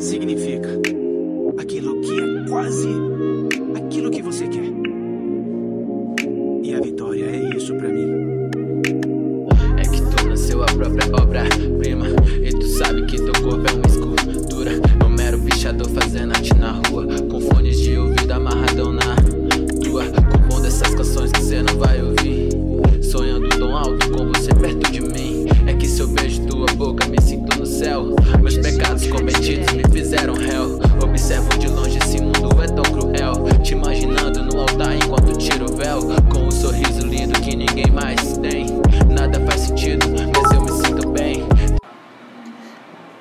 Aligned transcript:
significa 0.00 0.68
aquilo 1.58 2.00
que 2.00 2.20
é 2.20 2.48
quase 2.48 2.88
aquilo 3.76 4.10
que 4.10 4.22
você 4.22 4.48
quer. 4.48 4.72
E 6.62 6.74
a 6.74 6.80
vitória 6.80 7.24
é 7.26 7.56
isso 7.56 7.74
pra 7.74 7.88
mim. 7.88 8.08
É 9.78 9.82
que 9.82 10.02
tu 10.16 10.28
nasceu 10.28 10.62
a 10.62 10.66
própria 10.66 11.06
obra-prima 11.22 12.06
E 12.42 12.50
tu 12.50 12.66
sabe 12.66 13.06
que 13.06 13.16
teu 13.16 13.32
corpo 13.42 13.66
é 13.66 13.72
uma 13.72 13.86
escultura 13.86 14.72
um 15.04 15.08
mero 15.08 15.40
pichador 15.40 15.88
fazendo 15.88 16.34
arte 16.34 16.54
na 16.54 16.72
rua 16.88 17.06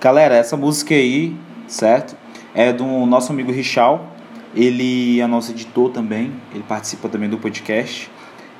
Galera, 0.02 0.36
essa 0.36 0.56
música 0.56 0.96
aí, 0.96 1.36
certo? 1.68 2.16
É 2.56 2.72
do 2.72 2.86
nosso 3.06 3.34
amigo 3.34 3.52
Richal. 3.52 4.16
Ele 4.56 5.20
é 5.20 5.28
nosso 5.28 5.52
editor 5.52 5.92
também. 5.92 6.32
Ele 6.54 6.64
participa 6.64 7.10
também 7.10 7.30
do 7.30 7.38
podcast. 7.38 8.10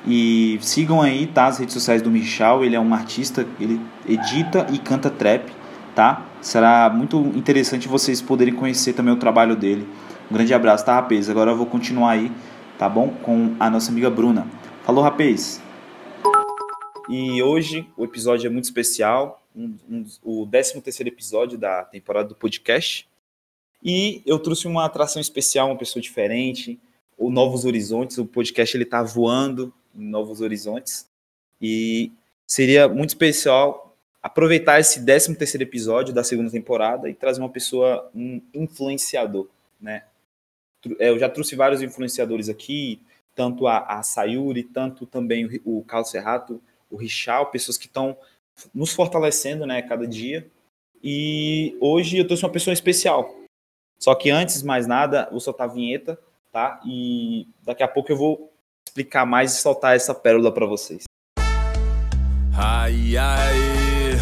E 0.06 0.58
sigam 0.60 1.00
aí, 1.00 1.26
tá? 1.26 1.46
As 1.46 1.56
redes 1.56 1.72
sociais 1.72 2.02
do 2.02 2.10
Richal. 2.10 2.62
Ele 2.62 2.76
é 2.76 2.80
um 2.80 2.92
artista, 2.92 3.46
ele 3.58 3.80
edita 4.06 4.66
e 4.70 4.78
canta 4.78 5.08
trap, 5.08 5.50
tá? 5.94 6.26
Será 6.42 6.90
muito 6.90 7.16
interessante 7.34 7.88
vocês 7.88 8.20
poderem 8.20 8.52
conhecer 8.52 8.92
também 8.92 9.14
o 9.14 9.16
trabalho 9.16 9.56
dele. 9.56 9.88
Um 10.30 10.34
grande 10.34 10.52
abraço, 10.52 10.84
tá, 10.84 10.96
rapaz? 10.96 11.30
Agora 11.30 11.52
eu 11.52 11.56
vou 11.56 11.64
continuar 11.64 12.10
aí, 12.10 12.30
tá 12.78 12.86
bom? 12.86 13.14
Com 13.22 13.54
a 13.58 13.70
nossa 13.70 13.90
amiga 13.90 14.10
Bruna. 14.10 14.46
Falou, 14.84 15.02
rapaz! 15.02 15.62
E 17.08 17.42
hoje 17.42 17.88
o 17.96 18.04
episódio 18.04 18.46
é 18.46 18.50
muito 18.50 18.64
especial, 18.64 19.39
um, 19.54 19.76
um, 19.88 20.04
o 20.22 20.46
13 20.46 20.80
terceiro 20.80 21.08
episódio 21.08 21.58
da 21.58 21.84
temporada 21.84 22.28
do 22.28 22.34
podcast. 22.34 23.08
E 23.82 24.22
eu 24.26 24.38
trouxe 24.38 24.66
uma 24.66 24.84
atração 24.84 25.20
especial, 25.20 25.68
uma 25.68 25.78
pessoa 25.78 26.02
diferente, 26.02 26.78
o 27.16 27.30
Novos 27.30 27.64
Horizontes, 27.64 28.18
o 28.18 28.26
podcast 28.26 28.76
ele 28.76 28.84
tá 28.84 29.02
voando 29.02 29.72
em 29.94 30.06
Novos 30.06 30.40
Horizontes. 30.40 31.08
E 31.60 32.12
seria 32.46 32.88
muito 32.88 33.10
especial 33.10 33.96
aproveitar 34.22 34.78
esse 34.80 35.04
13 35.04 35.34
terceiro 35.36 35.64
episódio 35.64 36.12
da 36.12 36.22
segunda 36.22 36.50
temporada 36.50 37.08
e 37.08 37.14
trazer 37.14 37.40
uma 37.40 37.48
pessoa, 37.48 38.10
um 38.14 38.40
influenciador, 38.52 39.48
né? 39.80 40.04
É, 40.98 41.10
Eu 41.10 41.18
já 41.18 41.28
trouxe 41.28 41.54
vários 41.56 41.82
influenciadores 41.82 42.48
aqui, 42.48 43.00
tanto 43.34 43.66
a, 43.66 43.78
a 43.78 44.02
Sayuri, 44.02 44.62
tanto 44.62 45.06
também 45.06 45.46
o, 45.64 45.78
o 45.78 45.84
Carlos 45.84 46.10
Serrato, 46.10 46.60
o 46.90 46.96
Richal, 46.96 47.50
pessoas 47.50 47.78
que 47.78 47.86
estão 47.86 48.16
nos 48.74 48.92
fortalecendo, 48.92 49.66
né, 49.66 49.82
cada 49.82 50.06
dia. 50.06 50.46
E 51.02 51.76
hoje 51.80 52.18
eu 52.18 52.26
trouxe 52.26 52.44
uma 52.44 52.52
pessoa 52.52 52.74
especial. 52.74 53.34
Só 53.98 54.14
que 54.14 54.30
antes, 54.30 54.62
mais 54.62 54.86
nada, 54.86 55.28
vou 55.30 55.40
soltar 55.40 55.68
a 55.68 55.72
vinheta, 55.72 56.18
tá? 56.50 56.80
E 56.86 57.46
daqui 57.62 57.82
a 57.82 57.88
pouco 57.88 58.10
eu 58.12 58.16
vou 58.16 58.52
explicar 58.86 59.26
mais 59.26 59.52
e 59.54 59.60
soltar 59.60 59.94
essa 59.94 60.14
pérola 60.14 60.52
para 60.52 60.66
vocês. 60.66 61.04
Ai, 62.56 63.16
ai. 63.16 64.16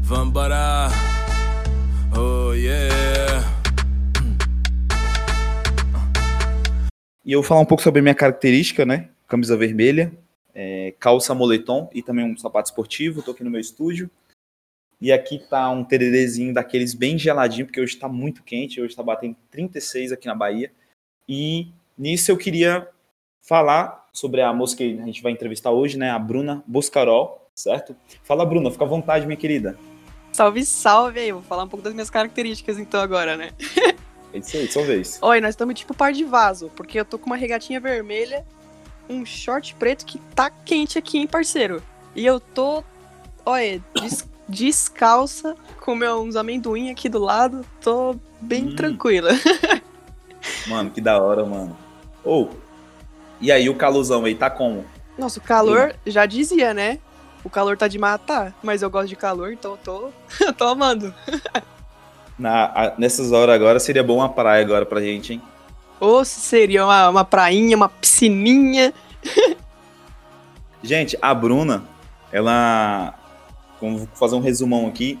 Vambora. 0.00 0.88
Oh, 2.16 2.52
yeah. 2.52 3.44
E 7.24 7.32
eu 7.32 7.40
vou 7.40 7.48
falar 7.48 7.60
um 7.60 7.64
pouco 7.64 7.82
sobre 7.82 8.00
a 8.00 8.02
minha 8.02 8.14
característica, 8.14 8.84
né? 8.84 9.08
Camisa 9.26 9.56
vermelha, 9.56 10.12
é, 10.84 10.92
calça 10.92 11.34
moletom 11.34 11.88
e 11.94 12.02
também 12.02 12.24
um 12.24 12.36
sapato 12.36 12.68
esportivo. 12.68 13.22
Tô 13.22 13.30
aqui 13.30 13.42
no 13.42 13.50
meu 13.50 13.60
estúdio. 13.60 14.10
E 15.00 15.12
aqui 15.12 15.38
tá 15.38 15.70
um 15.70 15.84
tererezinho 15.84 16.54
daqueles 16.54 16.94
bem 16.94 17.18
geladinho, 17.18 17.66
porque 17.66 17.80
hoje 17.80 17.96
tá 17.96 18.08
muito 18.08 18.42
quente. 18.42 18.80
Hoje 18.80 18.94
tá 18.94 19.02
batendo 19.02 19.36
36 19.50 20.12
aqui 20.12 20.26
na 20.26 20.34
Bahia. 20.34 20.70
E 21.28 21.68
nisso 21.96 22.30
eu 22.30 22.36
queria 22.36 22.88
falar 23.42 24.08
sobre 24.12 24.40
a 24.40 24.52
moça 24.52 24.76
que 24.76 24.98
a 25.00 25.04
gente 25.04 25.22
vai 25.22 25.32
entrevistar 25.32 25.70
hoje, 25.70 25.98
né? 25.98 26.10
A 26.10 26.18
Bruna 26.18 26.62
Boscarol, 26.66 27.50
certo? 27.54 27.96
Fala, 28.22 28.46
Bruna, 28.46 28.70
fica 28.70 28.84
à 28.84 28.88
vontade, 28.88 29.26
minha 29.26 29.36
querida. 29.36 29.78
Salve, 30.32 30.64
salve 30.64 31.20
aí. 31.20 31.32
Vou 31.32 31.42
falar 31.42 31.64
um 31.64 31.68
pouco 31.68 31.84
das 31.84 31.94
minhas 31.94 32.10
características 32.10 32.78
então 32.78 33.00
agora, 33.00 33.36
né? 33.36 33.50
É 34.32 34.38
isso 34.38 34.56
aí, 34.56 34.66
sua 34.66 34.82
vez. 34.82 35.18
Oi, 35.22 35.40
nós 35.40 35.50
estamos 35.50 35.78
tipo 35.78 35.94
par 35.94 36.12
de 36.12 36.24
vaso, 36.24 36.70
porque 36.74 36.98
eu 36.98 37.04
tô 37.04 37.18
com 37.18 37.26
uma 37.26 37.36
regatinha 37.36 37.78
vermelha, 37.78 38.44
um 39.08 39.24
short 39.24 39.74
preto 39.74 40.04
que 40.04 40.18
tá 40.34 40.50
quente 40.50 40.98
aqui, 40.98 41.18
hein, 41.18 41.26
parceiro? 41.26 41.82
E 42.14 42.24
eu 42.24 42.38
tô, 42.40 42.82
olha, 43.44 43.82
des- 44.00 44.26
descalça, 44.48 45.54
com 45.80 45.94
meus 45.94 46.36
amendoim 46.36 46.90
aqui 46.90 47.08
do 47.08 47.18
lado, 47.18 47.64
tô 47.80 48.16
bem 48.40 48.66
Hum. 48.66 48.74
tranquila. 48.76 49.30
Mano, 50.66 50.90
que 50.90 51.00
da 51.00 51.20
hora, 51.22 51.44
mano. 51.44 51.76
Ou, 52.24 52.50
e 53.40 53.52
aí, 53.52 53.68
o 53.68 53.74
calorzão 53.76 54.24
aí, 54.24 54.34
tá 54.34 54.48
como? 54.48 54.84
Nossa, 55.18 55.38
o 55.38 55.42
calor, 55.42 55.94
já 56.06 56.24
dizia, 56.26 56.72
né? 56.72 56.98
O 57.44 57.50
calor 57.50 57.76
tá 57.76 57.86
de 57.86 57.98
matar, 57.98 58.54
mas 58.62 58.80
eu 58.80 58.88
gosto 58.90 59.08
de 59.08 59.16
calor, 59.16 59.52
então 59.52 59.72
eu 59.72 59.76
tô, 59.78 60.10
eu 60.40 60.52
tô 60.56 60.64
amando. 60.64 61.14
Na, 62.38 62.64
a- 62.64 62.94
nessas 62.98 63.30
horas 63.30 63.54
agora, 63.54 63.78
seria 63.78 64.02
bom 64.02 64.16
uma 64.16 64.28
praia 64.28 64.64
agora 64.64 64.84
pra 64.84 65.00
gente, 65.00 65.34
hein? 65.34 65.42
Ou 66.04 66.24
se 66.24 66.40
seria 66.40 66.84
uma, 66.84 67.08
uma 67.08 67.24
prainha, 67.24 67.76
uma 67.76 67.88
piscininha. 67.88 68.92
Gente, 70.82 71.16
a 71.20 71.32
Bruna, 71.32 71.84
ela. 72.30 73.14
Como 73.80 73.98
vou 73.98 74.08
fazer 74.14 74.34
um 74.36 74.40
resumão 74.40 74.86
aqui. 74.86 75.18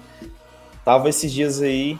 Tava 0.84 1.08
esses 1.08 1.32
dias 1.32 1.62
aí 1.62 1.98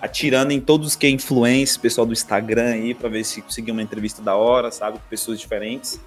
atirando 0.00 0.52
em 0.52 0.60
todos 0.60 0.94
que 0.96 1.06
é 1.06 1.10
influência, 1.10 1.80
pessoal 1.80 2.06
do 2.06 2.12
Instagram 2.12 2.72
aí, 2.72 2.94
pra 2.94 3.08
ver 3.08 3.24
se 3.24 3.40
conseguia 3.40 3.72
uma 3.72 3.82
entrevista 3.82 4.20
da 4.20 4.34
hora, 4.36 4.70
sabe? 4.70 4.98
Com 4.98 5.08
pessoas 5.08 5.40
diferentes. 5.40 5.98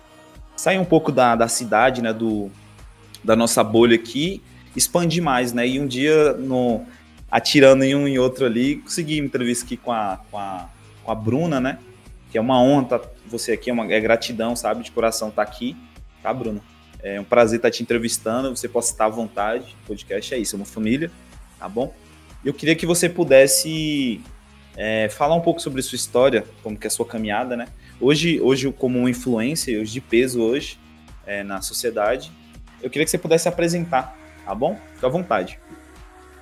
Sair 0.55 0.77
um 0.77 0.85
pouco 0.85 1.11
da, 1.11 1.35
da 1.35 1.47
cidade, 1.47 2.01
né? 2.01 2.13
Do, 2.13 2.51
da 3.23 3.35
nossa 3.35 3.63
bolha 3.63 3.95
aqui, 3.95 4.41
expandir 4.75 5.23
mais, 5.23 5.51
né? 5.51 5.67
E 5.67 5.79
um 5.79 5.87
dia, 5.87 6.33
no, 6.33 6.85
atirando 7.29 7.83
em 7.83 7.95
um 7.95 8.07
e 8.07 8.19
outro 8.19 8.45
ali, 8.45 8.77
consegui 8.77 9.19
uma 9.19 9.25
entrevista 9.25 9.65
aqui 9.65 9.77
com 9.77 9.91
a, 9.91 10.19
com 10.29 10.37
a, 10.37 10.69
com 11.03 11.11
a 11.11 11.15
Bruna, 11.15 11.59
né? 11.59 11.79
Que 12.31 12.37
é 12.37 12.41
uma 12.41 12.61
honra 12.61 12.85
tá, 12.85 13.01
você 13.25 13.53
aqui, 13.53 13.69
é, 13.69 13.73
uma, 13.73 13.91
é 13.91 13.99
gratidão, 13.99 14.55
sabe? 14.55 14.83
De 14.83 14.91
coração 14.91 15.29
estar 15.29 15.41
aqui, 15.41 15.75
tá, 16.21 16.33
Bruna? 16.33 16.61
É 17.01 17.19
um 17.19 17.23
prazer 17.23 17.57
estar 17.57 17.71
te 17.71 17.83
entrevistando. 17.83 18.55
Você 18.55 18.67
pode 18.67 18.85
estar 18.85 19.05
à 19.05 19.09
vontade. 19.09 19.75
O 19.83 19.87
podcast 19.87 20.33
é 20.33 20.37
isso, 20.37 20.55
é 20.55 20.57
uma 20.57 20.65
família, 20.65 21.11
tá 21.59 21.69
bom? 21.69 21.93
Eu 22.43 22.53
queria 22.53 22.75
que 22.75 22.85
você 22.85 23.09
pudesse 23.09 24.21
é, 24.75 25.09
falar 25.09 25.35
um 25.35 25.41
pouco 25.41 25.59
sobre 25.59 25.81
sua 25.81 25.95
história, 25.95 26.45
como 26.61 26.77
que 26.77 26.85
é 26.85 26.89
a 26.89 26.91
sua 26.91 27.05
caminhada, 27.05 27.57
né? 27.57 27.67
Hoje, 27.99 28.39
hoje 28.39 28.71
como 28.71 28.99
uma 28.99 29.09
influência, 29.09 29.79
hoje 29.79 29.91
de 29.91 30.01
peso 30.01 30.41
hoje 30.41 30.79
é, 31.25 31.43
na 31.43 31.61
sociedade, 31.61 32.31
eu 32.81 32.89
queria 32.89 33.03
que 33.03 33.11
você 33.11 33.17
pudesse 33.17 33.47
apresentar, 33.47 34.15
tá 34.45 34.53
bom? 34.53 34.79
Fica 34.93 35.07
à 35.07 35.09
vontade. 35.09 35.59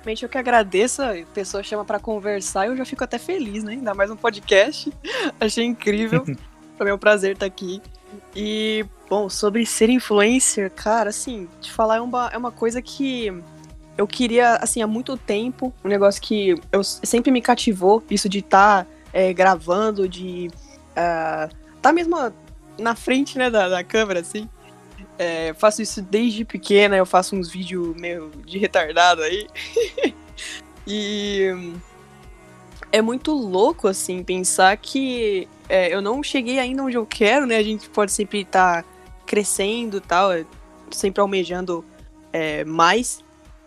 Realmente 0.06 0.22
eu 0.22 0.28
que 0.28 0.38
agradeço, 0.38 1.02
a 1.02 1.14
pessoa 1.34 1.64
chama 1.64 1.84
pra 1.84 1.98
conversar 1.98 2.64
e 2.64 2.68
eu 2.68 2.76
já 2.76 2.84
fico 2.84 3.02
até 3.02 3.18
feliz, 3.18 3.64
né? 3.64 3.72
Ainda 3.72 3.92
mais 3.92 4.08
um 4.08 4.14
podcast. 4.14 4.92
Achei 5.40 5.64
incrível. 5.64 6.24
é 6.78 6.94
um 6.94 6.98
prazer 6.98 7.32
estar 7.32 7.46
aqui. 7.46 7.82
E, 8.32 8.86
bom, 9.10 9.28
sobre 9.28 9.66
ser 9.66 9.90
influencer, 9.90 10.70
cara, 10.70 11.10
assim, 11.10 11.48
te 11.60 11.72
falar 11.72 11.96
é 11.96 12.00
uma, 12.00 12.30
é 12.32 12.38
uma 12.38 12.52
coisa 12.52 12.80
que 12.80 13.36
eu 13.98 14.06
queria, 14.06 14.54
assim, 14.58 14.80
há 14.80 14.86
muito 14.86 15.16
tempo. 15.16 15.74
Um 15.84 15.88
negócio 15.88 16.22
que 16.22 16.54
eu 16.70 16.84
sempre 16.84 17.32
me 17.32 17.42
cativou, 17.42 18.00
isso 18.08 18.28
de 18.28 18.38
estar 18.38 18.86
gravando, 19.34 20.08
de 20.08 20.46
estar 20.90 21.50
tá 21.82 21.92
mesmo 21.92 22.16
na 22.78 22.94
frente, 22.94 23.36
né, 23.36 23.50
da, 23.50 23.68
da 23.68 23.82
câmera, 23.82 24.20
assim. 24.20 24.48
É, 25.18 25.54
faço 25.54 25.80
isso 25.80 26.02
desde 26.02 26.44
pequena, 26.44 26.96
eu 26.96 27.06
faço 27.06 27.34
uns 27.34 27.50
vídeos 27.50 27.96
meio 27.96 28.30
de 28.44 28.58
retardado 28.58 29.22
aí. 29.22 29.46
e 30.86 31.74
é 32.92 33.00
muito 33.00 33.32
louco, 33.32 33.88
assim, 33.88 34.22
pensar 34.22 34.76
que 34.76 35.48
é, 35.68 35.92
eu 35.92 36.00
não 36.00 36.22
cheguei 36.22 36.58
ainda 36.58 36.82
onde 36.82 36.96
eu 36.96 37.06
quero, 37.06 37.46
né? 37.46 37.56
A 37.56 37.62
gente 37.62 37.88
pode 37.88 38.12
sempre 38.12 38.42
estar 38.42 38.84
crescendo 39.26 39.98
e 39.98 40.00
tal, 40.00 40.32
é, 40.32 40.46
sempre 40.90 41.20
almejando 41.20 41.84
é, 42.32 42.64
mais. 42.64 43.24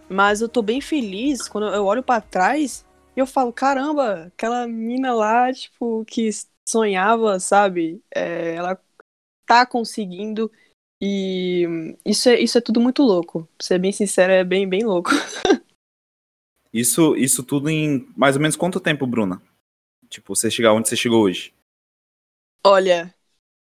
Mas 0.07 0.42
eu 0.42 0.50
tô 0.50 0.62
bem 0.62 0.81
feliz 0.81 1.48
quando 1.48 1.68
eu 1.68 1.86
olho 1.86 2.01
para 2.01 2.22
trás 2.22 2.86
e 3.16 3.19
eu 3.19 3.28
falo, 3.28 3.51
caramba, 3.54 4.28
aquela 4.28 4.68
mina 4.68 5.13
lá, 5.13 5.51
tipo, 5.54 6.04
que 6.06 6.30
sonhava, 6.68 7.40
sabe? 7.40 8.01
É, 8.13 8.56
ela 8.56 8.80
tá 9.46 9.66
conseguindo. 9.66 10.51
E 11.01 11.96
isso 12.06 12.30
é, 12.30 12.40
isso 12.40 12.57
é 12.57 12.62
tudo 12.62 12.81
muito 12.81 13.01
louco. 13.04 13.48
Pra 13.57 13.66
ser 13.66 13.80
bem 13.80 13.92
sincero, 13.92 14.34
é 14.34 14.44
bem, 14.44 14.68
bem 14.68 14.84
louco. 14.84 15.12
Isso, 16.72 17.16
isso 17.16 17.44
tudo 17.44 17.68
em 17.68 18.07
mais 18.16 18.36
ou 18.36 18.42
menos 18.44 18.56
quanto 18.56 18.80
tempo, 18.80 19.07
Bruna? 19.07 19.42
Tipo, 20.07 20.36
você 20.36 20.51
chegar 20.51 20.72
onde 20.72 20.88
você 20.88 20.96
chegou 20.96 21.24
hoje? 21.24 21.51
Olha, 22.63 23.12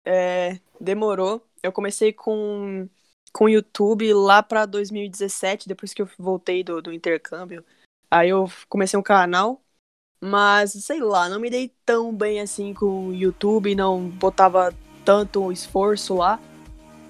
é, 0.05 0.59
demorou. 0.79 1.43
Eu 1.63 1.71
comecei 1.71 2.13
com 2.13 2.87
com 3.31 3.45
o 3.45 3.49
YouTube 3.49 4.11
lá 4.13 4.41
pra 4.41 4.65
2017, 4.65 5.67
depois 5.67 5.93
que 5.93 6.01
eu 6.01 6.09
voltei 6.17 6.63
do, 6.63 6.81
do 6.81 6.91
intercâmbio. 6.91 7.63
Aí 8.09 8.29
eu 8.29 8.49
comecei 8.67 8.97
um 8.97 9.03
canal, 9.03 9.61
mas 10.21 10.71
sei 10.71 10.99
lá, 10.99 11.29
não 11.29 11.39
me 11.39 11.49
dei 11.49 11.71
tão 11.85 12.13
bem 12.13 12.41
assim 12.41 12.73
com 12.73 13.09
o 13.09 13.13
YouTube, 13.13 13.75
não 13.75 14.09
botava 14.09 14.73
tanto 15.05 15.51
esforço 15.51 16.15
lá. 16.15 16.39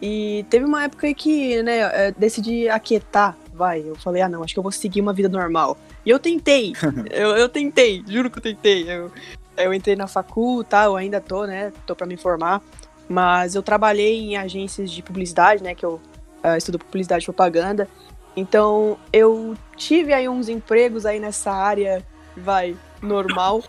E 0.02 0.46
teve 0.50 0.66
uma 0.66 0.86
época 0.86 1.14
que, 1.14 1.62
né, 1.62 2.08
eu 2.08 2.14
decidi 2.18 2.70
aquietar, 2.70 3.38
vai. 3.54 3.82
Eu 3.86 3.96
falei, 3.96 4.22
ah 4.22 4.30
não, 4.30 4.44
acho 4.44 4.54
que 4.54 4.60
eu 4.60 4.64
vou 4.64 4.72
seguir 4.72 5.02
uma 5.02 5.14
vida 5.14 5.28
normal. 5.28 5.78
E 6.06 6.10
eu 6.10 6.18
tentei, 6.18 6.74
eu, 7.12 7.36
eu 7.36 7.50
tentei, 7.50 8.04
juro 8.08 8.30
que 8.30 8.38
eu 8.38 8.44
tentei. 8.44 8.90
Eu, 8.90 9.12
eu 9.58 9.74
entrei 9.74 9.96
na 9.96 10.08
facul, 10.08 10.64
tá, 10.64 10.86
eu 10.86 10.96
ainda 10.96 11.20
tô, 11.20 11.46
né, 11.46 11.74
tô 11.86 11.96
pra 11.96 12.08
me 12.08 12.16
formar. 12.16 12.62
Mas 13.10 13.56
eu 13.56 13.64
trabalhei 13.64 14.20
em 14.22 14.38
agências 14.38 14.90
de 14.92 15.02
publicidade, 15.02 15.64
né, 15.64 15.76
que 15.76 15.86
eu 15.86 16.00
uh, 16.44 16.56
estudo 16.58 16.80
publicidade 16.80 17.24
e 17.24 17.26
propaganda. 17.26 17.88
Então, 18.36 18.98
eu 19.12 19.56
tive 19.76 20.14
aí 20.14 20.30
uns 20.30 20.48
empregos 20.48 21.06
aí 21.06 21.20
nessa 21.20 21.52
área, 21.52 22.06
vai, 22.38 22.78
normal. 23.02 23.64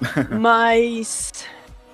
mas 0.40 1.44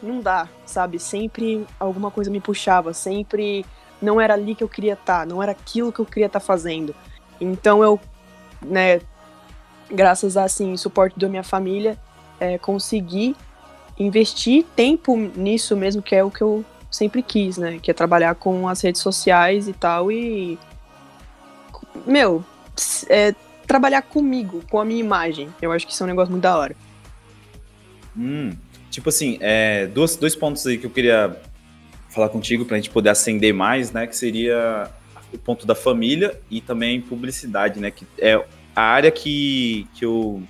não 0.05 0.21
dá, 0.21 0.49
sabe? 0.67 0.99
Sempre 0.99 1.67
alguma 1.79 2.11
coisa 2.11 2.31
me 2.31 2.41
puxava, 2.41 2.93
sempre 2.93 3.65
não 4.01 4.21
era 4.21 4.35
ali 4.35 4.55
que 4.55 4.63
eu 4.63 4.69
queria 4.69 4.95
estar, 4.95 5.21
tá, 5.21 5.27
não 5.27 5.43
era 5.43 5.53
aquilo 5.53 5.93
que 5.93 6.01
eu 6.01 6.07
queria 6.07 6.27
estar 6.27 6.41
tá 6.41 6.47
fazendo. 6.47 6.95
Então 7.41 7.83
eu, 7.83 7.99
né, 8.63 9.01
graças 9.91 10.37
a 10.37 10.45
assim, 10.45 10.77
suporte 10.77 11.19
da 11.19 11.29
minha 11.29 11.43
família, 11.43 11.99
é, 12.39 12.59
consegui 12.59 13.35
investir 13.99 14.65
tempo 14.77 15.17
nisso 15.17 15.77
mesmo, 15.77 16.03
que 16.03 16.15
é 16.15 16.23
o 16.23 16.31
que 16.31 16.43
eu 16.43 16.65
sempre 16.91 17.23
quis, 17.23 17.59
né? 17.59 17.79
Que 17.81 17.91
é 17.91 17.95
trabalhar 17.95 18.35
com 18.35 18.69
as 18.69 18.81
redes 18.81 19.01
sociais 19.01 19.69
e 19.69 19.73
tal. 19.73 20.11
E. 20.11 20.59
Meu, 22.07 22.45
é, 23.09 23.35
trabalhar 23.67 24.03
comigo, 24.03 24.63
com 24.71 24.81
a 24.81 24.85
minha 24.85 25.01
imagem. 25.01 25.49
Eu 25.61 25.73
acho 25.73 25.87
que 25.87 25.93
isso 25.93 26.03
é 26.03 26.07
um 26.07 26.09
negócio 26.09 26.31
muito 26.31 26.43
da 26.43 26.57
hora. 26.57 26.77
Hum, 28.17 28.53
tipo 28.95 29.09
assim, 29.09 29.39
é, 29.41 29.87
dois, 29.89 30.17
dois 30.17 30.37
pontos 30.37 30.65
aí 30.67 30.79
que 30.79 30.87
eu 30.87 30.91
queria 30.91 31.37
falar 32.11 32.29
contigo 32.29 32.65
pra 32.65 32.77
gente 32.77 32.91
poder 32.91 33.11
acender 33.11 33.53
mais, 33.53 33.91
né? 33.91 34.07
Que 34.07 34.17
seria 34.17 34.89
o 35.33 35.39
ponto 35.39 35.67
da 35.67 35.75
família 35.75 36.41
e 36.49 36.61
também 36.61 37.01
publicidade, 37.01 37.81
né? 37.81 37.91
Que 37.91 38.07
é 38.19 38.35
a 38.75 38.83
área 38.83 39.11
que, 39.11 39.87
que 39.95 40.05
eu. 40.05 40.43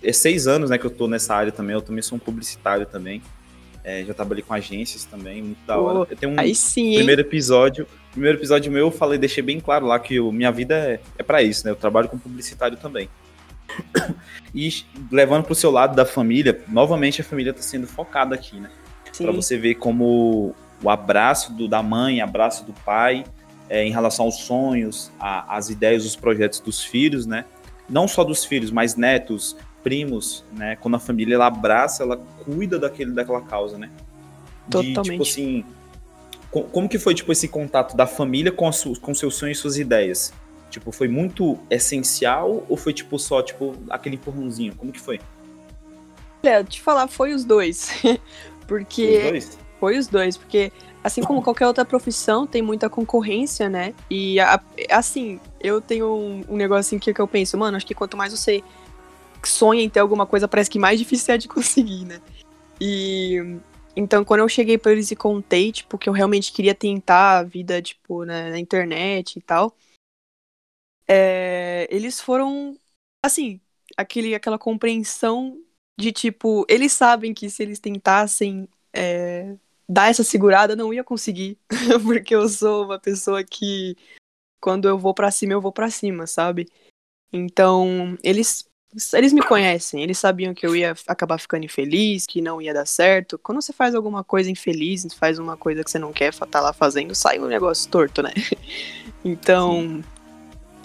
É 0.00 0.12
seis 0.12 0.46
anos, 0.46 0.70
né, 0.70 0.78
que 0.78 0.84
eu 0.84 0.90
tô 0.90 1.08
nessa 1.08 1.34
área 1.34 1.50
também. 1.50 1.74
Eu 1.74 1.82
também 1.82 2.00
sou 2.00 2.14
um 2.14 2.20
publicitário 2.20 2.86
também. 2.86 3.20
É, 3.82 4.04
já 4.04 4.14
trabalhei 4.14 4.44
com 4.44 4.54
agências 4.54 5.04
também, 5.04 5.42
muito 5.42 5.66
da 5.66 5.76
hora. 5.78 6.06
Eu 6.08 6.16
tenho 6.16 6.32
um 6.32 6.38
aí 6.38 6.54
sim, 6.54 6.94
primeiro 6.94 7.22
episódio. 7.22 7.86
Primeiro 8.12 8.38
episódio 8.38 8.70
meu, 8.70 8.86
eu 8.86 8.90
falei, 8.92 9.18
deixei 9.18 9.42
bem 9.42 9.58
claro 9.58 9.86
lá 9.86 9.98
que 9.98 10.14
eu, 10.14 10.30
minha 10.30 10.52
vida 10.52 10.74
é, 10.76 11.00
é 11.18 11.22
para 11.24 11.42
isso, 11.42 11.64
né? 11.64 11.72
Eu 11.72 11.76
trabalho 11.76 12.08
com 12.08 12.16
publicitário 12.16 12.76
também. 12.76 13.08
E 14.54 14.84
levando 15.12 15.44
pro 15.44 15.54
seu 15.54 15.70
lado 15.70 15.94
da 15.94 16.06
família, 16.06 16.62
novamente 16.68 17.20
a 17.20 17.24
família 17.24 17.52
tá 17.52 17.62
sendo 17.62 17.86
focada 17.86 18.34
aqui, 18.34 18.58
né? 18.58 18.70
Para 19.16 19.32
você 19.32 19.58
ver 19.58 19.74
como 19.74 20.54
o 20.82 20.90
abraço 20.90 21.52
do, 21.52 21.68
da 21.68 21.82
mãe, 21.82 22.20
abraço 22.20 22.64
do 22.64 22.72
pai, 22.72 23.24
é, 23.68 23.84
em 23.84 23.90
relação 23.90 24.24
aos 24.24 24.36
sonhos, 24.36 25.10
a, 25.20 25.56
as 25.56 25.70
ideias, 25.70 26.04
os 26.04 26.16
projetos 26.16 26.60
dos 26.60 26.82
filhos, 26.82 27.26
né? 27.26 27.44
Não 27.88 28.08
só 28.08 28.24
dos 28.24 28.44
filhos, 28.44 28.70
mas 28.70 28.96
netos, 28.96 29.56
primos, 29.82 30.44
né? 30.52 30.76
Quando 30.76 30.96
a 30.96 30.98
família 30.98 31.34
ela 31.34 31.46
abraça, 31.46 32.02
ela 32.02 32.16
cuida 32.44 32.78
daquele, 32.78 33.12
daquela 33.12 33.42
causa, 33.42 33.76
né? 33.76 33.90
De, 34.66 34.94
Totalmente. 34.94 35.10
tipo 35.10 35.22
assim, 35.22 35.64
como 36.50 36.88
que 36.88 36.98
foi 36.98 37.14
tipo 37.14 37.30
esse 37.32 37.48
contato 37.48 37.96
da 37.96 38.06
família 38.06 38.52
com, 38.52 38.70
su, 38.72 38.98
com 39.00 39.14
seus 39.14 39.34
sonhos 39.34 39.58
e 39.58 39.60
suas 39.60 39.78
ideias? 39.78 40.32
Tipo, 40.70 40.92
foi 40.92 41.08
muito 41.08 41.58
essencial 41.70 42.64
ou 42.68 42.76
foi 42.76 42.92
tipo 42.92 43.18
só 43.18 43.42
tipo 43.42 43.74
aquele 43.88 44.16
empurrãozinho? 44.16 44.74
Como 44.74 44.92
que 44.92 45.00
foi? 45.00 45.20
É, 46.42 46.62
te 46.62 46.80
falar, 46.80 47.08
foi 47.08 47.32
os 47.32 47.44
dois. 47.44 47.90
porque 48.66 49.16
os 49.16 49.22
dois? 49.30 49.58
foi 49.80 49.98
os 49.98 50.06
dois, 50.06 50.36
porque 50.36 50.72
assim 51.02 51.22
como 51.22 51.42
qualquer 51.42 51.66
outra 51.66 51.84
profissão, 51.84 52.46
tem 52.46 52.60
muita 52.60 52.90
concorrência, 52.90 53.68
né? 53.68 53.94
E 54.10 54.36
assim, 54.90 55.40
eu 55.60 55.80
tenho 55.80 56.06
um, 56.06 56.44
um 56.50 56.56
negocinho 56.56 57.00
que, 57.00 57.12
que 57.14 57.20
eu 57.20 57.28
penso, 57.28 57.56
mano, 57.56 57.76
acho 57.76 57.86
que 57.86 57.94
quanto 57.94 58.16
mais 58.16 58.32
você 58.32 58.62
sonha 59.42 59.82
em 59.82 59.88
ter 59.88 60.00
alguma 60.00 60.26
coisa, 60.26 60.48
parece 60.48 60.68
que 60.68 60.78
mais 60.78 60.98
difícil 61.00 61.34
é 61.34 61.38
de 61.38 61.48
conseguir, 61.48 62.04
né? 62.04 62.20
E 62.80 63.58
então, 63.96 64.24
quando 64.24 64.40
eu 64.40 64.48
cheguei 64.48 64.78
para 64.78 64.92
eles 64.92 65.10
e 65.10 65.16
contei, 65.16 65.72
tipo, 65.72 65.98
que 65.98 66.08
eu 66.08 66.12
realmente 66.12 66.52
queria 66.52 66.72
tentar 66.72 67.38
a 67.38 67.42
vida, 67.42 67.82
tipo, 67.82 68.24
na, 68.24 68.50
na 68.50 68.58
internet 68.58 69.36
e 69.36 69.40
tal, 69.40 69.74
é, 71.08 71.88
eles 71.90 72.20
foram, 72.20 72.78
assim, 73.24 73.60
aquele, 73.96 74.34
aquela 74.34 74.58
compreensão 74.58 75.58
de, 75.98 76.12
tipo, 76.12 76.66
eles 76.68 76.92
sabem 76.92 77.32
que 77.32 77.48
se 77.48 77.62
eles 77.62 77.78
tentassem 77.78 78.68
é, 78.92 79.56
dar 79.88 80.10
essa 80.10 80.22
segurada, 80.22 80.76
não 80.76 80.92
ia 80.92 81.02
conseguir, 81.02 81.58
porque 82.04 82.34
eu 82.34 82.48
sou 82.48 82.84
uma 82.84 82.98
pessoa 82.98 83.42
que, 83.42 83.96
quando 84.60 84.88
eu 84.88 84.98
vou 84.98 85.14
para 85.14 85.30
cima, 85.30 85.54
eu 85.54 85.60
vou 85.60 85.72
para 85.72 85.90
cima, 85.90 86.26
sabe? 86.26 86.68
Então, 87.32 88.16
eles 88.22 88.68
eles 89.12 89.34
me 89.34 89.42
conhecem, 89.42 90.02
eles 90.02 90.18
sabiam 90.18 90.54
que 90.54 90.66
eu 90.66 90.74
ia 90.74 90.94
acabar 91.06 91.38
ficando 91.38 91.64
infeliz, 91.64 92.24
que 92.26 92.40
não 92.40 92.60
ia 92.60 92.72
dar 92.72 92.86
certo. 92.86 93.38
Quando 93.38 93.60
você 93.60 93.72
faz 93.72 93.94
alguma 93.94 94.24
coisa 94.24 94.50
infeliz, 94.50 95.06
faz 95.12 95.38
uma 95.38 95.58
coisa 95.58 95.84
que 95.84 95.90
você 95.90 95.98
não 95.98 96.12
quer 96.12 96.30
estar 96.30 96.46
tá 96.46 96.60
lá 96.60 96.72
fazendo, 96.72 97.14
sai 97.14 97.38
um 97.38 97.46
negócio 97.46 97.90
torto, 97.90 98.22
né? 98.22 98.32
Então, 99.24 99.82
Sim. 99.82 100.04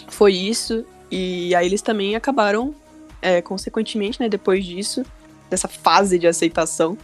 Foi 0.08 0.34
isso. 0.34 0.84
E 1.10 1.54
aí 1.54 1.66
eles 1.66 1.82
também 1.82 2.16
acabaram, 2.16 2.74
é, 3.20 3.40
consequentemente, 3.40 4.20
né, 4.20 4.28
depois 4.28 4.64
disso, 4.64 5.04
dessa 5.48 5.68
fase 5.68 6.18
de 6.18 6.26
aceitação, 6.26 6.96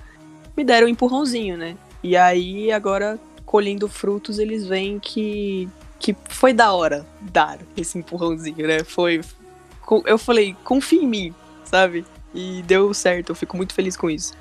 me 0.56 0.64
deram 0.64 0.86
um 0.86 0.90
empurrãozinho, 0.90 1.56
né? 1.56 1.76
E 2.02 2.16
aí, 2.16 2.72
agora, 2.72 3.18
colhendo 3.44 3.88
frutos, 3.88 4.38
eles 4.38 4.66
veem 4.66 4.98
que, 4.98 5.68
que 5.98 6.16
foi 6.28 6.52
da 6.52 6.72
hora 6.72 7.06
dar 7.20 7.58
esse 7.76 7.98
empurrãozinho, 7.98 8.66
né? 8.66 8.82
Foi, 8.84 9.20
eu 10.06 10.18
falei, 10.18 10.56
confia 10.64 11.02
em 11.02 11.06
mim, 11.06 11.34
sabe? 11.64 12.04
E 12.34 12.62
deu 12.62 12.92
certo, 12.94 13.30
eu 13.30 13.34
fico 13.34 13.56
muito 13.56 13.74
feliz 13.74 13.96
com 13.96 14.08
isso. 14.08 14.32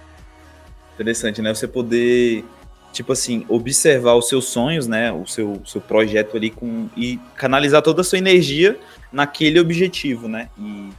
Interessante, 0.95 1.41
né? 1.41 1.53
Você 1.53 1.67
poder, 1.67 2.43
tipo 2.91 3.11
assim, 3.11 3.45
observar 3.47 4.15
os 4.15 4.27
seus 4.27 4.45
sonhos, 4.45 4.87
né? 4.87 5.11
O 5.11 5.25
seu, 5.25 5.61
seu 5.65 5.81
projeto 5.81 6.35
ali 6.35 6.49
com, 6.49 6.89
e 6.95 7.19
canalizar 7.35 7.81
toda 7.81 8.01
a 8.01 8.03
sua 8.03 8.17
energia 8.17 8.79
naquele 9.11 9.59
objetivo, 9.59 10.27
né? 10.27 10.49
E, 10.57 10.89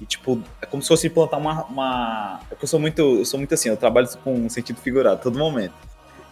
e 0.00 0.06
tipo, 0.06 0.42
é 0.60 0.66
como 0.66 0.82
se 0.82 0.88
fosse 0.88 1.06
implantar 1.06 1.40
uma. 1.40 1.64
uma... 1.64 2.40
É 2.50 2.56
eu 2.60 2.68
sou 2.68 2.80
muito. 2.80 3.00
Eu 3.00 3.24
sou 3.24 3.38
muito 3.38 3.54
assim, 3.54 3.68
eu 3.68 3.76
trabalho 3.76 4.08
com 4.22 4.48
sentido 4.48 4.80
figurado 4.80 5.20
todo 5.22 5.38
momento. 5.38 5.74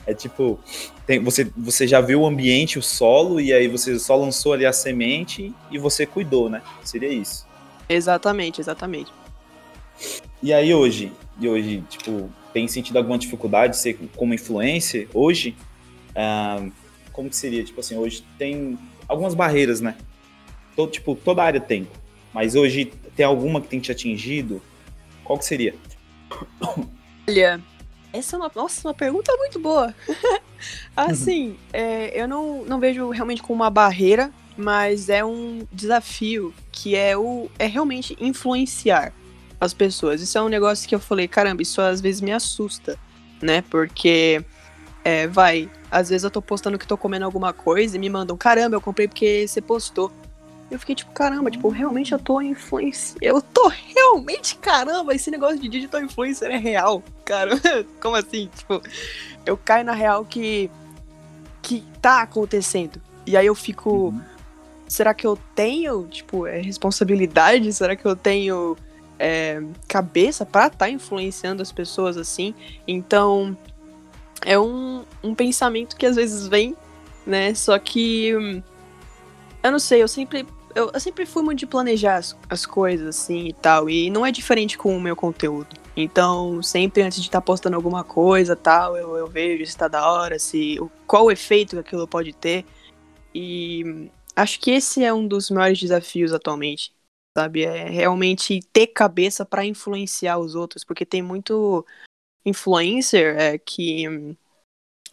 É 0.07 0.13
tipo, 0.13 0.61
tem, 1.07 1.23
você, 1.23 1.51
você 1.57 1.87
já 1.87 2.01
viu 2.01 2.21
o 2.21 2.27
ambiente, 2.27 2.79
o 2.79 2.83
solo, 2.83 3.41
e 3.41 3.55
aí 3.55 3.69
você 3.69 3.99
só 3.99 4.15
lançou 4.15 4.53
ali 4.53 4.67
a 4.67 4.73
semente 4.73 5.55
e 5.71 5.79
você 5.79 6.05
cuidou, 6.05 6.51
né? 6.51 6.61
Seria 6.83 7.09
isso. 7.09 7.47
Exatamente, 7.89 8.61
exatamente. 8.61 9.11
E 10.43 10.53
aí 10.53 10.75
hoje, 10.75 11.11
e 11.41 11.49
hoje, 11.49 11.83
tipo, 11.89 12.31
tem 12.55 12.69
sentido 12.69 12.97
alguma 12.97 13.19
dificuldade 13.19 13.77
ser 13.77 13.99
como 14.17 14.33
influencer 14.33 15.09
hoje? 15.13 15.57
Ah, 16.15 16.65
como 17.13 17.29
que 17.29 17.37
seria? 17.37 17.65
Tipo 17.65 17.81
assim, 17.81 17.97
hoje 17.97 18.25
tem 18.39 18.79
algumas 19.09 19.35
barreiras, 19.35 19.81
né? 19.81 19.97
Todo, 20.77 20.91
tipo, 20.91 21.17
toda 21.17 21.43
área 21.43 21.61
tem. 21.61 21.87
Mas 22.33 22.55
hoje 22.55 22.93
tem 23.17 23.27
alguma 23.27 23.61
que 23.61 23.67
tem 23.67 23.81
te 23.81 23.91
atingido? 23.91 24.63
Qual 25.25 25.37
que 25.39 25.45
seria? 25.45 25.75
Olha, 27.29 27.61
essa 28.13 28.37
é 28.37 28.39
uma, 28.39 28.51
nossa, 28.55 28.89
uma 28.89 28.95
pergunta 28.95 29.37
muito 29.37 29.59
boa. 29.59 29.93
assim, 30.97 31.49
uhum. 31.49 31.57
é, 31.73 32.21
eu 32.23 32.29
não, 32.29 32.65
não 32.65 32.79
vejo 32.79 33.11
realmente 33.11 33.43
como 33.43 33.63
uma 33.63 33.71
barreira, 33.71 34.31
mas 34.57 35.09
é 35.09 35.25
um 35.25 35.67
desafio 35.73 36.55
que 36.71 36.95
é 36.95 37.17
o 37.17 37.51
é 37.59 37.67
realmente 37.67 38.17
influenciar 38.21 39.13
as 39.65 39.75
pessoas. 39.75 40.21
Isso 40.21 40.37
é 40.37 40.43
um 40.43 40.49
negócio 40.49 40.89
que 40.89 40.95
eu 40.95 41.01
falei, 41.01 41.27
caramba, 41.27 41.63
isso 41.63 41.81
às 41.81 42.01
vezes 42.01 42.21
me 42.21 42.33
assusta, 42.33 42.99
né? 43.43 43.63
Porque 43.71 44.45
é, 45.05 45.27
vai, 45.27 45.71
às 45.91 46.09
vezes 46.09 46.25
eu 46.25 46.31
tô 46.31 46.41
postando 46.41 46.79
que 46.79 46.87
tô 46.87 46.97
comendo 46.97 47.25
alguma 47.25 47.53
coisa 47.53 47.97
e 47.97 47.99
me 47.99 48.09
mandam, 48.09 48.37
caramba, 48.37 48.77
eu 48.77 48.81
comprei 48.81 49.09
porque 49.09 49.47
você 49.47 49.61
postou. 49.61 50.13
Eu 50.71 50.79
fiquei 50.79 50.95
tipo, 50.95 51.13
caramba, 51.13 51.51
tipo, 51.51 51.69
realmente 51.69 52.13
eu 52.13 52.19
tô 52.19 52.41
influenciando. 52.41 53.19
Eu 53.21 53.41
tô 53.41 53.69
realmente, 53.69 54.57
caramba, 54.57 55.15
esse 55.15 55.31
negócio 55.31 55.59
de 55.59 55.69
digital 55.69 56.01
influencer 56.03 56.51
é 56.51 56.57
real, 56.57 57.03
cara. 57.25 57.53
Como 58.01 58.17
assim? 58.17 58.49
Tipo, 58.57 58.83
eu 59.45 59.57
caio 59.57 59.85
na 59.85 59.93
real 59.93 60.25
que 60.25 60.71
que 61.63 61.83
tá 62.03 62.21
acontecendo. 62.21 63.01
E 63.27 63.39
aí 63.39 63.47
eu 63.47 63.55
fico 63.55 64.09
uhum 64.09 64.21
será 64.89 65.15
que 65.15 65.27
eu 65.27 65.39
tenho, 65.55 66.07
tipo, 66.07 66.47
é, 66.47 66.61
responsabilidade? 66.61 67.73
Será 67.73 67.97
que 67.97 68.07
eu 68.07 68.15
tenho 68.15 68.77
é, 69.19 69.63
cabeça 69.89 70.45
para 70.45 70.67
estar 70.67 70.79
tá 70.79 70.91
influenciando 70.91 71.63
as 71.63 71.73
pessoas 71.73 72.17
assim? 72.17 72.55
Então, 72.87 73.57
é 74.45 74.59
um, 74.59 75.05
um 75.23 75.35
pensamento 75.35 75.97
que 75.97 76.07
às 76.07 76.17
vezes 76.17 76.47
vem, 76.47 76.77
né? 77.27 77.55
Só 77.55 77.79
que. 77.79 78.37
Hum, 78.37 78.63
eu 79.63 79.73
não 79.73 79.79
sei, 79.79 80.03
eu 80.03 80.09
sempre. 80.09 80.47
Eu, 80.75 80.91
eu 80.93 81.01
sempre 81.01 81.25
fui 81.25 81.43
muito 81.43 81.61
de 81.61 81.67
planejar 81.67 82.17
as, 82.17 82.37
as 82.51 82.67
coisas, 82.67 83.07
assim, 83.07 83.49
e 83.49 83.53
tal. 83.53 83.89
E 83.89 84.11
não 84.11 84.27
é 84.27 84.33
diferente 84.33 84.77
com 84.77 84.97
o 84.97 85.01
meu 85.01 85.15
conteúdo. 85.15 85.69
Então, 85.97 86.61
sempre 86.63 87.03
antes 87.03 87.21
de 87.21 87.29
estar 87.29 87.41
tá 87.41 87.45
postando 87.45 87.77
alguma 87.77 88.03
coisa, 88.03 88.57
tal, 88.57 88.97
eu, 88.97 89.17
eu 89.17 89.29
vejo 89.29 89.65
se 89.65 89.77
tá 89.77 89.87
da 89.87 90.11
hora, 90.11 90.39
se 90.39 90.79
qual 91.07 91.27
o 91.27 91.31
efeito 91.31 91.77
que 91.77 91.81
aquilo 91.81 92.09
pode 92.09 92.33
ter. 92.33 92.65
E 93.33 94.11
acho 94.35 94.59
que 94.61 94.73
esse 94.73 95.05
é 95.05 95.15
um 95.15 95.27
dos 95.27 95.51
maiores 95.51 95.79
desafios 95.81 96.33
atualmente, 96.33 96.93
sabe? 97.37 97.65
É 97.65 97.89
realmente 97.89 98.61
ter 98.73 98.89
cabeça 98.89 99.45
para 99.45 99.65
influenciar 99.65 100.39
os 100.39 100.55
outros, 100.55 100.85
porque 100.85 101.05
tem 101.05 101.23
muito 101.23 101.85
influencer 102.45 103.37
é, 103.39 103.59
que 103.59 104.07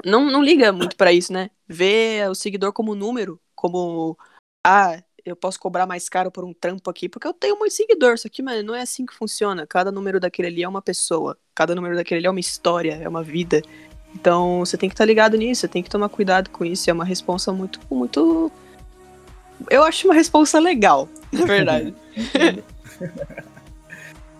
não, 0.05 0.25
não 0.25 0.43
liga 0.43 0.71
muito 0.71 0.95
para 0.95 1.13
isso, 1.13 1.31
né? 1.33 1.49
Vê 1.67 2.25
o 2.29 2.35
seguidor 2.35 2.73
como 2.73 2.95
número, 2.95 3.39
como 3.55 4.17
ah, 4.65 5.01
eu 5.25 5.35
posso 5.35 5.59
cobrar 5.59 5.85
mais 5.85 6.09
caro 6.09 6.31
por 6.31 6.43
um 6.43 6.53
trampo 6.53 6.89
aqui, 6.89 7.07
porque 7.07 7.27
eu 7.27 7.33
tenho 7.33 7.57
muito 7.57 7.73
seguidor. 7.73 8.15
Isso 8.15 8.27
aqui, 8.27 8.41
mano, 8.41 8.63
não 8.63 8.75
é 8.75 8.81
assim 8.81 9.05
que 9.05 9.13
funciona. 9.13 9.67
Cada 9.67 9.91
número 9.91 10.19
daquele 10.19 10.47
ali 10.47 10.63
é 10.63 10.67
uma 10.67 10.81
pessoa. 10.81 11.37
Cada 11.53 11.75
número 11.75 11.95
daquele 11.95 12.19
ali 12.19 12.27
é 12.27 12.29
uma 12.29 12.39
história, 12.39 12.93
é 12.95 13.07
uma 13.07 13.23
vida. 13.23 13.61
Então 14.15 14.59
você 14.59 14.77
tem 14.77 14.89
que 14.89 14.93
estar 14.93 15.03
tá 15.03 15.07
ligado 15.07 15.37
nisso, 15.37 15.61
você 15.61 15.67
tem 15.67 15.83
que 15.83 15.89
tomar 15.89 16.09
cuidado 16.09 16.49
com 16.49 16.65
isso. 16.65 16.89
É 16.89 16.93
uma 16.93 17.05
responsa 17.05 17.51
muito, 17.53 17.79
muito. 17.89 18.51
Eu 19.69 19.83
acho 19.83 20.07
uma 20.07 20.13
responsa 20.13 20.59
legal, 20.59 21.07
na 21.31 21.45
verdade. 21.45 21.93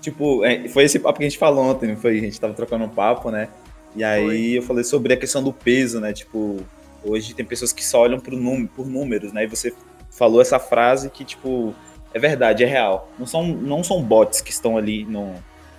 tipo, 0.01 0.43
é, 0.43 0.67
foi 0.67 0.83
esse 0.83 0.99
papo 0.99 1.19
que 1.19 1.25
a 1.25 1.29
gente 1.29 1.37
falou 1.37 1.65
ontem, 1.65 1.87
não 1.87 1.97
foi? 1.97 2.17
A 2.17 2.21
gente 2.21 2.39
tava 2.39 2.53
trocando 2.53 2.85
um 2.85 2.89
papo, 2.89 3.29
né? 3.29 3.49
E 3.95 4.03
aí 4.03 4.25
foi. 4.25 4.57
eu 4.57 4.61
falei 4.63 4.83
sobre 4.83 5.13
a 5.13 5.17
questão 5.17 5.43
do 5.43 5.51
peso, 5.51 5.99
né? 5.99 6.13
Tipo, 6.13 6.57
hoje 7.03 7.33
tem 7.33 7.45
pessoas 7.45 7.73
que 7.73 7.83
só 7.83 8.01
olham 8.01 8.19
por, 8.19 8.33
num, 8.33 8.65
por 8.65 8.87
números, 8.87 9.33
né? 9.33 9.43
E 9.43 9.47
você 9.47 9.73
falou 10.09 10.41
essa 10.41 10.59
frase 10.59 11.09
que, 11.09 11.23
tipo, 11.23 11.73
é 12.13 12.19
verdade, 12.19 12.63
é 12.63 12.67
real. 12.67 13.09
Não 13.17 13.25
são, 13.25 13.47
não 13.47 13.83
são 13.83 14.01
bots 14.01 14.41
que 14.41 14.51
estão 14.51 14.77
ali 14.77 15.05
no, 15.05 15.33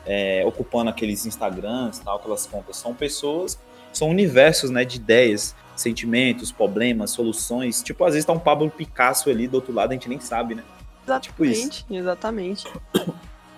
é, 0.06 0.42
ocupando 0.46 0.90
aqueles 0.90 1.26
Instagrams, 1.26 1.98
tal, 1.98 2.16
aquelas 2.16 2.46
contas. 2.46 2.76
São 2.76 2.94
pessoas, 2.94 3.58
são 3.92 4.08
universos, 4.08 4.70
né, 4.70 4.84
de 4.84 4.96
ideias, 4.96 5.54
sentimentos, 5.76 6.52
problemas, 6.52 7.10
soluções. 7.10 7.82
Tipo, 7.82 8.04
às 8.04 8.14
vezes 8.14 8.26
tá 8.26 8.32
um 8.32 8.38
Pablo 8.38 8.70
Picasso 8.70 9.30
ali 9.30 9.46
do 9.46 9.54
outro 9.54 9.72
lado, 9.72 9.90
a 9.90 9.94
gente 9.94 10.08
nem 10.08 10.20
sabe, 10.20 10.54
né? 10.54 10.64
Exatamente, 11.04 11.30
tipo 11.30 11.44
isso. 11.44 11.86
exatamente. 11.90 12.64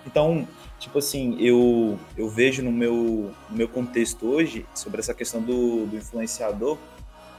Então, 0.05 0.47
tipo 0.79 0.99
assim, 0.99 1.35
eu, 1.39 1.97
eu 2.15 2.29
vejo 2.29 2.61
no 2.61 2.71
meu, 2.71 3.31
no 3.49 3.57
meu 3.57 3.67
contexto 3.67 4.27
hoje, 4.27 4.65
sobre 4.73 4.99
essa 4.99 5.13
questão 5.13 5.41
do, 5.41 5.85
do 5.87 5.97
influenciador, 5.97 6.77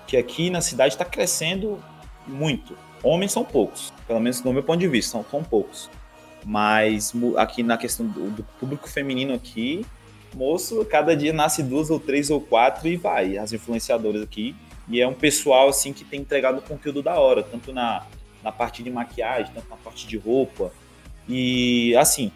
que 0.06 0.16
aqui 0.16 0.50
na 0.50 0.60
cidade 0.60 0.94
está 0.94 1.04
crescendo 1.04 1.78
muito 2.26 2.76
Homens 3.02 3.30
são 3.30 3.44
poucos, 3.44 3.92
pelo 4.06 4.18
menos 4.18 4.42
no 4.42 4.52
meu 4.52 4.64
ponto 4.64 4.78
de 4.78 4.88
vista, 4.88 5.12
são, 5.12 5.24
são 5.30 5.44
poucos. 5.44 5.88
Mas 6.44 7.12
aqui 7.36 7.62
na 7.62 7.76
questão 7.76 8.06
do, 8.06 8.30
do 8.30 8.42
público 8.58 8.88
feminino 8.88 9.32
aqui, 9.32 9.86
moço, 10.34 10.84
cada 10.86 11.16
dia 11.16 11.32
nasce 11.32 11.62
duas 11.62 11.88
ou 11.88 12.00
três 12.00 12.30
ou 12.30 12.40
quatro 12.40 12.88
e 12.88 12.96
vai, 12.96 13.38
as 13.38 13.52
influenciadoras 13.52 14.22
aqui. 14.22 14.56
E 14.88 15.00
é 15.00 15.08
um 15.08 15.14
pessoal 15.14 15.68
assim 15.68 15.92
que 15.92 16.04
tem 16.04 16.20
entregado 16.20 16.62
conteúdo 16.62 17.02
da 17.02 17.18
hora, 17.18 17.42
tanto 17.42 17.72
na, 17.72 18.06
na 18.42 18.52
parte 18.52 18.82
de 18.82 18.90
maquiagem, 18.90 19.52
tanto 19.52 19.68
na 19.68 19.76
parte 19.76 20.06
de 20.06 20.16
roupa. 20.16 20.72
E 21.28 21.94
assim, 21.96 22.30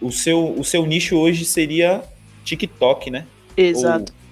o 0.00 0.10
seu, 0.10 0.58
o 0.58 0.64
seu 0.64 0.84
nicho 0.84 1.16
hoje 1.16 1.44
seria 1.44 2.02
TikTok, 2.44 3.10
né? 3.10 3.26
Exato. 3.56 4.12
Ou 4.12 4.24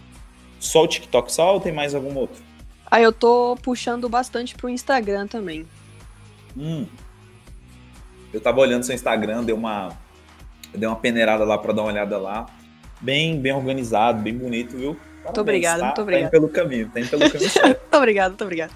só 0.59 0.83
o 0.83 0.87
TikTok 0.87 1.33
só 1.33 1.55
ou 1.55 1.61
tem 1.61 1.73
mais 1.73 1.95
algum 1.95 2.15
outro? 2.17 2.43
Aí 2.91 3.03
eu 3.03 3.13
tô 3.13 3.57
puxando 3.63 4.09
bastante 4.09 4.55
pro 4.55 4.69
Instagram 4.69 5.27
também. 5.27 5.67
Hum. 6.57 6.87
Eu 8.33 8.41
tava 8.41 8.61
olhando 8.61 8.83
seu 8.83 8.95
Instagram, 8.95 9.45
deu 9.45 9.57
uma, 9.57 9.97
deu 10.75 10.91
uma 10.91 10.97
peneirada 10.97 11.45
lá 11.45 11.57
para 11.57 11.73
dar 11.73 11.83
uma 11.83 11.93
olhada 11.93 12.19
lá. 12.19 12.47
Bem, 13.01 13.41
bem 13.41 13.53
organizado, 13.53 14.23
bem 14.23 14.37
bonito, 14.37 14.77
viu? 14.77 14.97
Muito 15.25 15.41
obrigado, 15.41 15.81
tá? 15.81 15.87
muito 15.87 16.03
obrigado. 16.03 16.23
Tá 16.23 16.27
indo 16.27 16.31
pelo 16.31 16.49
caminho, 16.49 16.87
tá 16.89 17.01
pelo 17.09 17.31
caminho 17.31 17.51
certo. 17.51 17.81
muito 17.81 17.95
obrigado, 17.95 18.31
muito 18.31 18.45
obrigado. 18.45 18.73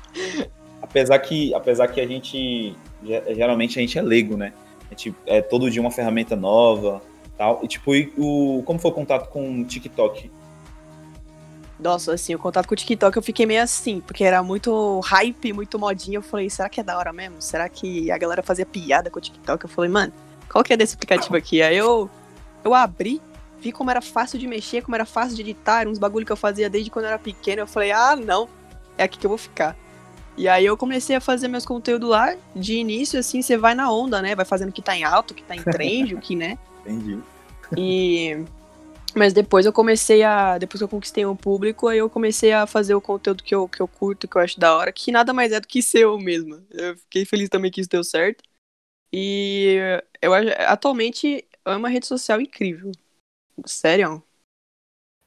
Apesar 0.80 1.18
que, 1.18 1.54
apesar 1.54 1.88
que 1.88 2.00
a 2.00 2.06
gente, 2.06 2.74
geralmente 3.02 3.78
a 3.78 3.82
gente 3.82 3.98
é 3.98 4.02
leigo, 4.02 4.36
né? 4.36 4.52
A 4.86 4.90
gente, 4.90 5.14
é 5.26 5.42
todo 5.42 5.70
dia 5.70 5.80
uma 5.80 5.90
ferramenta 5.90 6.36
nova, 6.36 7.02
tal. 7.36 7.60
E 7.62 7.68
tipo, 7.68 7.94
e 7.94 8.12
o, 8.16 8.62
como 8.64 8.78
foi 8.78 8.90
o 8.90 8.94
contato 8.94 9.28
com 9.28 9.60
o 9.60 9.64
TikTok? 9.64 10.30
Nossa, 11.78 12.14
assim, 12.14 12.34
o 12.34 12.38
contato 12.38 12.66
com 12.66 12.74
o 12.74 12.76
TikTok 12.76 13.16
eu 13.16 13.22
fiquei 13.22 13.44
meio 13.44 13.62
assim, 13.62 14.00
porque 14.00 14.24
era 14.24 14.42
muito 14.42 15.00
hype, 15.00 15.52
muito 15.52 15.78
modinha. 15.78 16.18
Eu 16.18 16.22
falei, 16.22 16.48
será 16.48 16.68
que 16.68 16.80
é 16.80 16.82
da 16.82 16.96
hora 16.96 17.12
mesmo? 17.12 17.36
Será 17.40 17.68
que 17.68 18.10
a 18.10 18.16
galera 18.16 18.42
fazia 18.42 18.64
piada 18.64 19.10
com 19.10 19.18
o 19.18 19.22
TikTok? 19.22 19.64
Eu 19.64 19.68
falei, 19.68 19.90
mano, 19.90 20.12
qual 20.50 20.64
que 20.64 20.72
é 20.72 20.76
desse 20.76 20.94
aplicativo 20.94 21.36
aqui? 21.36 21.60
Aí 21.60 21.76
eu, 21.76 22.08
eu 22.64 22.72
abri, 22.72 23.20
vi 23.60 23.72
como 23.72 23.90
era 23.90 24.00
fácil 24.00 24.38
de 24.38 24.46
mexer, 24.46 24.82
como 24.82 24.94
era 24.94 25.04
fácil 25.04 25.36
de 25.36 25.42
editar, 25.42 25.86
uns 25.86 25.98
bagulho 25.98 26.26
que 26.26 26.32
eu 26.32 26.36
fazia 26.36 26.70
desde 26.70 26.90
quando 26.90 27.06
eu 27.06 27.10
era 27.10 27.18
pequeno. 27.18 27.62
Eu 27.62 27.66
falei, 27.66 27.92
ah, 27.92 28.16
não, 28.16 28.48
é 28.96 29.04
aqui 29.04 29.18
que 29.18 29.26
eu 29.26 29.30
vou 29.30 29.38
ficar. 29.38 29.76
E 30.36 30.48
aí 30.48 30.66
eu 30.66 30.76
comecei 30.76 31.16
a 31.16 31.20
fazer 31.20 31.48
meus 31.48 31.64
conteúdos 31.64 32.08
lá. 32.08 32.36
De 32.54 32.74
início, 32.74 33.18
assim, 33.18 33.40
você 33.40 33.56
vai 33.56 33.74
na 33.74 33.90
onda, 33.90 34.20
né? 34.20 34.34
Vai 34.34 34.44
fazendo 34.44 34.68
o 34.68 34.72
que 34.72 34.82
tá 34.82 34.96
em 34.96 35.02
alto, 35.02 35.30
o 35.30 35.34
que 35.34 35.42
tá 35.42 35.56
em 35.56 35.62
trend, 35.62 36.14
o 36.14 36.20
que, 36.20 36.36
né? 36.36 36.58
Entendi. 36.84 37.18
E 37.76 38.44
mas 39.16 39.32
depois 39.32 39.64
eu 39.64 39.72
comecei 39.72 40.22
a. 40.22 40.58
Depois 40.58 40.78
que 40.78 40.84
eu 40.84 40.88
conquistei 40.88 41.24
o 41.24 41.34
público, 41.34 41.88
aí 41.88 41.96
eu 41.96 42.10
comecei 42.10 42.52
a 42.52 42.66
fazer 42.66 42.94
o 42.94 43.00
conteúdo 43.00 43.42
que 43.42 43.54
eu, 43.54 43.66
que 43.66 43.80
eu 43.80 43.88
curto, 43.88 44.28
que 44.28 44.36
eu 44.36 44.42
acho 44.42 44.60
da 44.60 44.76
hora, 44.76 44.92
que 44.92 45.10
nada 45.10 45.32
mais 45.32 45.52
é 45.52 45.58
do 45.58 45.66
que 45.66 45.80
ser 45.80 46.00
eu 46.00 46.18
mesma. 46.18 46.62
Eu 46.70 46.98
fiquei 46.98 47.24
feliz 47.24 47.48
também 47.48 47.70
que 47.70 47.80
isso 47.80 47.88
deu 47.88 48.04
certo. 48.04 48.44
E 49.10 49.78
eu 50.20 50.34
atualmente 50.66 51.46
é 51.64 51.76
uma 51.76 51.88
rede 51.88 52.06
social 52.06 52.42
incrível. 52.42 52.92
Sério. 53.64 54.22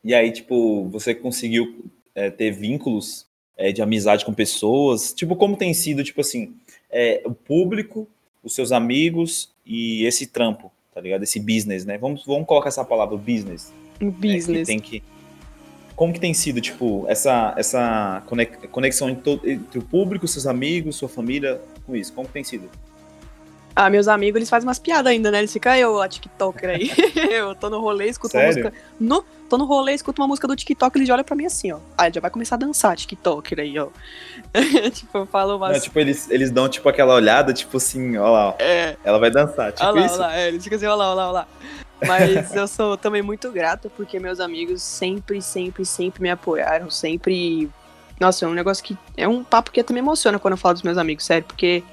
E 0.04 0.14
aí, 0.14 0.32
tipo, 0.32 0.88
você 0.90 1.16
conseguiu 1.16 1.92
é, 2.14 2.30
ter 2.30 2.52
vínculos 2.52 3.28
é, 3.58 3.72
de 3.72 3.82
amizade 3.82 4.26
com 4.26 4.34
pessoas? 4.34 5.14
Tipo, 5.14 5.36
como 5.36 5.58
tem 5.58 5.74
sido, 5.74 6.04
tipo 6.04 6.22
assim, 6.22 6.56
é, 6.90 7.22
o 7.26 7.34
público, 7.34 8.08
os 8.44 8.54
seus 8.54 8.72
amigos 8.72 9.52
e 9.66 10.06
esse 10.06 10.28
trampo? 10.28 10.72
tá 11.00 11.02
ligado? 11.02 11.24
Esse 11.24 11.40
business, 11.40 11.86
né? 11.86 11.98
Vamos, 11.98 12.26
vamos 12.26 12.46
colocar 12.46 12.68
essa 12.68 12.84
palavra, 12.84 13.18
business. 13.18 13.74
Business. 14.00 14.48
Né? 14.48 14.60
Que 14.60 14.66
tem 14.66 14.80
que... 14.80 15.04
Como 15.96 16.14
que 16.14 16.20
tem 16.20 16.34
sido, 16.34 16.62
tipo, 16.62 17.06
essa, 17.08 17.54
essa 17.58 18.24
conexão 18.72 19.10
entre, 19.10 19.40
entre 19.52 19.80
o 19.80 19.82
público, 19.82 20.28
seus 20.28 20.48
amigos, 20.48 20.96
sua 20.96 21.10
família, 21.10 21.62
com 21.86 21.96
isso? 21.96 22.14
Como 22.14 22.28
que 22.28 22.34
tem 22.34 22.44
sido? 22.44 22.70
Ah, 23.76 23.90
meus 23.90 24.08
amigos, 24.08 24.38
eles 24.38 24.50
fazem 24.50 24.68
umas 24.68 24.80
piadas 24.80 25.12
ainda, 25.12 25.32
né? 25.32 25.40
Eles 25.40 25.54
ficam, 25.54 25.74
eu, 25.76 26.02
a 26.02 26.08
TikToker 26.08 26.70
aí. 26.70 26.92
eu 27.32 27.56
tô 27.56 27.70
no 27.70 27.80
rolê, 27.80 28.08
escuto 28.08 28.32
Sério? 28.32 28.48
uma 28.48 28.64
música. 28.64 28.74
No, 29.00 29.26
tô 29.50 29.58
no 29.58 29.66
rolê, 29.66 29.94
escuto 29.94 30.22
uma 30.22 30.28
música 30.28 30.48
do 30.48 30.56
TikTok, 30.56 30.98
eles 30.98 31.10
olham 31.10 31.24
pra 31.24 31.36
mim 31.36 31.46
assim, 31.46 31.72
ó. 31.72 31.80
Ah, 31.98 32.10
já 32.10 32.20
vai 32.20 32.30
começar 32.30 32.56
a 32.56 32.60
dançar 32.60 32.96
TikToker 32.98 33.60
aí, 33.60 33.80
ó. 33.80 33.88
tipo, 34.92 35.18
eu 35.18 35.26
falo 35.26 35.58
umas... 35.58 35.74
Não, 35.74 35.80
tipo, 35.80 36.00
eles, 36.00 36.30
eles 36.30 36.52
dão, 36.52 36.68
tipo, 36.68 36.90
aquela 36.90 37.14
olhada, 37.14 37.54
tipo 37.54 37.78
assim, 37.78 38.18
ó 38.18 38.30
lá, 38.30 38.50
ó. 38.50 38.56
É. 38.60 38.98
Ela 39.04 39.20
vai 39.20 39.32
dançar, 39.32 39.72
tipo 39.72 39.86
olha 39.86 40.02
lá, 40.02 40.06
isso. 40.06 40.16
Olha 40.16 40.28
lá, 40.28 40.38
é, 40.38 40.48
eles 40.50 40.64
ficam 40.64 40.78
assim, 40.78 40.88
ó 40.88 40.96
lá, 40.96 41.12
ó 41.12 41.14
lá, 41.14 41.30
ó 41.30 41.32
lá. 41.32 41.48
Mas 42.06 42.56
eu 42.56 42.68
sou 42.68 42.98
também 42.98 43.22
muito 43.22 43.52
grato 43.52 43.90
porque 43.96 44.20
meus 44.20 44.40
amigos 44.40 44.82
sempre, 44.82 45.42
sempre, 45.42 45.86
sempre 45.86 46.22
me 46.22 46.30
apoiaram, 46.30 46.90
sempre. 46.90 47.70
Nossa, 48.20 48.46
é 48.46 48.48
um 48.48 48.54
negócio 48.54 48.84
que. 48.84 48.98
É 49.18 49.28
um 49.28 49.44
papo 49.44 49.72
que 49.72 49.80
até 49.80 49.94
me 49.94 50.00
emociona 50.00 50.40
quando 50.40 50.54
eu 50.54 50.58
falo 50.58 50.74
dos 50.74 50.84
meus 50.84 50.98
amigos, 50.98 51.26
sério, 51.26 51.46
porque 51.46 51.84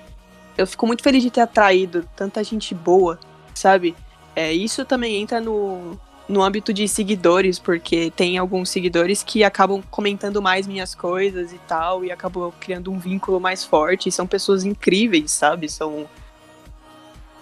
eu 0.56 0.66
fico 0.66 0.86
muito 0.86 1.02
feliz 1.02 1.22
de 1.22 1.30
ter 1.30 1.42
atraído 1.42 2.08
tanta 2.16 2.42
gente 2.42 2.74
boa, 2.74 3.18
sabe? 3.54 3.94
É, 4.34 4.52
isso 4.52 4.84
também 4.84 5.16
entra 5.16 5.40
no, 5.40 5.98
no 6.28 6.42
âmbito 6.42 6.72
de 6.72 6.88
seguidores, 6.88 7.58
porque 7.58 8.10
tem 8.10 8.38
alguns 8.38 8.70
seguidores 8.70 9.22
que 9.22 9.44
acabam 9.44 9.82
comentando 9.90 10.42
mais 10.42 10.66
minhas 10.66 10.94
coisas 10.94 11.52
e 11.52 11.58
tal, 11.66 12.04
e 12.04 12.10
acabam 12.10 12.52
criando 12.60 12.90
um 12.90 12.98
vínculo 12.98 13.40
mais 13.40 13.64
forte. 13.64 14.10
São 14.10 14.26
pessoas 14.26 14.64
incríveis, 14.64 15.30
sabe? 15.30 15.68
São. 15.68 16.08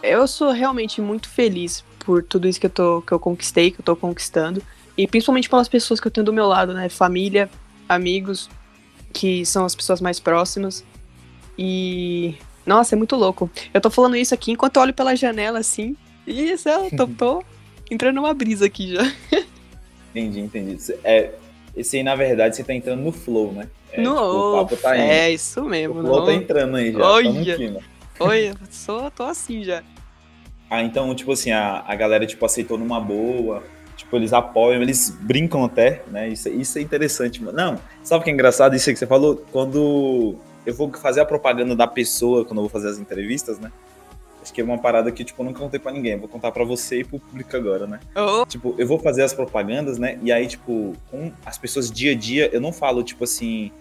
Eu 0.03 0.27
sou 0.27 0.53
realmente 0.53 1.01
muito 1.01 1.29
feliz 1.29 1.83
por 2.01 2.23
tudo 2.23 2.47
isso 2.47 2.61
que 2.61 2.67
eu, 2.67 2.71
tô, 2.71 3.03
que 3.03 3.13
eu 3.13 3.19
conquistei, 3.19 3.71
que 3.71 3.81
eu 3.81 3.85
tô 3.85 3.97
conquistando. 3.97 4.63
E 4.97 5.07
principalmente 5.07 5.49
pelas 5.49 5.69
pessoas 5.69 5.99
que 5.99 6.07
eu 6.07 6.11
tenho 6.11 6.27
do 6.27 6.33
meu 6.33 6.47
lado, 6.47 6.75
né? 6.75 6.89
Família, 6.89 7.51
amigos, 7.89 8.51
que 9.13 9.47
são 9.47 9.65
as 9.65 9.75
pessoas 9.75 10.01
mais 10.01 10.21
próximas. 10.21 10.85
E 11.59 12.37
nossa, 12.67 12.95
é 12.95 12.99
muito 12.99 13.17
louco. 13.17 13.51
Eu 13.73 13.81
tô 13.81 13.91
falando 13.91 14.17
isso 14.17 14.35
aqui 14.35 14.53
enquanto 14.53 14.77
eu 14.77 14.83
olho 14.83 14.95
pela 14.95 15.15
janela, 15.15 15.59
assim. 15.59 15.97
E 16.27 16.51
isso, 16.53 16.69
eu 16.69 16.91
tô, 16.97 17.07
tô 17.07 17.45
entrando 17.91 18.17
numa 18.17 18.33
brisa 18.35 18.67
aqui 18.67 18.95
já. 18.95 19.13
Entendi, 20.11 20.41
entendi. 20.41 20.77
É, 21.03 21.31
Esse 21.77 21.97
aí, 21.97 22.03
na 22.03 22.15
verdade, 22.15 22.57
você 22.57 22.63
tá 22.65 22.73
entrando 22.73 23.03
no 23.03 23.13
flow, 23.13 23.53
né? 23.53 23.69
É, 23.93 24.01
no, 24.01 24.11
tipo, 24.15 24.23
o 24.25 24.53
papo 24.65 24.77
tá 24.77 24.97
indo. 24.97 25.05
é 25.11 25.31
isso 25.33 25.61
O 25.63 25.69
mesmo. 25.69 25.95
flow 26.01 26.21
no- 26.21 26.27
tá 26.27 26.33
entrando 26.33 26.77
aí 26.77 26.93
já. 26.93 26.99
Tá 26.99 27.09
Olha. 27.11 27.83
Oi, 28.21 28.49
eu 28.51 28.55
sou, 28.71 29.11
tô 29.11 29.25
assim 29.25 29.63
já. 29.65 29.83
Ah, 30.71 30.83
então, 30.83 31.15
tipo 31.15 31.33
assim, 31.33 31.51
a, 31.51 31.85
a 31.87 31.95
galera, 31.95 32.27
tipo, 32.27 32.45
aceitou 32.47 32.79
numa 32.79 32.99
boa. 33.01 33.63
Tipo, 33.97 34.17
eles 34.17 34.33
apoiam, 34.33 34.83
eles 34.83 35.11
brincam 35.11 35.65
até, 35.65 36.03
né? 36.11 36.29
Isso, 36.29 36.49
isso 36.49 36.79
é 36.79 36.83
interessante. 36.83 37.41
Não, 37.43 37.79
sabe 38.03 38.23
o 38.23 38.25
que 38.25 38.31
é 38.31 38.33
engraçado? 38.33 38.75
Isso 38.75 38.89
aí 38.89 38.95
que 38.95 38.99
você 38.99 39.07
falou? 39.07 39.45
Quando 39.53 40.37
eu 40.67 40.75
vou 40.75 40.93
fazer 40.93 41.21
a 41.21 41.25
propaganda 41.25 41.75
da 41.75 41.87
pessoa, 41.87 42.45
quando 42.45 42.59
eu 42.59 42.63
vou 42.63 42.71
fazer 42.71 42.89
as 42.89 42.99
entrevistas, 42.99 43.59
né? 43.59 43.71
Acho 44.45 44.53
que 44.53 44.61
é 44.61 44.65
uma 44.65 44.77
parada 44.77 45.11
que, 45.11 45.25
tipo, 45.25 45.41
eu 45.41 45.47
nunca 45.47 45.59
contei 45.59 45.81
pra 45.81 45.91
ninguém. 45.91 46.19
Vou 46.19 46.29
contar 46.29 46.53
pra 46.53 46.65
você 46.65 47.01
e 47.01 47.05
pro 47.05 47.19
público 47.19 47.57
agora, 47.57 47.87
né? 47.87 47.99
Oh, 48.15 48.45
Tipo, 48.45 48.75
eu 48.77 48.87
vou 48.87 48.99
fazer 48.99 49.23
as 49.23 49.33
propagandas, 49.33 49.97
né? 49.97 50.19
E 50.23 50.31
aí, 50.31 50.47
tipo, 50.47 50.93
com 51.11 51.33
as 51.47 51.57
pessoas 51.57 51.91
dia 51.91 52.13
a 52.13 52.15
dia, 52.15 52.51
eu 52.53 52.61
não 52.61 52.71
falo, 52.71 53.03
tipo 53.03 53.25
assim. 53.25 53.73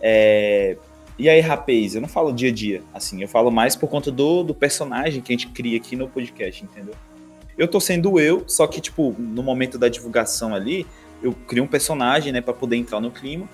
É... 0.00 0.76
E 1.16 1.28
aí, 1.28 1.40
rapaz? 1.40 1.94
Eu 1.94 2.00
não 2.00 2.08
falo 2.08 2.32
dia 2.32 2.48
a 2.48 2.52
dia, 2.52 2.82
assim. 2.92 3.22
Eu 3.22 3.28
falo 3.28 3.50
mais 3.50 3.76
por 3.76 3.88
conta 3.88 4.10
do, 4.10 4.42
do 4.42 4.54
personagem 4.54 5.22
que 5.22 5.32
a 5.32 5.36
gente 5.36 5.48
cria 5.48 5.76
aqui 5.76 5.94
no 5.94 6.08
podcast, 6.08 6.64
entendeu? 6.64 6.94
Eu 7.56 7.68
tô 7.68 7.80
sendo 7.80 8.18
eu, 8.18 8.42
só 8.48 8.66
que, 8.66 8.80
tipo, 8.80 9.14
no 9.18 9.42
momento 9.42 9.78
da 9.78 9.88
divulgação 9.88 10.52
ali, 10.52 10.84
eu 11.22 11.32
crio 11.32 11.62
um 11.62 11.66
personagem, 11.68 12.32
né, 12.32 12.40
pra 12.40 12.54
poder 12.54 12.76
entrar 12.76 13.00
no 13.00 13.10
clima. 13.12 13.48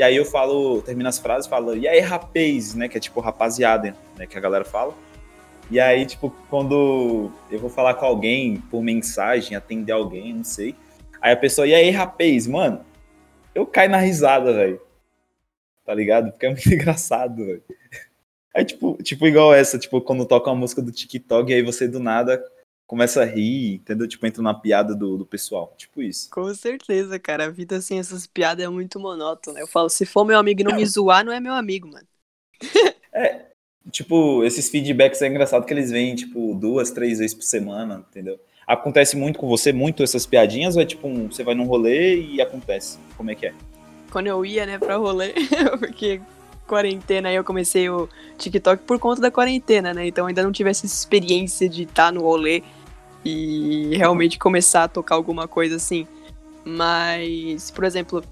E 0.00 0.02
aí 0.02 0.16
eu 0.16 0.24
falo, 0.24 0.80
termino 0.80 1.10
as 1.10 1.18
frases, 1.18 1.46
falo, 1.46 1.76
e 1.76 1.86
aí, 1.86 2.00
rapaz, 2.00 2.74
né? 2.74 2.88
Que 2.88 2.96
é 2.96 3.00
tipo 3.00 3.20
rapaziada, 3.20 3.94
né? 4.16 4.26
Que 4.26 4.38
a 4.38 4.40
galera 4.40 4.64
fala. 4.64 4.94
E 5.70 5.78
aí, 5.78 6.06
tipo, 6.06 6.34
quando 6.48 7.30
eu 7.50 7.58
vou 7.58 7.68
falar 7.68 7.92
com 7.92 8.06
alguém 8.06 8.56
por 8.70 8.82
mensagem, 8.82 9.54
atender 9.54 9.92
alguém, 9.92 10.32
não 10.32 10.42
sei. 10.42 10.74
Aí 11.20 11.34
a 11.34 11.36
pessoa, 11.36 11.66
e 11.66 11.74
aí, 11.74 11.90
rapaz, 11.90 12.46
mano, 12.46 12.80
eu 13.54 13.66
caio 13.66 13.90
na 13.90 13.98
risada, 13.98 14.54
velho. 14.54 14.80
Tá 15.84 15.92
ligado? 15.92 16.30
Porque 16.30 16.46
é 16.46 16.48
muito 16.48 16.64
engraçado, 16.72 17.44
velho. 17.44 17.62
É 18.54 18.64
tipo, 18.64 18.96
tipo 19.02 19.26
igual 19.26 19.52
essa, 19.52 19.78
tipo, 19.78 20.00
quando 20.00 20.24
toca 20.24 20.48
uma 20.48 20.56
música 20.56 20.80
do 20.80 20.90
TikTok 20.90 21.52
e 21.52 21.56
aí 21.56 21.62
você 21.62 21.86
do 21.86 22.00
nada 22.00 22.42
começa 22.90 23.22
a 23.22 23.24
rir, 23.24 23.74
entendeu? 23.74 24.08
Tipo, 24.08 24.26
entra 24.26 24.42
na 24.42 24.52
piada 24.52 24.96
do, 24.96 25.16
do 25.16 25.24
pessoal. 25.24 25.72
Tipo 25.78 26.02
isso. 26.02 26.28
com 26.28 26.52
certeza, 26.52 27.20
cara. 27.20 27.44
A 27.44 27.48
vida 27.48 27.80
sem 27.80 28.00
essas 28.00 28.26
piadas 28.26 28.64
é 28.64 28.68
muito 28.68 28.98
monótona. 28.98 29.60
Eu 29.60 29.68
falo, 29.68 29.88
se 29.88 30.04
for 30.04 30.24
meu 30.24 30.36
amigo 30.36 30.60
e 30.60 30.64
não 30.64 30.74
me 30.74 30.84
zoar, 30.84 31.24
não 31.24 31.32
é 31.32 31.38
meu 31.38 31.54
amigo, 31.54 31.88
mano. 31.88 32.06
Tipo, 33.90 34.44
esses 34.44 34.68
feedbacks 34.68 35.22
é 35.22 35.26
engraçado 35.26 35.64
que 35.64 35.72
eles 35.72 35.90
vêm, 35.90 36.14
tipo, 36.14 36.54
duas, 36.54 36.90
três 36.90 37.18
vezes 37.18 37.34
por 37.34 37.42
semana, 37.42 38.04
entendeu? 38.10 38.38
Acontece 38.66 39.16
muito 39.16 39.38
com 39.38 39.48
você, 39.48 39.72
muito 39.72 40.02
essas 40.02 40.26
piadinhas, 40.26 40.76
ou 40.76 40.82
é 40.82 40.84
tipo, 40.84 41.08
um, 41.08 41.28
você 41.28 41.42
vai 41.42 41.54
num 41.54 41.64
rolê 41.64 42.20
e 42.20 42.42
acontece? 42.42 42.98
Como 43.16 43.30
é 43.30 43.34
que 43.34 43.46
é? 43.46 43.54
Quando 44.12 44.26
eu 44.26 44.44
ia, 44.44 44.66
né, 44.66 44.78
pra 44.78 44.96
rolê, 44.96 45.32
porque 45.80 46.20
quarentena 46.68 47.30
aí 47.30 47.34
eu 47.34 47.42
comecei 47.42 47.88
o 47.88 48.08
TikTok 48.38 48.84
por 48.84 48.98
conta 48.98 49.20
da 49.20 49.30
quarentena, 49.30 49.94
né? 49.94 50.06
Então 50.06 50.26
ainda 50.26 50.42
não 50.42 50.52
tive 50.52 50.70
essa 50.70 50.86
experiência 50.86 51.68
de 51.68 51.82
estar 51.82 52.12
no 52.12 52.20
rolê 52.20 52.62
e 53.24 53.96
realmente 53.96 54.38
começar 54.38 54.84
a 54.84 54.88
tocar 54.88 55.14
alguma 55.14 55.46
coisa 55.48 55.76
assim. 55.76 56.06
Mas, 56.64 57.70
por 57.70 57.84
exemplo, 57.84 58.22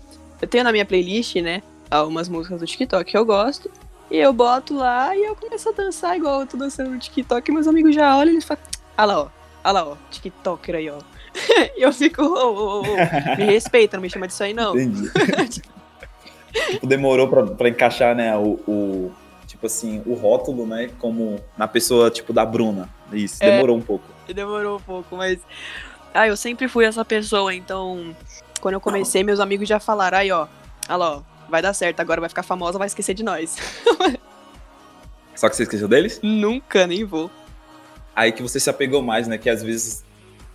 eu 0.41 0.49
tenho 0.49 0.65
na 0.65 0.73
minha 0.73 0.85
playlist, 0.85 1.37
né, 1.37 1.63
algumas 1.91 2.29
músicas 2.29 2.61
do 2.61 2.67
TikTok 2.67 3.11
que 3.11 3.17
eu 3.17 3.25
gosto. 3.25 3.71
E 4.11 4.17
eu 4.17 4.33
boto 4.33 4.75
lá 4.75 5.15
e 5.15 5.23
eu 5.23 5.37
começo 5.37 5.69
a 5.69 5.73
dançar 5.73 6.17
igual 6.17 6.41
eu 6.41 6.47
tô 6.47 6.57
dançando 6.57 6.91
no 6.91 6.99
TikTok. 6.99 7.51
E 7.51 7.53
meus 7.55 7.67
amigos 7.67 7.95
já 7.95 8.17
olham 8.17 8.33
e 8.33 8.35
eles 8.37 8.45
falam: 8.45 8.63
Ah 8.97 9.05
lá, 9.05 9.21
ó. 9.23 9.29
Ah 9.63 9.73
lá, 9.73 9.87
ó. 9.87 9.97
TikToker 10.11 10.77
aí, 10.77 10.89
ó. 10.89 10.99
e 11.77 11.83
eu 11.83 11.93
fico: 11.93 12.23
ô, 12.23 12.55
ô, 12.55 12.81
ô, 12.81 12.83
Me 13.37 13.45
respeita, 13.45 13.97
não 13.99 14.03
me 14.03 14.09
chama 14.09 14.27
disso 14.27 14.43
aí, 14.43 14.55
não. 14.55 14.75
Entendi. 14.79 15.11
tipo, 16.71 16.87
demorou 16.87 17.29
pra, 17.29 17.47
pra 17.49 17.69
encaixar, 17.69 18.17
né, 18.17 18.35
o, 18.37 18.59
o- 18.67 19.13
tipo 19.47 19.67
assim, 19.67 20.03
o 20.07 20.15
rótulo, 20.15 20.67
né, 20.67 20.89
como 20.99 21.39
na 21.57 21.69
pessoa, 21.69 22.11
tipo, 22.11 22.33
da 22.33 22.47
Bruna. 22.47 22.89
Isso, 23.13 23.37
É. 23.45 23.51
demorou 23.51 23.77
um 23.77 23.83
pouco. 23.83 24.05
Demorou 24.35 24.77
um 24.77 24.81
pouco, 24.81 25.17
mas. 25.17 25.39
Ah, 26.13 26.27
eu 26.27 26.37
sempre 26.37 26.69
fui 26.69 26.85
essa 26.85 27.05
pessoa, 27.05 27.55
então. 27.55 28.15
Quando 28.61 28.75
eu 28.75 28.81
comecei, 28.81 29.23
meus 29.23 29.41
amigos 29.41 29.69
já 29.69 29.81
falaram: 29.81 30.19
aí, 30.19 30.31
ó. 30.31 30.47
Olha 30.89 30.97
lá, 30.97 31.17
ó. 31.17 31.23
Vai 31.49 31.63
dar 31.63 31.73
certo, 31.73 32.01
agora 32.01 32.21
vai 32.21 32.29
ficar 32.29 32.43
famosa, 32.43 32.79
vai 32.79 32.87
esquecer 32.87 33.15
de 33.15 33.23
nós. 33.23 33.57
Só 35.35 35.49
que 35.49 35.57
você 35.57 35.63
esqueceu 35.63 35.89
deles? 35.89 36.21
Nunca, 36.23 36.87
nem 36.87 37.05
vou. 37.05 37.31
Aí 38.15 38.33
que 38.33 38.43
você 38.43 38.61
se 38.61 38.69
apegou 38.69 39.01
mais, 39.01 39.27
né, 39.27 39.39
que 39.39 39.49
às 39.49 39.63
vezes, 39.63 40.05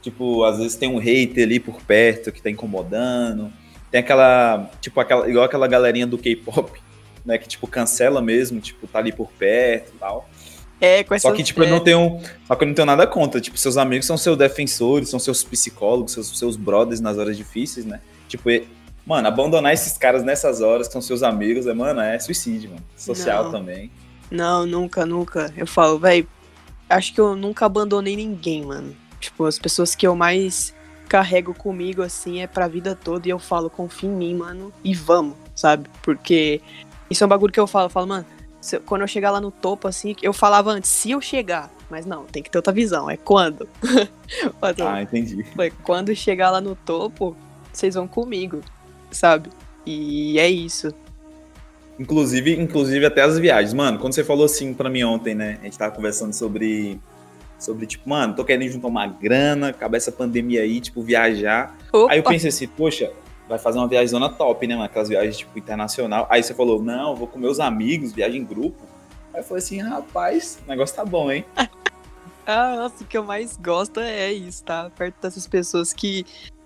tipo, 0.01 0.43
às 0.43 0.57
vezes 0.57 0.75
tem 0.75 0.89
um 0.89 0.97
hater 0.97 1.45
ali 1.45 1.59
por 1.59 1.81
perto 1.81 2.31
que 2.31 2.41
tá 2.41 2.49
incomodando. 2.49 3.51
Tem 3.89 4.01
aquela, 4.01 4.69
tipo, 4.81 4.99
aquela, 4.99 5.27
igual 5.27 5.45
aquela 5.45 5.67
galerinha 5.67 6.05
do 6.05 6.17
K-pop, 6.17 6.79
né, 7.25 7.37
que, 7.37 7.47
tipo, 7.47 7.65
cancela 7.65 8.21
mesmo, 8.21 8.59
tipo, 8.59 8.85
tá 8.85 8.99
ali 8.99 9.11
por 9.11 9.31
perto 9.31 9.93
e 9.95 9.97
tal. 9.97 10.29
É, 10.83 11.01
com 11.03 11.15
essa. 11.15 11.29
Só 11.29 11.33
que, 11.33 11.41
tipo, 11.43 11.63
eu 11.63 11.69
não 11.69 11.79
tenho. 11.79 12.19
Só 12.45 12.55
que 12.55 12.63
eu 12.63 12.67
não 12.67 12.75
tenho 12.75 12.85
nada 12.85 13.07
contra. 13.07 13.39
Tipo, 13.39 13.57
seus 13.57 13.77
amigos 13.77 14.05
são 14.05 14.17
seus 14.17 14.37
defensores, 14.37 15.07
são 15.09 15.17
seus 15.17 15.41
psicólogos, 15.41 16.11
seus, 16.11 16.37
seus 16.37 16.57
brothers 16.57 16.99
nas 16.99 17.17
horas 17.17 17.37
difíceis, 17.37 17.85
né? 17.85 18.01
Tipo, 18.27 18.49
e- 18.51 18.67
mano, 19.05 19.25
abandonar 19.27 19.73
esses 19.73 19.97
caras 19.97 20.23
nessas 20.23 20.59
horas 20.59 20.87
que 20.87 20.93
são 20.93 21.01
seus 21.01 21.23
amigos, 21.23 21.67
é, 21.67 21.73
mano, 21.73 22.01
é 22.01 22.19
suicídio, 22.19 22.71
mano. 22.71 22.83
Social 22.97 23.45
Não. 23.45 23.51
também. 23.51 23.89
Não, 24.29 24.65
nunca, 24.65 25.05
nunca. 25.05 25.53
Eu 25.55 25.65
falo, 25.67 25.97
véi, 25.97 26.27
acho 26.89 27.13
que 27.13 27.21
eu 27.21 27.33
nunca 27.35 27.65
abandonei 27.65 28.15
ninguém, 28.17 28.65
mano. 28.65 28.93
Tipo, 29.21 29.45
as 29.45 29.57
pessoas 29.57 29.95
que 29.95 30.05
eu 30.05 30.15
mais 30.17 30.73
carrego 31.07 31.53
comigo, 31.53 32.01
assim, 32.01 32.41
é 32.41 32.47
pra 32.47 32.67
vida 32.67 32.93
toda. 32.93 33.25
E 33.27 33.31
eu 33.31 33.39
falo, 33.39 33.69
confia 33.69 34.09
em 34.09 34.13
mim, 34.13 34.35
mano, 34.35 34.73
e 34.83 34.93
vamos, 34.93 35.35
sabe? 35.55 35.87
Porque 36.01 36.59
isso 37.09 37.23
é 37.23 37.25
um 37.25 37.29
bagulho 37.29 37.53
que 37.53 37.59
eu 37.59 37.67
falo. 37.67 37.85
Eu 37.85 37.89
falo, 37.89 38.07
mano, 38.07 38.25
eu- 38.71 38.81
quando 38.81 39.01
eu 39.01 39.07
chegar 39.07 39.31
lá 39.31 39.41
no 39.41 39.51
topo, 39.51 39.87
assim, 39.87 40.15
eu 40.21 40.31
falava 40.33 40.71
antes, 40.71 40.89
se 40.89 41.11
eu 41.11 41.19
chegar. 41.21 41.69
Mas 41.89 42.05
não, 42.05 42.23
tem 42.25 42.41
que 42.41 42.49
ter 42.49 42.57
outra 42.57 42.71
visão. 42.73 43.09
É 43.09 43.17
quando. 43.17 43.67
Ah, 44.81 45.01
entendi. 45.01 45.43
Foi 45.55 45.69
quando 45.83 46.15
chegar 46.15 46.49
lá 46.49 46.59
no 46.59 46.75
topo, 46.75 47.35
vocês 47.71 47.93
vão 47.93 48.07
comigo, 48.07 48.61
sabe? 49.11 49.49
E 49.85 50.39
é 50.39 50.49
isso. 50.49 50.91
Inclusive, 51.99 52.59
inclusive 52.59 53.05
até 53.05 53.21
as 53.21 53.37
viagens. 53.37 53.73
Mano, 53.73 53.99
quando 53.99 54.13
você 54.13 54.23
falou 54.23 54.45
assim 54.45 54.73
pra 54.73 54.89
mim 54.89 55.03
ontem, 55.03 55.35
né? 55.35 55.59
A 55.61 55.65
gente 55.65 55.77
tava 55.77 55.93
conversando 55.93 56.33
sobre. 56.33 56.99
Sobre, 57.59 57.85
tipo, 57.85 58.09
mano, 58.09 58.35
tô 58.35 58.43
querendo 58.43 58.69
juntar 58.71 58.87
uma 58.87 59.05
grana, 59.07 59.69
acabar 59.69 59.95
essa 59.95 60.11
pandemia 60.11 60.63
aí, 60.63 60.81
tipo, 60.81 61.01
viajar. 61.01 61.77
Opa, 61.93 62.11
Aí 62.11 62.19
eu 62.19 62.23
pensei 62.23 62.49
assim, 62.49 62.67
poxa, 62.67 63.11
vai 63.47 63.59
fazer 63.59 63.77
uma 63.77 63.87
viagem 63.87 64.07
zona 64.07 64.29
top, 64.29 64.65
né, 64.67 64.75
mano? 64.75 64.85
Aquelas 64.85 65.09
viagens, 65.09 65.37
tipo, 65.37 65.57
internacional. 65.57 66.27
Aí 66.29 66.41
você 66.43 66.53
falou, 66.53 66.81
não, 66.81 67.15
vou 67.15 67.27
com 67.27 67.39
meus 67.39 67.59
amigos, 67.59 68.11
viagem 68.11 68.41
em 68.41 68.45
grupo. 68.45 68.81
Aí 69.33 69.41
eu 69.41 69.43
falei 69.43 69.63
assim, 69.63 69.79
rapaz, 69.81 70.59
o 70.65 70.69
negócio 70.69 70.95
tá 70.95 71.05
bom, 71.05 71.31
hein? 71.31 71.45
Ah, 72.45 72.75
nossa, 72.75 73.05
o 73.05 73.07
que 73.07 73.17
eu 73.17 73.23
mais 73.23 73.55
gosto 73.55 74.01
é 74.01 74.33
isso, 74.33 74.65
tá? 74.65 74.89
Perto 74.89 75.15
dessas 75.21 75.47
pessoas 75.47 75.93
que 75.93 76.25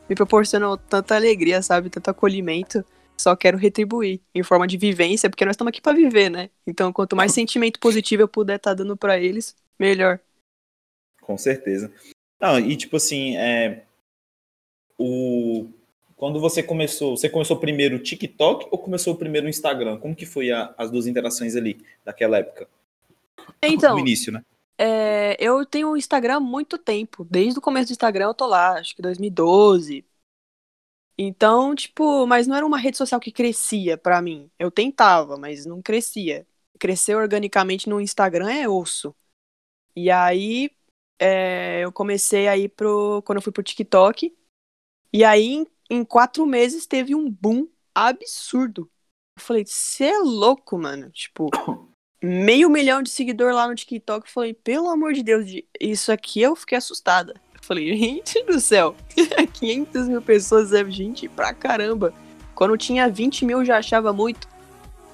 me 0.09 0.15
proporcionam 0.15 0.75
tanta 0.75 1.15
alegria, 1.15 1.61
sabe? 1.61 1.89
Tanto 1.89 2.09
acolhimento. 2.09 2.83
Só 3.15 3.35
quero 3.35 3.59
retribuir 3.59 4.19
em 4.33 4.41
forma 4.41 4.67
de 4.67 4.75
vivência, 4.75 5.29
porque 5.29 5.45
nós 5.45 5.53
estamos 5.53 5.69
aqui 5.69 5.79
pra 5.79 5.93
viver, 5.93 6.29
né? 6.29 6.49
Então, 6.65 6.91
quanto 6.91 7.15
mais 7.15 7.31
sentimento 7.31 7.79
positivo 7.79 8.23
eu 8.23 8.27
puder 8.27 8.55
estar 8.55 8.73
dando 8.73 8.97
pra 8.97 9.19
eles, 9.19 9.55
melhor. 9.77 10.19
Com 11.21 11.37
certeza. 11.37 11.91
Não, 12.39 12.59
e 12.59 12.75
tipo 12.75 12.97
assim, 12.97 13.35
é, 13.37 13.83
o, 14.97 15.67
quando 16.17 16.39
você 16.41 16.63
começou, 16.63 17.17
você 17.17 17.29
começou 17.29 17.57
primeiro 17.57 17.97
o 17.97 18.03
TikTok 18.03 18.67
ou 18.71 18.79
começou 18.79 19.15
primeiro 19.15 19.47
o 19.47 19.49
Instagram? 19.51 19.99
Como 19.99 20.15
que 20.15 20.25
foi 20.25 20.51
a- 20.51 20.73
as 20.77 20.91
duas 20.91 21.07
interações 21.07 21.55
ali, 21.55 21.79
daquela 22.05 22.39
época? 22.39 22.67
Então, 23.63 23.97
No 23.97 23.99
início, 23.99 24.31
né? 24.31 24.43
É, 24.77 25.37
eu 25.39 25.65
tenho 25.65 25.91
o 25.91 25.97
Instagram 25.97 26.37
há 26.37 26.39
muito 26.41 26.77
tempo. 26.77 27.25
Desde 27.25 27.59
o 27.59 27.61
começo 27.61 27.87
do 27.89 27.91
Instagram 27.93 28.27
eu 28.27 28.33
tô 28.35 28.47
lá, 28.47 28.79
acho 28.79 28.95
que 28.95 29.01
2012. 29.01 30.05
Então, 31.17 31.75
tipo, 31.75 32.27
mas 32.27 32.47
não 32.47 32.55
era 32.55 32.65
uma 32.65 32.77
rede 32.79 32.97
social 32.97 33.19
que 33.21 33.31
crescia 33.31 33.97
pra 33.97 34.21
mim. 34.21 34.51
Eu 34.59 34.71
tentava, 34.71 35.37
mas 35.37 35.65
não 35.65 35.81
crescia. 35.81 36.47
Crescer 36.79 37.15
organicamente 37.15 37.89
no 37.89 38.01
Instagram 38.01 38.51
é 38.51 38.69
osso. 38.69 39.15
E 39.95 40.11
aí, 40.11 40.71
é, 41.19 41.81
eu 41.83 41.91
comecei 41.93 42.47
aí 42.47 42.69
pro. 42.69 43.21
Quando 43.23 43.37
eu 43.39 43.41
fui 43.43 43.51
pro 43.53 43.63
TikTok. 43.63 44.35
E 45.13 45.23
aí, 45.25 45.65
em, 45.89 46.03
quatro 46.03 46.45
meses, 46.45 46.85
teve 46.85 47.15
um 47.15 47.29
boom 47.29 47.67
absurdo. 47.93 48.89
Eu 49.37 49.43
falei, 49.43 49.65
você 49.65 50.05
é 50.05 50.19
louco, 50.19 50.77
mano. 50.77 51.09
Tipo, 51.09 51.49
meio 52.21 52.69
milhão 52.69 53.01
de 53.01 53.09
seguidor 53.09 53.53
lá 53.53 53.67
no 53.67 53.75
TikTok. 53.75 54.27
Eu 54.27 54.33
falei, 54.33 54.53
pelo 54.53 54.89
amor 54.89 55.13
de 55.13 55.23
Deus, 55.23 55.45
de- 55.45 55.65
isso 55.79 56.11
aqui 56.11 56.41
eu 56.41 56.55
fiquei 56.55 56.77
assustada. 56.77 57.33
Eu 57.53 57.63
falei, 57.63 57.95
gente 57.95 58.43
do 58.43 58.59
céu, 58.59 58.95
500 59.53 60.07
mil 60.07 60.21
pessoas 60.21 60.73
é 60.73 60.83
gente 60.89 61.27
pra 61.27 61.53
caramba. 61.53 62.13
Quando 62.55 62.77
tinha 62.77 63.09
20 63.09 63.45
mil 63.45 63.63
já 63.63 63.77
achava 63.77 64.11
muito. 64.11 64.47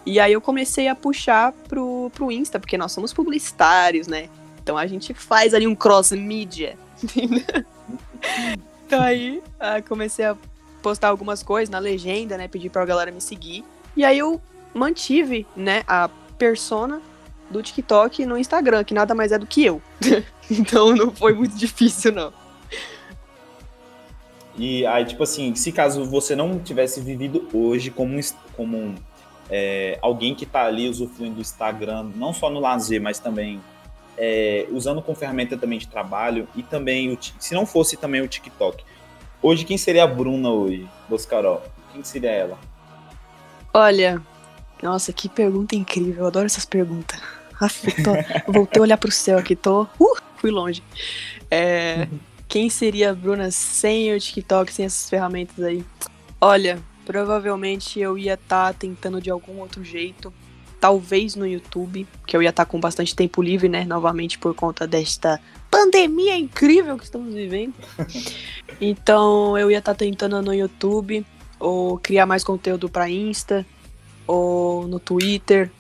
E 0.06 0.20
aí 0.20 0.34
eu 0.34 0.42
comecei 0.42 0.88
a 0.88 0.96
puxar 0.96 1.52
pro, 1.52 2.12
pro 2.14 2.32
Insta, 2.32 2.60
porque 2.60 2.78
nós 2.78 2.92
somos 2.92 3.14
publicitários, 3.14 4.08
né? 4.08 4.30
Então 4.62 4.78
a 4.78 4.86
gente 4.86 5.14
faz 5.14 5.54
ali 5.54 5.66
um 5.66 5.76
cross-mídia. 5.76 6.78
então 8.86 9.02
aí 9.02 9.42
ah, 9.60 9.82
comecei 9.82 10.26
a 10.26 10.38
postar 10.84 11.08
algumas 11.08 11.42
coisas 11.42 11.70
na 11.70 11.80
legenda, 11.80 12.38
né? 12.38 12.48
Pedir 12.48 12.70
pra 12.70 12.86
galera 12.86 13.12
me 13.12 13.22
seguir. 13.22 13.64
E 13.96 14.04
aí 14.04 14.20
eu 14.20 14.40
mantive, 14.74 15.48
né, 15.56 15.84
a 15.88 16.10
persona 16.38 17.02
do 17.50 17.62
TikTok 17.62 18.26
no 18.26 18.38
Instagram, 18.38 18.84
que 18.84 18.94
nada 18.94 19.16
mais 19.16 19.32
é 19.32 19.40
do 19.40 19.48
que 19.48 19.64
eu. 19.64 19.82
então 20.52 20.94
não 20.94 21.12
foi 21.12 21.34
muito 21.34 21.56
difícil, 21.56 22.12
não. 22.12 22.34
E 24.56 24.86
aí, 24.86 25.06
tipo 25.06 25.24
assim, 25.24 25.56
se 25.56 25.72
caso 25.72 26.06
você 26.06 26.36
não 26.36 26.60
tivesse 26.60 27.02
vivido 27.02 27.48
hoje 27.54 27.90
como, 27.90 28.20
como 28.56 28.96
é, 29.50 29.98
alguém 30.02 30.36
que 30.36 30.46
tá 30.46 30.66
ali 30.66 30.88
usufruindo 30.88 31.36
do 31.36 31.42
Instagram, 31.42 32.12
não 32.16 32.34
só 32.34 32.50
no 32.50 32.60
lazer, 32.60 33.02
mas 33.02 33.20
também 33.20 33.62
é, 34.18 34.68
usando 34.72 35.02
como 35.02 35.18
ferramenta 35.18 35.58
também 35.58 35.80
de 35.80 35.88
trabalho, 35.88 36.48
e 36.56 36.62
também, 36.62 37.12
o, 37.12 37.18
se 37.40 37.54
não 37.56 37.66
fosse 37.66 37.98
também 37.98 38.22
o 38.22 38.28
TikTok, 38.28 38.84
hoje 39.44 39.66
quem 39.66 39.78
seria 39.78 40.06
a 40.06 40.08
Bruna 40.08 40.50
hoje, 40.50 40.90
Boscarol? 41.08 41.62
Quem 41.92 42.04
seria 42.04 42.32
ela? 42.32 42.58
Olha, 43.74 44.22
nossa, 44.82 45.14
que 45.14 45.30
pergunta 45.30 45.76
incrível, 45.76 46.24
eu 46.24 46.28
adoro 46.28 46.46
essas 46.46 46.66
perguntas. 46.66 47.20
Aff, 47.60 47.88
tô, 48.04 48.12
voltei 48.52 48.80
a 48.80 48.84
olhar 48.84 48.98
pro 48.98 49.12
céu 49.12 49.38
aqui, 49.38 49.56
tô. 49.56 49.84
Uh, 50.00 50.18
fui 50.38 50.50
longe. 50.50 50.82
É, 51.52 52.08
quem 52.48 52.70
seria 52.70 53.12
a 53.12 53.14
Bruna 53.14 53.52
sem 53.52 54.14
o 54.14 54.20
TikTok, 54.20 54.72
sem 54.72 54.86
essas 54.86 55.10
ferramentas 55.10 55.64
aí? 55.64 55.86
Olha, 56.42 56.80
provavelmente 57.06 58.00
eu 58.00 58.18
ia 58.18 58.34
estar 58.34 58.74
tá 58.74 58.74
tentando 58.74 59.22
de 59.22 59.30
algum 59.30 59.60
outro 59.60 59.84
jeito. 59.84 60.34
Talvez 60.80 61.36
no 61.36 61.48
YouTube, 61.48 62.06
que 62.28 62.36
eu 62.36 62.44
ia 62.44 62.50
estar 62.50 62.66
tá 62.66 62.70
com 62.70 62.80
bastante 62.80 63.16
tempo 63.16 63.42
livre, 63.42 63.70
né? 63.70 63.86
Novamente 63.86 64.38
por 64.38 64.54
conta 64.54 64.86
desta 64.86 65.40
pandemia 65.74 66.38
incrível 66.38 66.96
que 67.00 67.04
estamos 67.04 67.34
vivendo. 67.34 67.74
Então 68.80 69.58
eu 69.58 69.72
ia 69.72 69.80
estar 69.80 69.94
tá 69.94 69.98
tentando 69.98 70.40
no 70.42 70.54
YouTube, 70.54 71.26
ou 71.60 71.98
criar 71.98 72.28
mais 72.28 72.44
conteúdo 72.44 72.88
para 72.88 73.10
Insta, 73.10 73.66
ou 74.28 74.88
no 74.88 75.00
Twitter. 75.00 75.72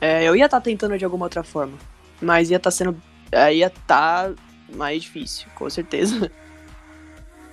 É, 0.00 0.24
eu 0.24 0.34
ia 0.34 0.46
estar 0.46 0.58
tá 0.58 0.64
tentando 0.64 0.98
de 0.98 1.04
alguma 1.04 1.26
outra 1.26 1.44
forma, 1.44 1.74
mas 2.20 2.50
ia 2.50 2.56
estar 2.56 2.70
tá 2.70 2.76
sendo. 2.76 3.00
É, 3.30 3.54
ia 3.54 3.68
estar 3.68 4.30
tá 4.30 4.34
mais 4.74 5.02
difícil, 5.02 5.46
com 5.54 5.70
certeza. 5.70 6.30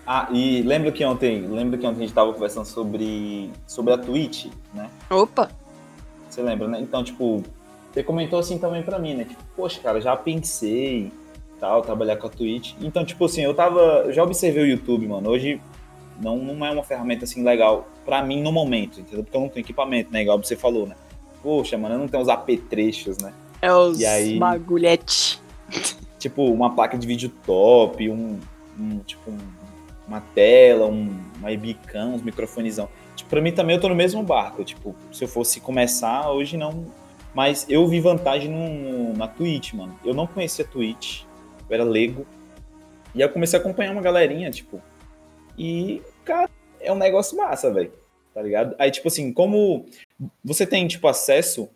Ah, 0.10 0.30
e 0.32 0.62
lembra 0.62 0.90
que 0.92 1.04
ontem, 1.04 1.46
lembra 1.48 1.78
que 1.78 1.86
ontem 1.86 1.98
a 1.98 2.00
gente 2.00 2.10
estava 2.10 2.32
conversando 2.32 2.66
sobre, 2.66 3.52
sobre 3.68 3.94
a 3.94 3.98
Twitch, 3.98 4.46
né? 4.74 4.90
Opa! 5.10 5.52
Você 6.30 6.42
lembra, 6.42 6.66
né? 6.68 6.80
Então, 6.80 7.04
tipo, 7.04 7.44
você 7.92 8.02
comentou 8.02 8.40
assim 8.40 8.58
também 8.58 8.82
para 8.84 8.98
mim, 8.98 9.16
né? 9.16 9.26
Tipo, 9.26 9.44
poxa, 9.54 9.82
cara, 9.82 10.00
já 10.00 10.16
pensei 10.16 11.12
tal, 11.60 11.82
trabalhar 11.82 12.18
com 12.18 12.28
a 12.28 12.30
Twitch. 12.30 12.74
Então, 12.82 13.06
tipo 13.06 13.26
assim, 13.26 13.42
eu 13.42 13.54
tava. 13.54 14.04
Eu 14.06 14.14
já 14.14 14.24
observei 14.24 14.64
o 14.64 14.68
YouTube, 14.68 15.08
mano. 15.08 15.30
Hoje 15.30 15.62
não, 16.20 16.38
não 16.38 16.66
é 16.66 16.72
uma 16.72 16.84
ferramenta 16.84 17.26
assim 17.26 17.44
legal 17.44 17.88
para 18.06 18.24
mim 18.24 18.42
no 18.42 18.52
momento, 18.52 19.00
entendeu? 19.00 19.24
Porque 19.24 19.38
eu 19.38 19.42
não 19.42 19.50
tenho 19.50 19.64
equipamento, 19.64 20.12
né? 20.12 20.22
Igual 20.22 20.38
você 20.38 20.56
falou, 20.56 20.88
né? 20.88 20.96
Poxa, 21.44 21.78
mano, 21.78 21.96
eu 21.96 22.00
não 22.00 22.08
tenho 22.08 22.24
os 22.24 22.30
apetrechos, 22.30 23.18
né? 23.20 23.34
É 23.62 23.74
os 23.74 24.04
aí, 24.04 24.38
bagulhete. 24.38 25.42
Tipo, 26.18 26.46
uma 26.46 26.74
placa 26.74 26.98
de 26.98 27.06
vídeo 27.06 27.32
top, 27.46 28.10
um, 28.10 28.40
um 28.80 29.00
tipo, 29.00 29.30
um, 29.30 29.38
uma 30.08 30.22
tela, 30.22 30.88
um, 30.88 31.16
uma 31.38 31.50
webcam, 31.50 32.14
uns 32.14 32.22
microfonezão. 32.22 32.90
Tipo, 33.16 33.30
pra 33.30 33.42
mim 33.42 33.52
também 33.52 33.76
eu 33.76 33.82
tô 33.82 33.90
no 33.90 33.96
mesmo 33.96 34.24
barco. 34.24 34.64
Tipo, 34.64 34.96
se 35.12 35.24
eu 35.24 35.28
fosse 35.28 35.60
começar, 35.60 36.30
hoje 36.32 36.58
não. 36.58 36.86
Mas 37.34 37.66
eu 37.70 37.88
vi 37.88 38.00
vantagem 38.00 38.50
no, 38.50 39.14
na 39.16 39.28
Twitch, 39.28 39.74
mano. 39.74 39.96
Eu 40.04 40.14
não 40.14 40.26
conhecia 40.26 40.66
a 40.66 40.68
Twitch, 40.68 41.24
eu 41.70 41.74
era 41.74 41.84
leigo. 41.84 42.26
E 43.14 43.22
aí 43.22 43.28
eu 43.28 43.34
comecei 43.34 43.58
a 43.58 43.62
acompanhar 43.62 43.92
uma 43.92 44.02
galerinha, 44.02 44.52
tipo, 44.52 44.82
e, 45.58 46.02
cara, 46.24 46.50
é 46.80 46.92
um 46.92 46.98
negócio 46.98 47.36
massa, 47.36 47.74
velho. 47.74 47.92
Tá 48.34 48.42
ligado? 48.42 48.76
Aí, 48.78 48.92
tipo 48.92 49.08
assim, 49.08 49.34
como 49.34 49.88
você 50.44 50.68
tem, 50.68 50.88
tipo, 50.88 51.08
acesso 51.08 51.68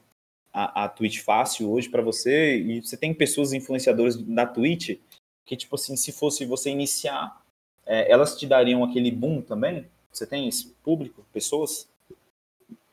a, 0.54 0.84
a 0.84 0.90
Twitch 0.90 1.20
fácil 1.22 1.72
hoje 1.72 1.90
para 1.90 2.04
você, 2.04 2.58
e 2.58 2.82
você 2.82 2.96
tem 2.96 3.14
pessoas 3.14 3.52
influenciadoras 3.52 4.16
da 4.16 4.46
Twitch, 4.46 5.00
que, 5.44 5.58
tipo 5.58 5.76
assim, 5.76 5.96
se 5.96 6.12
fosse 6.12 6.46
você 6.46 6.70
iniciar, 6.70 7.42
é, 7.86 8.12
elas 8.12 8.38
te 8.38 8.46
dariam 8.46 8.84
aquele 8.84 9.10
boom 9.10 9.42
também? 9.42 9.88
Você 10.14 10.28
tem 10.28 10.48
esse 10.48 10.68
público, 10.84 11.26
pessoas? 11.34 11.90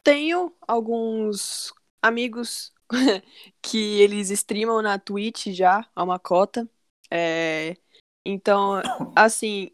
Tenho 0.02 0.54
alguns 0.66 1.74
amigos 2.00 2.72
que 3.60 4.00
eles 4.00 4.30
streamam 4.30 4.80
na 4.80 4.98
Twitch 4.98 5.48
já, 5.48 5.84
há 5.94 6.02
uma 6.02 6.18
cota. 6.18 6.66
É, 7.10 7.76
então, 8.24 8.82
assim, 9.16 9.70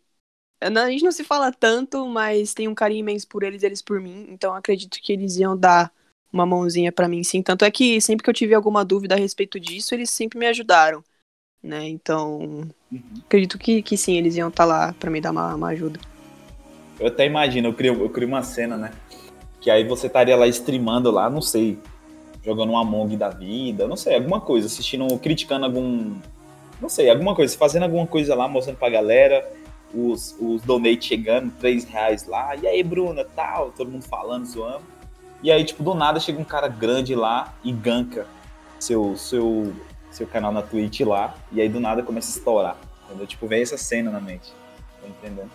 a 0.60 0.90
gente 0.90 1.04
não 1.04 1.12
se 1.12 1.24
fala 1.24 1.52
tanto, 1.52 2.06
mas 2.08 2.54
tem 2.54 2.68
um 2.68 2.74
carinho 2.74 3.00
imenso 3.00 3.26
por 3.28 3.42
eles, 3.42 3.62
eles 3.62 3.82
por 3.82 4.00
mim. 4.00 4.26
Então 4.30 4.54
acredito 4.54 4.98
que 5.02 5.12
eles 5.12 5.36
iam 5.36 5.56
dar 5.56 5.92
uma 6.32 6.46
mãozinha 6.46 6.90
para 6.90 7.08
mim, 7.08 7.22
sim. 7.22 7.42
Tanto 7.42 7.64
é 7.64 7.70
que 7.70 8.00
sempre 8.00 8.24
que 8.24 8.30
eu 8.30 8.34
tive 8.34 8.54
alguma 8.54 8.84
dúvida 8.84 9.14
a 9.14 9.18
respeito 9.18 9.60
disso, 9.60 9.94
eles 9.94 10.10
sempre 10.10 10.38
me 10.38 10.46
ajudaram, 10.46 11.02
né? 11.62 11.88
Então 11.88 12.38
uhum. 12.90 13.00
acredito 13.24 13.58
que, 13.58 13.82
que 13.82 13.96
sim, 13.96 14.16
eles 14.16 14.36
iam 14.36 14.48
estar 14.48 14.64
tá 14.64 14.68
lá 14.68 14.92
para 14.94 15.10
me 15.10 15.20
dar 15.20 15.30
uma, 15.30 15.54
uma, 15.54 15.68
ajuda. 15.68 16.00
Eu 16.98 17.06
até 17.06 17.26
imagino, 17.26 17.68
eu 17.68 17.74
crio, 17.74 18.00
eu 18.02 18.10
crio 18.10 18.26
uma 18.26 18.42
cena, 18.42 18.76
né? 18.76 18.92
Que 19.60 19.70
aí 19.70 19.84
você 19.84 20.06
estaria 20.06 20.36
lá 20.36 20.46
streamando 20.48 21.10
lá, 21.10 21.30
não 21.30 21.40
sei, 21.40 21.78
jogando 22.44 22.72
um 22.72 22.78
Among 22.78 23.16
da 23.16 23.30
vida, 23.30 23.86
não 23.86 23.96
sei, 23.96 24.16
alguma 24.16 24.40
coisa, 24.40 24.66
assistindo, 24.66 25.06
criticando 25.18 25.64
algum. 25.64 26.16
Não 26.80 26.88
sei, 26.88 27.08
alguma 27.10 27.34
coisa, 27.34 27.56
fazendo 27.56 27.84
alguma 27.84 28.06
coisa 28.06 28.34
lá, 28.34 28.48
mostrando 28.48 28.76
pra 28.76 28.90
galera 28.90 29.48
os, 29.92 30.36
os 30.40 30.62
donate 30.62 31.06
chegando, 31.06 31.52
3 31.60 31.84
reais 31.84 32.26
lá, 32.26 32.56
e 32.56 32.66
aí, 32.66 32.82
Bruna, 32.82 33.24
tal, 33.24 33.70
todo 33.70 33.90
mundo 33.90 34.04
falando, 34.04 34.44
zoando. 34.44 34.84
E 35.42 35.52
aí, 35.52 35.64
tipo, 35.64 35.82
do 35.82 35.94
nada 35.94 36.18
chega 36.18 36.40
um 36.40 36.44
cara 36.44 36.68
grande 36.68 37.14
lá 37.14 37.54
e 37.62 37.70
ganka 37.70 38.26
seu, 38.78 39.16
seu, 39.16 39.72
seu 40.10 40.26
canal 40.26 40.52
na 40.52 40.62
Twitch 40.62 41.00
lá, 41.00 41.34
e 41.52 41.60
aí 41.60 41.68
do 41.68 41.80
nada 41.80 42.02
começa 42.02 42.30
a 42.30 42.38
estourar. 42.38 42.76
Entendeu? 43.06 43.26
Tipo, 43.26 43.46
vem 43.46 43.62
essa 43.62 43.76
cena 43.76 44.10
na 44.10 44.20
mente. 44.20 44.52
Tá 45.00 45.08
entendendo? 45.08 45.50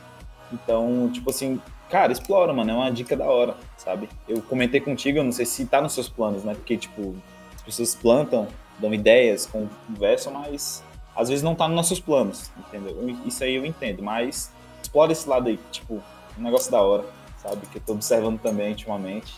Então, 0.51 1.09
tipo 1.11 1.29
assim, 1.29 1.61
cara, 1.89 2.11
explora, 2.11 2.53
mano. 2.53 2.71
É 2.71 2.73
uma 2.73 2.91
dica 2.91 3.15
da 3.17 3.25
hora, 3.25 3.55
sabe? 3.77 4.09
Eu 4.27 4.41
comentei 4.41 4.79
contigo, 4.79 5.17
eu 5.17 5.23
não 5.23 5.31
sei 5.31 5.45
se 5.45 5.65
tá 5.65 5.81
nos 5.81 5.93
seus 5.93 6.07
planos, 6.07 6.43
né? 6.43 6.53
Porque, 6.53 6.77
tipo, 6.77 7.15
as 7.55 7.61
pessoas 7.61 7.95
plantam, 7.95 8.47
dão 8.77 8.93
ideias, 8.93 9.47
conversam, 9.47 10.33
mas 10.33 10.83
às 11.19 11.27
vezes 11.27 11.43
não 11.43 11.53
tá 11.53 11.67
nos 11.67 11.75
nossos 11.75 11.99
planos, 11.99 12.49
entendeu? 12.57 12.95
Isso 13.25 13.43
aí 13.43 13.55
eu 13.55 13.65
entendo, 13.65 14.01
mas 14.01 14.49
explora 14.81 15.11
esse 15.11 15.27
lado 15.27 15.49
aí, 15.49 15.59
tipo, 15.69 16.01
um 16.37 16.41
negócio 16.41 16.71
da 16.71 16.81
hora, 16.81 17.03
sabe? 17.43 17.67
Que 17.67 17.77
eu 17.77 17.81
tô 17.85 17.91
observando 17.91 18.39
também 18.39 18.69
ultimamente. 18.69 19.35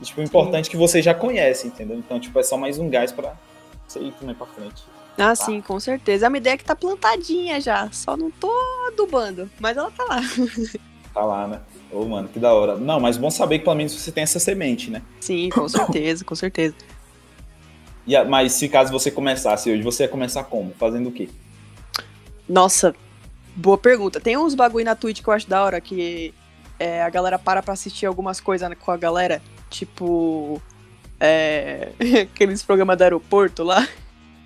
E, 0.00 0.04
tipo, 0.04 0.20
o 0.20 0.24
importante 0.24 0.66
é 0.66 0.70
que 0.72 0.76
você 0.76 1.00
já 1.00 1.14
conhece, 1.14 1.68
entendeu? 1.68 1.96
Então, 1.96 2.18
tipo, 2.18 2.36
é 2.36 2.42
só 2.42 2.56
mais 2.56 2.80
um 2.80 2.90
gás 2.90 3.12
pra 3.12 3.36
você 3.86 4.00
ir 4.00 4.12
também 4.18 4.34
pra 4.34 4.44
frente. 4.48 4.82
Ah, 5.12 5.28
tá? 5.28 5.36
sim, 5.36 5.60
com 5.60 5.78
certeza. 5.78 6.26
É 6.26 6.28
uma 6.28 6.38
ideia 6.38 6.58
que 6.58 6.64
tá 6.64 6.74
plantadinha 6.74 7.60
já, 7.60 7.88
só 7.92 8.16
não 8.16 8.28
tô 8.32 8.52
adubando, 8.88 9.48
mas 9.60 9.76
ela 9.76 9.90
tá 9.92 10.04
lá. 10.04 10.20
Tá 11.12 11.24
lá, 11.24 11.48
né? 11.48 11.60
Ô, 11.90 12.02
oh, 12.02 12.04
mano, 12.04 12.28
que 12.28 12.38
da 12.38 12.54
hora. 12.54 12.76
Não, 12.76 13.00
mas 13.00 13.16
bom 13.16 13.32
saber 13.32 13.58
que 13.58 13.64
pelo 13.64 13.74
menos 13.74 13.92
você 13.92 14.12
tem 14.12 14.22
essa 14.22 14.38
semente, 14.38 14.92
né? 14.92 15.02
Sim, 15.20 15.48
com 15.48 15.68
certeza, 15.68 16.24
com 16.24 16.36
certeza. 16.36 16.76
E, 18.10 18.24
mas 18.24 18.54
se 18.54 18.68
caso 18.68 18.90
você 18.90 19.08
começasse 19.08 19.70
hoje, 19.70 19.82
você 19.82 20.02
ia 20.02 20.08
começar 20.08 20.42
como? 20.42 20.74
Fazendo 20.76 21.10
o 21.10 21.12
quê? 21.12 21.28
Nossa, 22.48 22.92
boa 23.54 23.78
pergunta. 23.78 24.20
Tem 24.20 24.36
uns 24.36 24.56
bagulho 24.56 24.84
na 24.84 24.96
Twitch 24.96 25.22
que 25.22 25.28
eu 25.28 25.32
acho 25.32 25.48
da 25.48 25.62
hora 25.62 25.80
que 25.80 26.34
é, 26.76 27.04
a 27.04 27.08
galera 27.08 27.38
para 27.38 27.62
pra 27.62 27.74
assistir 27.74 28.06
algumas 28.06 28.40
coisas 28.40 28.68
com 28.80 28.90
a 28.90 28.96
galera, 28.96 29.40
tipo. 29.68 30.60
É, 31.20 31.90
aqueles 32.34 32.64
programas 32.64 32.98
do 32.98 33.04
aeroporto 33.04 33.62
lá. 33.62 33.86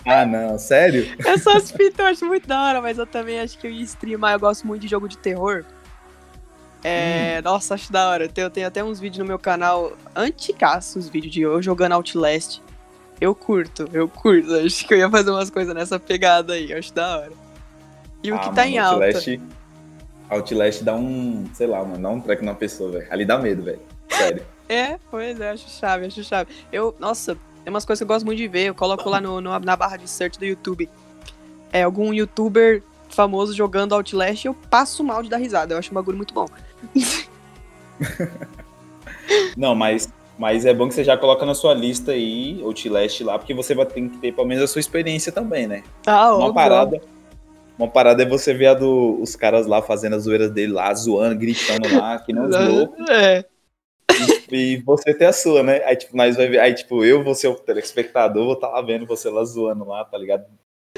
Ah, 0.04 0.26
não, 0.26 0.58
sério? 0.58 1.08
Essas 1.24 1.70
fitas 1.70 1.98
eu 2.00 2.06
acho 2.06 2.26
muito 2.26 2.46
da 2.46 2.62
hora, 2.62 2.82
mas 2.82 2.98
eu 2.98 3.06
também 3.06 3.40
acho 3.40 3.56
que 3.56 3.66
eu 3.66 3.70
ia 3.70 3.82
streamar. 3.84 4.34
Eu 4.34 4.40
gosto 4.40 4.66
muito 4.66 4.82
de 4.82 4.88
jogo 4.88 5.08
de 5.08 5.16
terror. 5.16 5.64
É, 6.82 7.38
hum. 7.38 7.44
Nossa, 7.44 7.72
acho 7.72 7.90
da 7.90 8.10
hora. 8.10 8.24
Eu 8.24 8.28
tenho, 8.28 8.44
eu 8.44 8.50
tenho, 8.50 8.66
até 8.66 8.84
uns 8.84 9.00
vídeos 9.00 9.20
no 9.20 9.24
meu 9.24 9.38
canal 9.38 9.96
anticaço, 10.14 10.98
os 10.98 11.08
vídeos 11.08 11.32
de 11.32 11.40
eu 11.40 11.62
jogando 11.62 11.92
Outlast. 11.92 12.60
Eu 13.24 13.34
curto, 13.34 13.88
eu 13.90 14.06
curto. 14.06 14.54
Acho 14.54 14.86
que 14.86 14.92
eu 14.92 14.98
ia 14.98 15.08
fazer 15.08 15.30
umas 15.30 15.48
coisas 15.48 15.74
nessa 15.74 15.98
pegada 15.98 16.52
aí, 16.52 16.70
acho 16.74 16.92
da 16.92 17.20
hora. 17.20 17.32
E 18.22 18.30
o 18.30 18.34
ah, 18.34 18.38
que 18.38 18.50
tá 18.50 18.50
mano, 18.50 18.68
em 18.68 18.78
alta? 18.78 19.06
Outlast, 19.06 19.40
Outlast 20.28 20.84
dá 20.84 20.94
um, 20.94 21.48
sei 21.54 21.66
lá, 21.66 21.82
mano, 21.82 22.02
dá 22.02 22.10
um 22.10 22.20
track 22.20 22.44
na 22.44 22.52
pessoa, 22.52 22.90
velho. 22.90 23.06
Ali 23.10 23.24
dá 23.24 23.38
medo, 23.38 23.62
velho. 23.62 23.80
Sério. 24.10 24.44
é, 24.68 24.98
pois 25.10 25.40
é, 25.40 25.52
acho 25.52 25.70
chave, 25.70 26.04
acho 26.04 26.22
chave. 26.22 26.52
Eu, 26.70 26.94
nossa, 26.98 27.34
tem 27.64 27.72
umas 27.72 27.86
coisas 27.86 28.00
que 28.00 28.04
eu 28.04 28.08
gosto 28.08 28.26
muito 28.26 28.36
de 28.36 28.46
ver. 28.46 28.66
Eu 28.66 28.74
coloco 28.74 29.08
lá 29.08 29.22
no, 29.22 29.40
no 29.40 29.58
na 29.58 29.74
barra 29.74 29.96
de 29.96 30.06
search 30.06 30.38
do 30.38 30.44
YouTube. 30.44 30.86
É 31.72 31.82
algum 31.82 32.12
youtuber 32.12 32.82
famoso 33.08 33.54
jogando 33.54 33.94
Outlast 33.94 34.44
e 34.44 34.48
eu 34.48 34.54
passo 34.68 35.02
mal 35.02 35.22
de 35.22 35.30
dar 35.30 35.38
risada. 35.38 35.72
Eu 35.72 35.78
acho 35.78 35.90
um 35.90 35.94
bagulho 35.94 36.18
muito 36.18 36.34
bom. 36.34 36.46
Não, 39.56 39.74
mas 39.74 40.10
mas 40.38 40.66
é 40.66 40.74
bom 40.74 40.88
que 40.88 40.94
você 40.94 41.04
já 41.04 41.16
coloca 41.16 41.44
na 41.46 41.54
sua 41.54 41.74
lista 41.74 42.12
aí, 42.12 42.60
Outlast 42.62 43.20
lá, 43.22 43.38
porque 43.38 43.54
você 43.54 43.74
vai 43.74 43.86
ter 43.86 44.08
que 44.08 44.18
ter 44.18 44.32
pelo 44.32 44.46
menos 44.46 44.64
a 44.64 44.66
sua 44.66 44.80
experiência 44.80 45.30
também, 45.32 45.66
né? 45.66 45.82
Ah, 46.06 46.28
Uma 46.34 46.46
óbvio. 46.46 46.54
parada. 46.54 47.00
uma 47.78 47.88
parada 47.88 48.22
é 48.22 48.26
você 48.26 48.52
ver 48.54 48.66
a 48.66 48.74
do, 48.74 49.20
os 49.20 49.36
caras 49.36 49.66
lá 49.66 49.80
fazendo 49.82 50.16
as 50.16 50.24
zoeiras 50.24 50.50
dele 50.50 50.72
lá, 50.72 50.92
zoando, 50.94 51.38
gritando 51.38 51.94
lá, 51.96 52.18
que 52.18 52.32
nem 52.32 52.42
os 52.44 52.50
loucos. 52.56 53.08
É. 53.10 53.44
E, 54.50 54.56
e 54.56 54.76
você 54.82 55.12
ter 55.14 55.26
a 55.26 55.32
sua, 55.32 55.62
né? 55.62 55.82
Aí, 55.84 55.96
tipo, 55.96 56.16
nós 56.16 56.36
vai 56.36 56.46
ver. 56.46 56.60
Aí, 56.60 56.74
tipo, 56.74 57.04
eu 57.04 57.24
vou 57.24 57.34
ser 57.34 57.48
o 57.48 57.54
telespectador, 57.56 58.44
vou 58.44 58.54
estar 58.54 58.68
lá 58.68 58.80
vendo 58.82 59.06
você 59.06 59.28
lá 59.28 59.44
zoando 59.44 59.84
lá, 59.84 60.04
tá 60.04 60.16
ligado? 60.16 60.44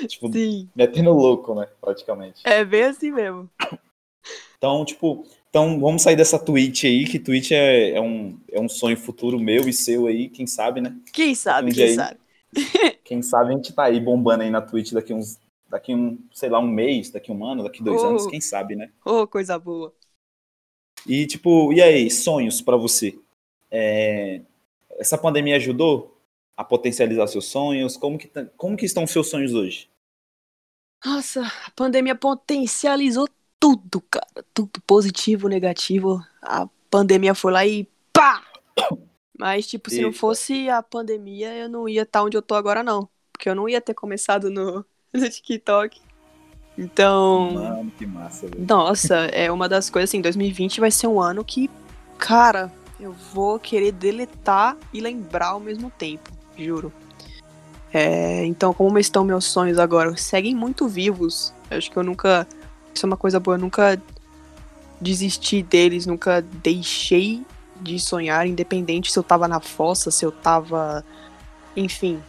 Tipo, 0.06 0.30
Sim. 0.30 0.68
metendo 0.76 1.12
louco, 1.12 1.54
né? 1.54 1.66
Praticamente. 1.80 2.42
É 2.44 2.62
bem 2.64 2.82
assim 2.84 3.10
mesmo. 3.10 3.48
Então, 4.58 4.84
tipo, 4.84 5.24
então 5.56 5.80
vamos 5.80 6.02
sair 6.02 6.16
dessa 6.16 6.38
Twitch 6.38 6.84
aí, 6.84 7.06
que 7.06 7.18
Twitch 7.18 7.52
é, 7.52 7.92
é, 7.92 8.00
um, 8.00 8.38
é 8.50 8.60
um 8.60 8.68
sonho 8.68 8.96
futuro 8.96 9.38
meu 9.40 9.66
e 9.68 9.72
seu 9.72 10.06
aí, 10.06 10.28
quem 10.28 10.46
sabe, 10.46 10.80
né? 10.82 10.94
Quem 11.12 11.34
sabe, 11.34 11.70
Um 11.70 11.72
quem 11.72 11.86
aí. 11.86 11.96
sabe. 11.96 12.20
Quem 13.04 13.22
sabe 13.22 13.52
a 13.52 13.56
gente 13.56 13.72
tá 13.72 13.84
aí 13.84 14.00
bombando 14.00 14.42
aí 14.42 14.50
na 14.50 14.60
Twitch 14.62 14.92
daqui 14.92 15.14
uns. 15.14 15.38
Daqui 15.68 15.94
um, 15.94 16.18
sei 16.32 16.48
lá, 16.50 16.60
um 16.60 16.68
mês, 16.68 17.10
daqui 17.10 17.32
um 17.32 17.44
ano, 17.44 17.64
daqui 17.64 17.82
dois 17.82 18.04
Oh. 18.04 18.04
anos, 18.04 18.26
quem 18.26 18.40
sabe, 18.40 18.76
né? 18.76 18.90
Ô, 19.04 19.26
coisa 19.26 19.58
boa. 19.58 19.94
E, 21.06 21.26
tipo, 21.26 21.72
e 21.72 21.80
aí, 21.82 22.10
sonhos 22.10 22.60
pra 22.60 22.76
você? 22.76 23.18
É, 23.70 24.40
essa 24.98 25.18
pandemia 25.18 25.56
ajudou 25.56 26.16
a 26.56 26.64
potencializar 26.64 27.26
seus 27.28 27.46
sonhos? 27.46 27.96
Como 27.96 28.18
que, 28.18 28.28
tá- 28.28 28.46
como 28.56 28.76
que 28.76 28.86
estão 28.86 29.04
os 29.04 29.10
seus 29.10 29.28
sonhos 29.30 29.54
hoje? 29.54 29.88
Nossa, 31.04 31.42
a 31.66 31.70
pandemia 31.72 32.14
potencializou 32.16 33.28
tudo, 33.60 34.00
cara. 34.02 34.26
Tudo 34.54 34.80
positivo, 34.86 35.48
negativo. 35.48 36.24
A 36.42 36.68
pandemia 36.90 37.34
foi 37.34 37.52
lá 37.52 37.66
e 37.66 37.88
pá! 38.12 38.42
Mas, 39.38 39.66
tipo, 39.66 39.90
se 39.90 40.00
não 40.00 40.12
fosse 40.12 40.68
a 40.70 40.82
pandemia, 40.82 41.54
eu 41.54 41.68
não 41.68 41.88
ia 41.88 42.02
estar 42.02 42.22
onde 42.22 42.36
eu 42.36 42.42
tô 42.42 42.54
agora, 42.54 42.82
não. 42.82 43.08
Porque 43.32 43.48
eu 43.48 43.54
não 43.54 43.68
ia 43.68 43.80
ter 43.80 43.92
começado 43.92 44.50
no, 44.50 44.84
no 45.12 45.30
TikTok. 45.30 46.00
Então, 46.78 47.52
Mano, 47.52 47.90
que 47.96 48.06
massa, 48.06 48.46
velho. 48.48 48.64
nossa, 48.66 49.16
é 49.26 49.50
uma 49.50 49.68
das 49.68 49.88
coisas 49.88 50.10
assim, 50.10 50.20
2020 50.20 50.80
vai 50.80 50.90
ser 50.90 51.06
um 51.06 51.20
ano 51.20 51.42
que, 51.42 51.70
cara, 52.18 52.70
eu 53.00 53.12
vou 53.12 53.58
querer 53.58 53.92
deletar 53.92 54.76
e 54.92 55.00
lembrar 55.00 55.48
ao 55.48 55.60
mesmo 55.60 55.90
tempo, 55.90 56.30
juro. 56.56 56.92
É, 57.92 58.44
então, 58.44 58.74
como 58.74 58.98
estão 58.98 59.24
meus 59.24 59.46
sonhos 59.46 59.78
agora? 59.78 60.14
Seguem 60.18 60.54
muito 60.54 60.86
vivos. 60.86 61.54
Eu 61.70 61.78
acho 61.78 61.90
que 61.90 61.96
eu 61.96 62.02
nunca. 62.02 62.46
Isso 62.96 63.04
é 63.04 63.08
uma 63.08 63.16
coisa 63.16 63.38
boa, 63.38 63.56
eu 63.56 63.60
nunca 63.60 64.00
desisti 64.98 65.62
deles, 65.62 66.06
nunca 66.06 66.40
deixei 66.40 67.44
de 67.78 67.98
sonhar, 68.00 68.46
independente 68.46 69.12
se 69.12 69.18
eu 69.18 69.22
tava 69.22 69.46
na 69.46 69.60
fossa, 69.60 70.10
se 70.10 70.24
eu 70.24 70.32
tava. 70.32 71.04
Enfim, 71.76 72.22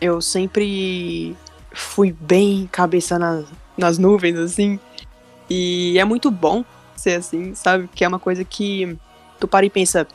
eu 0.00 0.20
sempre 0.22 1.36
fui 1.72 2.12
bem 2.12 2.68
cabeça 2.70 3.18
na- 3.18 3.42
nas 3.76 3.98
nuvens, 3.98 4.38
assim. 4.38 4.78
E 5.50 5.98
é 5.98 6.04
muito 6.04 6.30
bom 6.30 6.64
ser 6.94 7.14
assim, 7.18 7.52
sabe? 7.56 7.88
Que 7.92 8.04
é 8.04 8.08
uma 8.08 8.20
coisa 8.20 8.44
que 8.44 8.96
tu 9.40 9.48
para 9.48 9.66
e 9.66 9.70
pensa: 9.70 10.06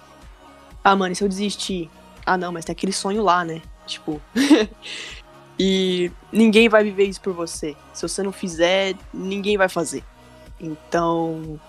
ah, 0.82 0.96
mano, 0.96 1.12
e 1.12 1.16
se 1.18 1.24
eu 1.26 1.28
desistir? 1.28 1.90
Ah, 2.26 2.38
não, 2.38 2.54
mas 2.54 2.64
tem 2.64 2.72
aquele 2.72 2.94
sonho 2.94 3.22
lá, 3.22 3.44
né? 3.44 3.62
Tipo. 3.86 4.22
e 5.60 6.12
ninguém 6.32 6.70
vai 6.70 6.84
viver 6.84 7.06
isso 7.06 7.22
por 7.22 7.34
você. 7.34 7.76
Se 7.94 8.08
você 8.08 8.22
não 8.22 8.32
fizer, 8.32 8.96
ninguém 9.14 9.58
vai 9.58 9.68
fazer. 9.68 10.04
Então, 10.60 11.60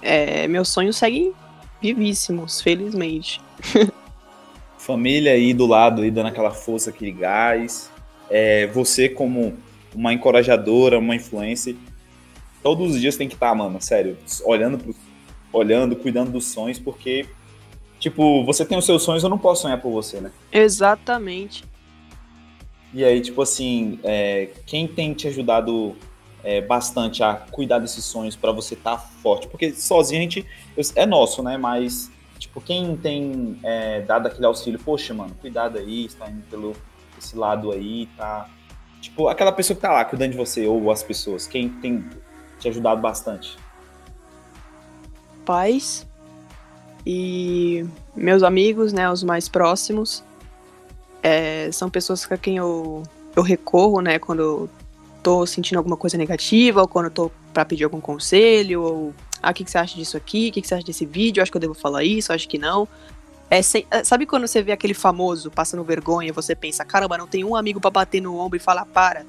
é, 0.00 0.46
meus 0.48 0.68
sonhos 0.68 0.96
seguem 0.96 1.32
vivíssimos, 1.80 2.60
felizmente. 2.60 3.40
Família 4.76 5.32
aí 5.32 5.54
do 5.54 5.66
lado, 5.66 6.02
aí 6.02 6.10
dando 6.10 6.26
aquela 6.26 6.50
força, 6.50 6.90
aquele 6.90 7.12
gás. 7.12 7.90
É, 8.28 8.66
você 8.68 9.08
como 9.08 9.56
uma 9.94 10.12
encorajadora, 10.12 10.98
uma 10.98 11.14
influencer, 11.14 11.76
todos 12.62 12.94
os 12.94 13.00
dias 13.00 13.16
tem 13.16 13.28
que 13.28 13.34
estar, 13.34 13.54
mano, 13.54 13.80
sério, 13.80 14.16
olhando, 14.44 14.78
pro, 14.78 14.94
olhando, 15.52 15.96
cuidando 15.96 16.32
dos 16.32 16.46
sonhos, 16.46 16.78
porque, 16.78 17.26
tipo, 17.98 18.44
você 18.44 18.64
tem 18.64 18.78
os 18.78 18.86
seus 18.86 19.02
sonhos, 19.02 19.22
eu 19.22 19.28
não 19.28 19.38
posso 19.38 19.62
sonhar 19.62 19.80
por 19.80 19.92
você, 19.92 20.20
né? 20.20 20.30
Exatamente. 20.50 21.64
E 22.92 23.04
aí, 23.04 23.20
tipo 23.20 23.40
assim, 23.40 23.98
é, 24.02 24.50
quem 24.66 24.86
tem 24.86 25.14
te 25.14 25.28
ajudado 25.28 25.96
é, 26.44 26.60
bastante 26.60 27.22
a 27.22 27.34
cuidar 27.34 27.78
desses 27.78 28.04
sonhos 28.04 28.36
pra 28.36 28.52
você 28.52 28.74
estar 28.74 28.98
forte? 28.98 29.48
Porque 29.48 29.72
sozinho 29.72 30.20
a 30.20 30.22
gente. 30.22 30.46
É 30.94 31.06
nosso, 31.06 31.42
né? 31.42 31.56
Mas, 31.56 32.10
tipo, 32.38 32.60
quem 32.60 32.96
tem 32.96 33.58
é, 33.62 34.00
dado 34.02 34.26
aquele 34.26 34.46
auxílio, 34.46 34.78
poxa, 34.78 35.14
mano, 35.14 35.34
cuidado 35.40 35.78
aí, 35.78 36.06
está 36.06 36.28
indo 36.30 36.42
pelo 36.50 36.76
esse 37.18 37.36
lado 37.36 37.72
aí, 37.72 38.08
tá. 38.16 38.48
Tipo, 39.00 39.28
aquela 39.28 39.52
pessoa 39.52 39.74
que 39.74 39.82
tá 39.82 39.90
lá 39.90 40.04
cuidando 40.04 40.32
de 40.32 40.36
você, 40.36 40.66
ou 40.66 40.90
as 40.90 41.02
pessoas, 41.02 41.46
quem 41.46 41.68
tem 41.68 42.04
te 42.58 42.68
ajudado 42.68 43.00
bastante? 43.00 43.56
pais 45.44 46.06
e 47.06 47.84
meus 48.14 48.42
amigos, 48.42 48.92
né, 48.92 49.10
os 49.10 49.22
mais 49.22 49.48
próximos, 49.48 50.22
é, 51.22 51.70
são 51.72 51.88
pessoas 51.88 52.26
com 52.26 52.36
quem 52.36 52.56
eu, 52.56 53.02
eu 53.36 53.42
recorro, 53.42 54.00
né, 54.00 54.18
quando 54.18 54.40
eu 54.40 54.70
tô 55.22 55.46
sentindo 55.46 55.78
alguma 55.78 55.96
coisa 55.96 56.18
negativa, 56.18 56.80
ou 56.80 56.88
quando 56.88 57.10
tô 57.10 57.30
pra 57.52 57.64
pedir 57.64 57.84
algum 57.84 58.00
conselho, 58.00 58.82
ou 58.82 59.14
ah, 59.42 59.50
o 59.50 59.54
que, 59.54 59.64
que 59.64 59.70
você 59.70 59.78
acha 59.78 59.94
disso 59.94 60.16
aqui, 60.16 60.48
o 60.48 60.52
que, 60.52 60.62
que 60.62 60.68
você 60.68 60.74
acha 60.74 60.84
desse 60.84 61.06
vídeo, 61.06 61.42
acho 61.42 61.50
que 61.50 61.56
eu 61.56 61.60
devo 61.60 61.74
falar 61.74 62.02
isso, 62.04 62.32
acho 62.32 62.48
que 62.48 62.58
não. 62.58 62.88
É 63.50 63.60
sem- 63.60 63.86
é, 63.90 64.02
sabe 64.02 64.24
quando 64.24 64.46
você 64.46 64.62
vê 64.62 64.72
aquele 64.72 64.94
famoso 64.94 65.50
passando 65.50 65.84
vergonha 65.84 66.28
e 66.28 66.32
você 66.32 66.54
pensa, 66.54 66.84
caramba, 66.84 67.18
não 67.18 67.26
tem 67.26 67.44
um 67.44 67.54
amigo 67.54 67.80
pra 67.80 67.90
bater 67.90 68.20
no 68.20 68.36
ombro 68.38 68.56
e 68.56 68.60
falar, 68.60 68.86
para? 68.86 69.26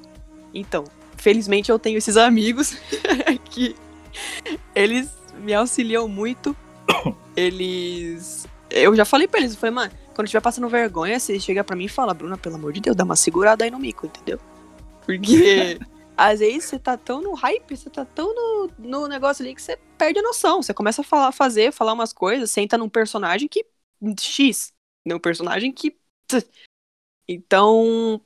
Então, 0.52 0.84
felizmente 1.16 1.70
eu 1.70 1.78
tenho 1.78 1.98
esses 1.98 2.16
amigos 2.18 2.76
que 3.50 3.76
eles 4.74 5.10
me 5.38 5.52
auxiliam 5.54 6.08
muito. 6.08 6.56
Eles. 7.36 8.46
Eu 8.70 8.94
já 8.94 9.04
falei 9.04 9.26
pra 9.26 9.40
eles, 9.40 9.52
eu 9.54 9.58
falei, 9.58 9.74
mano, 9.74 9.92
quando 10.14 10.26
estiver 10.26 10.40
passando 10.40 10.68
vergonha, 10.68 11.18
você 11.18 11.38
chega 11.40 11.64
pra 11.64 11.76
mim 11.76 11.84
e 11.84 11.88
fala, 11.88 12.14
Bruna, 12.14 12.38
pelo 12.38 12.54
amor 12.54 12.72
de 12.72 12.80
Deus, 12.80 12.96
dá 12.96 13.04
uma 13.04 13.16
segurada 13.16 13.64
aí 13.64 13.70
no 13.70 13.78
mico, 13.78 14.06
entendeu? 14.06 14.38
Porque 15.04 15.78
às 16.16 16.38
vezes 16.38 16.64
você 16.64 16.78
tá 16.78 16.96
tão 16.96 17.20
no 17.20 17.34
hype, 17.34 17.76
você 17.76 17.90
tá 17.90 18.04
tão 18.04 18.34
no, 18.34 18.70
no 18.78 19.08
negócio 19.08 19.44
ali 19.44 19.54
que 19.54 19.62
você 19.62 19.76
perde 19.98 20.20
a 20.20 20.22
noção. 20.22 20.62
Você 20.62 20.72
começa 20.72 21.02
a 21.02 21.04
falar, 21.04 21.32
fazer, 21.32 21.72
falar 21.72 21.92
umas 21.92 22.12
coisas, 22.12 22.50
senta 22.50 22.78
num 22.78 22.88
personagem 22.88 23.48
que. 23.48 23.66
X. 24.20 24.72
Num 25.04 25.18
personagem 25.18 25.72
que. 25.72 25.96
Então. 27.26 28.20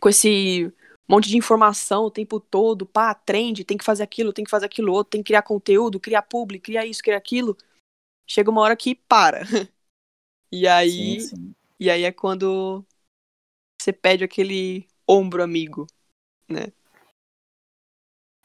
Com 0.00 0.08
esse 0.08 0.72
monte 1.06 1.28
de 1.28 1.36
informação 1.36 2.04
o 2.04 2.10
tempo 2.10 2.40
todo, 2.40 2.86
pá, 2.86 3.14
trend, 3.14 3.64
tem 3.64 3.76
que 3.76 3.84
fazer 3.84 4.02
aquilo, 4.02 4.32
tem 4.32 4.42
que 4.42 4.50
fazer 4.50 4.64
aquilo 4.64 4.90
outro, 4.90 5.10
tem 5.10 5.22
que 5.22 5.26
criar 5.26 5.42
conteúdo, 5.42 6.00
criar 6.00 6.22
publi, 6.22 6.58
criar 6.58 6.86
isso, 6.86 7.02
criar 7.02 7.18
aquilo. 7.18 7.54
Chega 8.26 8.50
uma 8.50 8.62
hora 8.62 8.74
que 8.74 8.94
para. 8.94 9.42
E 10.52 10.68
aí, 10.68 11.18
Sim, 11.18 11.18
sim. 11.18 11.54
e 11.80 11.90
aí 11.90 12.04
é 12.04 12.12
quando 12.12 12.84
você 13.80 13.92
pede 13.92 14.22
aquele 14.22 14.86
ombro 15.08 15.42
amigo. 15.42 15.86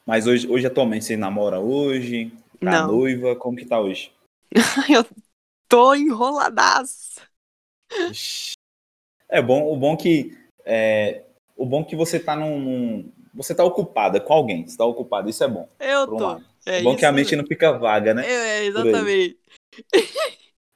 Mas 0.06 0.26
hoje, 0.26 0.48
hoje 0.48 0.66
atualmente 0.66 1.04
você 1.06 1.18
namora 1.18 1.60
hoje? 1.60 2.32
Tá 2.62 2.82
Não. 2.82 2.88
noiva? 2.88 3.36
Como 3.36 3.58
que 3.58 3.66
tá 3.66 3.80
hoje? 3.80 4.12
Eu 4.90 5.06
tô 5.68 5.94
enroladaço. 5.94 7.20
É 9.30 9.42
bom, 9.42 9.72
o 9.72 9.76
bom 9.76 9.98
que 9.98 10.38
é, 10.66 11.24
o 11.58 11.66
bom 11.66 11.84
que 11.84 11.96
você 11.96 12.20
tá 12.20 12.36
num, 12.36 12.60
num- 12.60 13.12
você 13.34 13.54
tá 13.54 13.64
ocupada 13.64 14.20
com 14.22 14.34
alguém, 14.34 14.66
você 14.66 14.78
tá 14.78 14.86
ocupado, 14.86 15.30
isso 15.30 15.44
é 15.44 15.48
bom. 15.48 15.68
Eu 15.80 16.08
um 16.08 16.18
tô. 16.18 16.26
lado. 16.26 16.46
É 16.66 16.80
É 16.80 16.84
bom 16.84 16.96
que 16.96 17.06
a 17.06 17.12
mente 17.12 17.36
não 17.36 17.46
fica 17.46 17.78
vaga, 17.78 18.14
né? 18.14 18.26
É, 18.26 18.66
exatamente. 18.66 19.38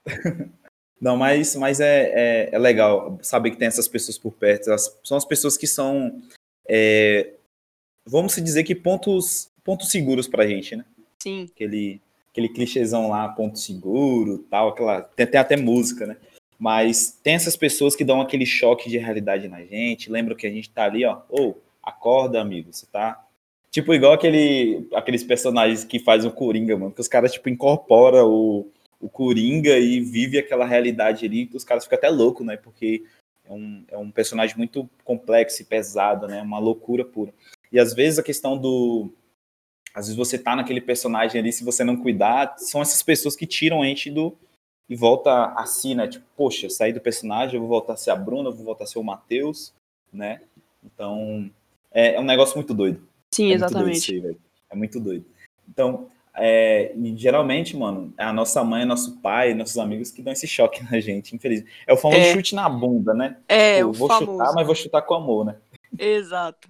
Não, 1.02 1.18
mas, 1.18 1.56
mas 1.56 1.80
é, 1.80 2.12
é, 2.14 2.50
é 2.52 2.60
legal 2.60 3.18
saber 3.24 3.50
que 3.50 3.58
tem 3.58 3.68
essas 3.68 3.88
pessoas 3.88 4.20
por 4.20 4.34
perto. 4.34 4.70
Elas 4.70 5.00
são 5.04 5.18
as 5.18 5.26
pessoas 5.26 5.58
que 5.58 5.66
são, 5.66 6.22
é, 6.70 7.34
vamos 8.06 8.34
se 8.34 8.42
dizer 8.42 8.64
que 8.64 8.76
pontos, 8.76 9.50
pontos 9.64 9.90
seguros 9.90 10.28
pra 10.28 10.46
gente, 10.46 10.76
né? 10.76 10.86
Sim. 11.18 11.50
Aquele, 11.52 12.00
aquele 12.32 12.50
clichêzão 12.50 13.10
lá, 13.10 13.28
ponto 13.30 13.58
seguro, 13.58 14.46
tal, 14.48 14.70
aquela, 14.70 15.02
tem, 15.02 15.26
tem 15.26 15.40
até 15.40 15.58
música, 15.58 16.06
né? 16.06 16.18
Mas 16.60 17.18
tem 17.24 17.34
essas 17.34 17.56
pessoas 17.56 17.96
que 17.96 18.06
dão 18.06 18.22
aquele 18.22 18.46
choque 18.46 18.88
de 18.88 19.00
realidade 19.00 19.48
na 19.48 19.66
gente, 19.66 20.12
lembram 20.12 20.36
que 20.36 20.46
a 20.46 20.52
gente 20.52 20.70
tá 20.70 20.84
ali, 20.84 21.04
ó, 21.04 21.22
ô, 21.28 21.56
acorda, 21.82 22.40
amigo, 22.40 22.72
você 22.72 22.86
tá... 22.86 23.26
Tipo, 23.72 23.94
igual 23.94 24.14
aquele, 24.14 24.88
aqueles 24.94 25.24
personagens 25.24 25.84
que 25.86 25.98
fazem 25.98 26.30
o 26.30 26.34
Coringa, 26.34 26.78
mano, 26.78 26.92
que 26.92 27.00
os 27.02 27.08
caras, 27.08 27.32
tipo, 27.32 27.50
incorporam 27.50 28.30
o, 28.30 28.72
o 29.02 29.10
Coringa 29.10 29.78
e 29.78 30.00
vive 30.00 30.38
aquela 30.38 30.66
realidade 30.66 31.26
ali, 31.26 31.48
que 31.48 31.58
os 31.58 31.64
caras 31.64 31.84
ficam 31.84 31.98
até 31.98 32.10
loucos, 32.10 32.46
né? 32.46 32.56
Porque 32.56 33.04
é 33.44 33.52
um, 33.52 33.84
é 33.88 33.98
um 33.98 34.12
personagem 34.12 34.56
muito 34.56 34.90
complexo 35.04 35.62
e 35.62 35.66
pesado, 35.66 36.28
né? 36.28 36.42
Uma 36.42 36.60
loucura 36.60 37.04
pura. 37.04 37.34
E 37.72 37.80
às 37.80 37.94
vezes 37.94 38.20
a 38.20 38.24
questão 38.24 38.58
do. 38.58 39.12
Às 39.94 40.06
vezes 40.06 40.16
você 40.16 40.38
tá 40.38 40.56
naquele 40.56 40.80
personagem 40.80 41.42
ali, 41.42 41.52
se 41.52 41.66
você 41.66 41.84
não 41.84 41.98
cuidar, 41.98 42.56
são 42.58 42.82
essas 42.82 43.04
pessoas 43.04 43.36
que 43.36 43.46
tiram 43.46 43.82
a 43.82 43.86
gente 43.86 44.10
do. 44.10 44.38
E 44.88 44.96
volta 44.96 45.46
a 45.54 45.66
si, 45.66 45.96
né? 45.96 46.08
Tipo, 46.08 46.26
poxa, 46.36 46.70
saí 46.70 46.92
do 46.94 47.02
personagem, 47.02 47.56
eu 47.56 47.62
vou 47.62 47.70
voltar 47.70 47.94
a 47.94 47.98
ser 47.98 48.12
a 48.12 48.16
Bruna, 48.16 48.50
eu 48.50 48.54
vou 48.54 48.66
voltar 48.66 48.84
a 48.84 48.88
ser 48.88 49.00
o 49.00 49.04
Matheus, 49.04 49.74
né? 50.12 50.42
Então, 50.84 51.50
é, 51.92 52.16
é 52.16 52.20
um 52.20 52.26
negócio 52.26 52.58
muito 52.58 52.74
doido. 52.74 53.02
Sim, 53.34 53.54
É 53.54 53.58
muito 53.58 53.74
doido 53.74 53.90
exatamente. 53.90 54.28
aí. 54.28 54.38
É 54.70 54.76
muito 54.76 55.00
doido. 55.00 55.26
Então, 55.68 56.10
é, 56.36 56.96
e 56.96 57.15
geralmente, 57.17 57.76
mano, 57.76 58.13
é 58.17 58.24
a 58.24 58.32
nossa 58.34 58.63
mãe, 58.63 58.86
nosso 58.86 59.17
pai, 59.20 59.54
nossos 59.54 59.78
amigos 59.78 60.12
que 60.12 60.22
dão 60.22 60.32
esse 60.34 60.48
choque 60.48 60.82
na 60.89 61.00
gente, 61.00 61.36
infelizmente. 61.36 61.72
É 61.86 61.94
o 61.94 61.98
famoso 61.98 62.22
É. 62.22 62.34
chute 62.34 62.56
na 62.56 62.67
bunda, 62.70 63.13
né? 63.13 63.38
É, 63.48 63.82
Eu 63.82 63.89
o 63.89 63.94
vou 63.94 64.08
famoso. 64.08 64.32
chutar, 64.39 64.54
mas 64.54 64.65
vou 64.65 64.76
chutar 64.76 65.02
com 65.02 65.13
amor, 65.15 65.46
né? 65.46 65.58
Exato. 65.98 66.70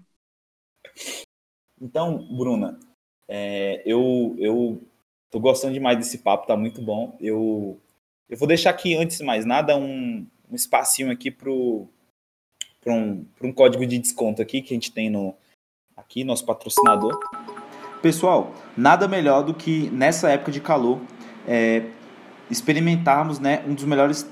Então, 1.79 2.17
Bruna, 2.35 2.79
é, 3.27 3.81
eu, 3.85 4.35
eu 4.37 4.81
tô 5.29 5.39
gostando 5.39 5.73
demais 5.73 5.97
desse 5.97 6.19
papo, 6.19 6.47
tá 6.47 6.55
muito 6.55 6.81
bom. 6.81 7.15
Eu, 7.19 7.79
eu 8.29 8.37
vou 8.37 8.47
deixar 8.47 8.69
aqui, 8.71 8.95
antes 8.95 9.17
de 9.17 9.23
mais 9.23 9.45
nada, 9.45 9.75
um, 9.77 10.25
um 10.49 10.55
espacinho 10.55 11.11
aqui 11.11 11.31
pro, 11.31 11.87
pro 12.81 12.93
um, 12.93 13.23
pro 13.23 13.47
um 13.47 13.53
código 13.53 13.85
de 13.85 13.97
desconto 13.97 14.41
aqui 14.41 14.61
que 14.61 14.73
a 14.73 14.75
gente 14.75 14.91
tem 14.91 15.09
no 15.09 15.35
aqui, 15.95 16.23
nosso 16.23 16.45
patrocinador. 16.45 17.17
Pessoal, 18.01 18.55
nada 18.75 19.07
melhor 19.07 19.43
do 19.43 19.53
que 19.53 19.87
nessa 19.93 20.27
época 20.29 20.51
de 20.51 20.59
calor 20.59 20.99
é, 21.47 21.83
experimentarmos 22.49 23.37
né, 23.37 23.61
um 23.67 23.75
dos 23.75 23.83
melhores 23.83 24.27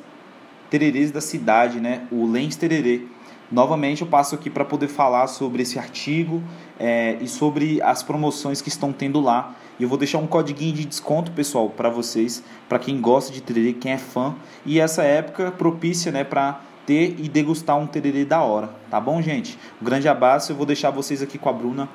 tererês 0.72 1.12
da 1.12 1.22
cidade, 1.22 1.80
né, 1.80 2.08
o 2.12 2.26
Lens 2.26 2.56
Tererê. 2.56 3.04
Novamente 3.52 4.02
eu 4.02 4.08
passo 4.08 4.34
aqui 4.34 4.50
para 4.50 4.66
poder 4.66 4.88
falar 4.88 5.28
sobre 5.28 5.62
esse 5.62 5.78
artigo 5.78 6.42
é, 6.80 7.18
e 7.22 7.28
sobre 7.28 7.80
as 7.84 8.02
promoções 8.02 8.60
que 8.60 8.70
estão 8.70 8.92
tendo 8.92 9.20
lá. 9.20 9.56
E 9.80 9.84
eu 9.84 9.90
vou 9.90 10.00
deixar 10.00 10.18
um 10.18 10.28
codiguinho 10.28 10.74
de 10.74 10.86
desconto, 10.86 11.32
pessoal, 11.32 11.70
para 11.70 11.90
vocês, 11.90 12.44
para 12.68 12.80
quem 12.80 13.00
gosta 13.00 13.32
de 13.32 13.40
tererê, 13.40 13.74
quem 13.74 13.92
é 13.92 13.98
fã. 13.98 14.36
E 14.66 14.80
essa 14.80 15.04
época 15.04 15.52
propícia 15.52 16.12
né, 16.12 16.24
para 16.24 16.60
ter 16.88 17.16
e 17.20 17.30
degustar 17.30 17.78
um 17.78 17.86
tererê 17.86 18.26
da 18.26 18.42
hora. 18.42 18.72
Tá 18.90 19.00
bom, 19.00 19.22
gente? 19.22 19.60
Um 19.80 19.86
grande 19.86 20.08
abraço. 20.08 20.52
Eu 20.52 20.56
vou 20.56 20.66
deixar 20.66 20.90
vocês 20.90 21.22
aqui 21.22 21.38
com 21.38 21.50
a 21.50 21.54
Bruna. 21.54 21.88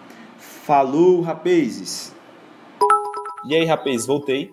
Falou, 0.64 1.20
rapazes! 1.20 2.14
E 3.46 3.54
aí, 3.54 3.66
rapaz, 3.66 4.06
voltei. 4.06 4.50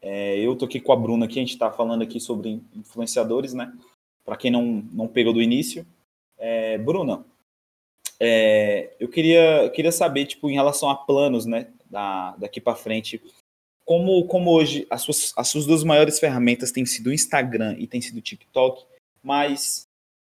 É, 0.00 0.38
eu 0.38 0.56
tô 0.56 0.64
aqui 0.64 0.80
com 0.80 0.92
a 0.94 0.96
Bruna 0.96 1.26
aqui, 1.26 1.38
a 1.38 1.42
gente 1.42 1.58
tá 1.58 1.70
falando 1.70 2.00
aqui 2.00 2.18
sobre 2.18 2.62
influenciadores, 2.74 3.52
né? 3.52 3.70
Para 4.24 4.38
quem 4.38 4.50
não, 4.50 4.82
não 4.90 5.06
pegou 5.06 5.30
do 5.30 5.42
início. 5.42 5.86
É, 6.38 6.78
Bruna, 6.78 7.22
é, 8.18 8.96
eu 8.98 9.10
queria, 9.10 9.68
queria 9.74 9.92
saber, 9.92 10.24
tipo, 10.24 10.48
em 10.48 10.54
relação 10.54 10.88
a 10.88 10.96
planos, 10.96 11.44
né? 11.44 11.68
Da, 11.84 12.34
daqui 12.36 12.58
para 12.58 12.74
frente, 12.74 13.20
como, 13.84 14.24
como 14.28 14.50
hoje 14.50 14.86
as 14.88 15.02
suas, 15.02 15.34
as 15.36 15.48
suas 15.48 15.66
duas 15.66 15.84
maiores 15.84 16.18
ferramentas 16.18 16.72
têm 16.72 16.86
sido 16.86 17.08
o 17.08 17.12
Instagram 17.12 17.76
e 17.78 17.86
tem 17.86 18.00
sido 18.00 18.16
o 18.16 18.22
TikTok, 18.22 18.86
mas 19.22 19.86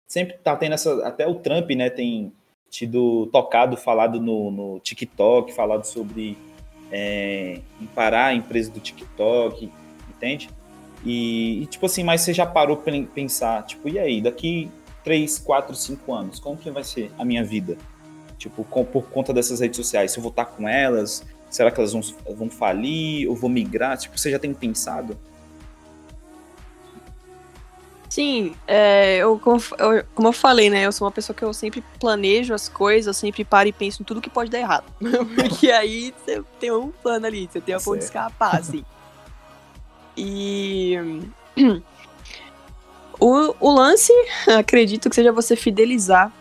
sempre 0.06 0.38
tá 0.38 0.54
tendo 0.54 0.74
essa. 0.74 1.04
Até 1.04 1.26
o 1.26 1.34
Trump, 1.34 1.68
né, 1.70 1.90
tem 1.90 2.32
tido 2.70 3.26
tocado, 3.32 3.76
falado 3.76 4.20
no, 4.20 4.50
no 4.50 4.80
TikTok, 4.80 5.52
falado 5.52 5.84
sobre 5.84 6.36
é, 6.90 7.60
parar 7.94 8.26
a 8.26 8.34
empresa 8.34 8.70
do 8.70 8.80
TikTok, 8.80 9.70
entende? 10.08 10.50
E, 11.04 11.62
e, 11.62 11.66
tipo 11.66 11.86
assim, 11.86 12.02
mas 12.02 12.22
você 12.22 12.32
já 12.32 12.46
parou 12.46 12.76
para 12.76 12.92
pensar, 13.14 13.64
tipo, 13.64 13.88
e 13.88 13.98
aí, 13.98 14.20
daqui 14.20 14.68
3, 15.04 15.38
4, 15.38 15.74
5 15.74 16.12
anos, 16.12 16.40
como 16.40 16.56
que 16.56 16.70
vai 16.70 16.84
ser 16.84 17.10
a 17.18 17.24
minha 17.24 17.44
vida? 17.44 17.76
Tipo, 18.36 18.64
com, 18.64 18.84
por 18.84 19.08
conta 19.08 19.32
dessas 19.32 19.60
redes 19.60 19.76
sociais, 19.76 20.12
se 20.12 20.18
eu 20.18 20.22
vou 20.22 20.30
estar 20.30 20.44
com 20.44 20.68
elas, 20.68 21.24
será 21.50 21.70
que 21.70 21.80
elas 21.80 21.92
vão, 21.92 22.02
vão 22.36 22.50
falir, 22.50 23.28
ou 23.28 23.34
vou 23.34 23.50
migrar? 23.50 23.96
Tipo, 23.96 24.18
você 24.18 24.30
já 24.30 24.38
tem 24.38 24.52
pensado? 24.52 25.18
Sim, 28.18 28.56
é, 28.66 29.18
eu, 29.18 29.38
como, 29.38 29.62
eu, 29.78 30.04
como 30.12 30.26
eu 30.26 30.32
falei, 30.32 30.68
né? 30.68 30.84
Eu 30.84 30.90
sou 30.90 31.06
uma 31.06 31.12
pessoa 31.12 31.36
que 31.36 31.44
eu 31.44 31.54
sempre 31.54 31.84
planejo 32.00 32.52
as 32.52 32.68
coisas, 32.68 33.06
eu 33.06 33.14
sempre 33.14 33.44
paro 33.44 33.68
e 33.68 33.72
penso 33.72 34.02
em 34.02 34.04
tudo 34.04 34.20
que 34.20 34.28
pode 34.28 34.50
dar 34.50 34.58
errado. 34.58 34.86
Porque 35.36 35.70
aí 35.70 36.12
você 36.12 36.42
tem 36.58 36.72
um 36.72 36.90
plano 36.90 37.26
ali, 37.26 37.48
você 37.48 37.60
tem 37.60 37.76
a 37.76 37.78
ponto 37.78 37.98
de 37.98 38.04
escapar, 38.04 38.56
assim. 38.56 38.84
E. 40.16 40.96
O, 43.20 43.52
o 43.58 43.74
lance, 43.74 44.12
acredito 44.56 45.10
que 45.10 45.16
seja 45.16 45.32
você 45.32 45.56
fidelizar 45.56 46.32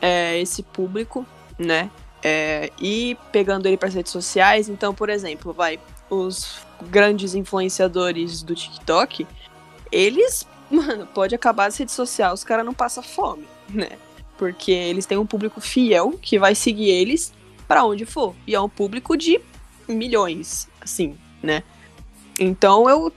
é, 0.00 0.40
esse 0.40 0.62
público, 0.62 1.26
né? 1.58 1.90
É, 2.22 2.70
e 2.80 3.16
pegando 3.32 3.66
ele 3.66 3.76
para 3.76 3.88
as 3.88 3.94
redes 3.94 4.12
sociais. 4.12 4.68
Então, 4.68 4.94
por 4.94 5.10
exemplo, 5.10 5.52
vai, 5.52 5.80
os 6.08 6.60
grandes 6.82 7.34
influenciadores 7.34 8.44
do 8.44 8.54
TikTok, 8.54 9.26
eles 9.90 10.46
mano, 10.70 11.06
pode 11.06 11.34
acabar 11.34 11.66
as 11.66 11.76
redes 11.76 11.94
sociais, 11.94 12.32
os 12.34 12.44
caras 12.44 12.64
não 12.64 12.74
passam 12.74 13.02
fome, 13.02 13.46
né? 13.68 13.90
Porque 14.36 14.72
eles 14.72 15.06
têm 15.06 15.18
um 15.18 15.26
público 15.26 15.60
fiel 15.60 16.18
que 16.20 16.38
vai 16.38 16.54
seguir 16.54 16.90
eles 16.90 17.32
para 17.68 17.84
onde 17.84 18.04
for. 18.04 18.34
E 18.46 18.54
é 18.54 18.60
um 18.60 18.68
público 18.68 19.16
de 19.16 19.40
milhões, 19.88 20.68
assim, 20.80 21.16
né? 21.42 21.62
Então 22.38 22.88
eu 22.88 23.12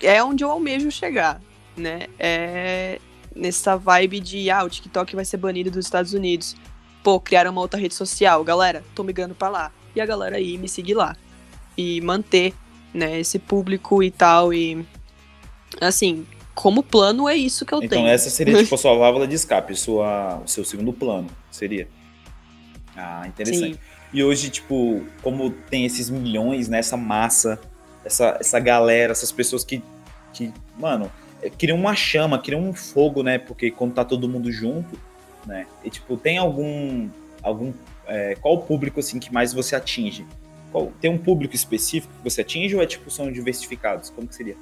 é 0.00 0.22
onde 0.22 0.42
eu 0.42 0.50
almejo 0.50 0.90
chegar, 0.90 1.40
né? 1.76 2.06
É 2.18 2.98
nessa 3.34 3.76
vibe 3.76 4.20
de 4.20 4.50
ah, 4.50 4.64
o 4.64 4.70
TikTok 4.70 5.14
vai 5.14 5.24
ser 5.24 5.36
banido 5.36 5.70
dos 5.70 5.84
Estados 5.84 6.12
Unidos. 6.12 6.54
Pô, 7.02 7.18
criaram 7.18 7.50
uma 7.50 7.60
outra 7.60 7.80
rede 7.80 7.94
social, 7.94 8.44
galera, 8.44 8.84
tô 8.94 9.02
migrando 9.02 9.34
para 9.34 9.48
lá. 9.48 9.72
E 9.94 10.00
a 10.00 10.06
galera 10.06 10.36
aí 10.36 10.56
me 10.56 10.68
seguir 10.68 10.94
lá 10.94 11.16
e 11.76 12.00
manter, 12.00 12.54
né, 12.92 13.20
esse 13.20 13.38
público 13.38 14.02
e 14.02 14.10
tal 14.10 14.52
e 14.52 14.84
assim, 15.80 16.26
como 16.54 16.82
plano 16.82 17.28
é 17.28 17.34
isso 17.34 17.64
que 17.64 17.72
eu 17.72 17.78
então, 17.82 17.98
tenho. 17.98 18.08
essa 18.08 18.28
seria 18.30 18.62
tipo 18.62 18.74
a 18.74 18.78
sua 18.78 18.94
válvula 18.96 19.26
de 19.26 19.34
escape, 19.34 19.74
sua, 19.74 20.40
o 20.44 20.48
seu 20.48 20.64
segundo 20.64 20.92
plano, 20.92 21.28
seria. 21.50 21.88
Ah, 22.96 23.26
interessante. 23.26 23.74
Sim. 23.74 23.78
E 24.12 24.22
hoje, 24.22 24.50
tipo, 24.50 25.02
como 25.22 25.50
tem 25.50 25.86
esses 25.86 26.10
milhões, 26.10 26.68
né, 26.68 26.78
essa 26.78 26.96
massa, 26.96 27.58
essa, 28.04 28.36
essa 28.38 28.60
galera, 28.60 29.12
essas 29.12 29.32
pessoas 29.32 29.64
que, 29.64 29.82
que, 30.34 30.52
mano, 30.78 31.10
criam 31.58 31.78
uma 31.78 31.94
chama, 31.94 32.38
criam 32.38 32.60
um 32.60 32.74
fogo, 32.74 33.22
né, 33.22 33.38
porque 33.38 33.70
quando 33.70 33.94
tá 33.94 34.04
todo 34.04 34.28
mundo 34.28 34.52
junto, 34.52 34.98
né, 35.46 35.66
e 35.82 35.88
tipo, 35.88 36.16
tem 36.18 36.36
algum, 36.36 37.08
algum, 37.42 37.72
é, 38.06 38.36
qual 38.40 38.54
o 38.54 38.58
público, 38.58 39.00
assim, 39.00 39.18
que 39.18 39.32
mais 39.32 39.54
você 39.54 39.74
atinge? 39.74 40.26
Qual, 40.70 40.92
tem 41.00 41.10
um 41.10 41.18
público 41.18 41.54
específico 41.54 42.12
que 42.18 42.30
você 42.30 42.42
atinge 42.42 42.76
ou 42.76 42.82
é, 42.82 42.86
tipo, 42.86 43.10
são 43.10 43.32
diversificados? 43.32 44.10
Como 44.10 44.28
que 44.28 44.34
seria? 44.34 44.56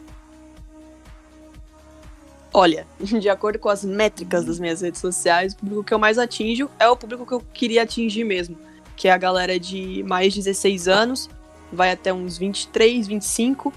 Olha, 2.53 2.87
de 2.99 3.29
acordo 3.29 3.59
com 3.59 3.69
as 3.69 3.85
métricas 3.85 4.45
das 4.45 4.59
minhas 4.59 4.81
redes 4.81 5.01
sociais, 5.01 5.53
o 5.53 5.57
público 5.57 5.85
que 5.85 5.95
eu 5.95 5.99
mais 5.99 6.19
atinjo 6.19 6.71
é 6.79 6.89
o 6.89 6.97
público 6.97 7.27
que 7.27 7.33
eu 7.33 7.41
queria 7.53 7.83
atingir 7.83 8.25
mesmo, 8.25 8.57
que 8.97 9.09
é 9.09 9.13
a 9.13 9.19
galera 9.19 9.59
de 9.59 10.03
mais 10.05 10.33
de 10.33 10.41
16 10.41 10.89
anos, 10.89 11.31
vai 11.73 11.93
até 11.93 12.13
uns 12.13 12.37
23, 12.37 13.07
25. 13.07 13.73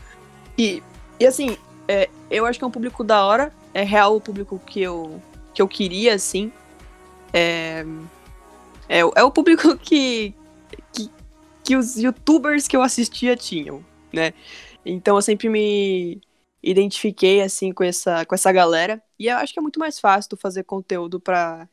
E, 0.57 0.81
e 1.19 1.25
assim, 1.25 1.57
é, 1.88 2.09
eu 2.29 2.45
acho 2.45 2.57
que 2.57 2.65
é 2.65 2.67
um 2.67 2.71
público 2.71 3.03
da 3.03 3.23
hora, 3.25 3.53
é 3.73 3.83
real 3.83 4.15
o 4.15 4.21
público 4.21 4.59
que 4.65 4.81
eu, 4.81 5.21
que 5.53 5.62
eu 5.62 5.67
queria, 5.67 6.15
assim. 6.15 6.51
É, 7.31 7.86
é, 8.89 8.99
é 8.99 9.23
o 9.23 9.31
público 9.31 9.77
que, 9.77 10.33
que, 10.91 11.12
que 11.63 11.75
os 11.75 11.95
youtubers 11.97 12.67
que 12.67 12.75
eu 12.75 12.81
assistia 12.81 13.36
tinham, 13.36 13.83
né? 14.12 14.33
Então 14.86 15.15
eu 15.15 15.21
sempre 15.21 15.47
me 15.47 16.21
identifiquei 16.63 17.41
assim 17.41 17.71
com 17.73 17.84
essa 17.84 18.26
com 18.26 18.34
essa 18.34 18.52
galera 18.52 19.02
e 19.19 19.28
eu 19.28 19.36
acho 19.38 19.54
que 19.54 19.60
é 19.60 19.62
muito 19.62 19.80
mais 19.80 19.99
fácil 19.99 20.30
tu 20.30 20.38
fazer 20.38 20.63
conteúdo 20.63 21.19
para 21.19 21.67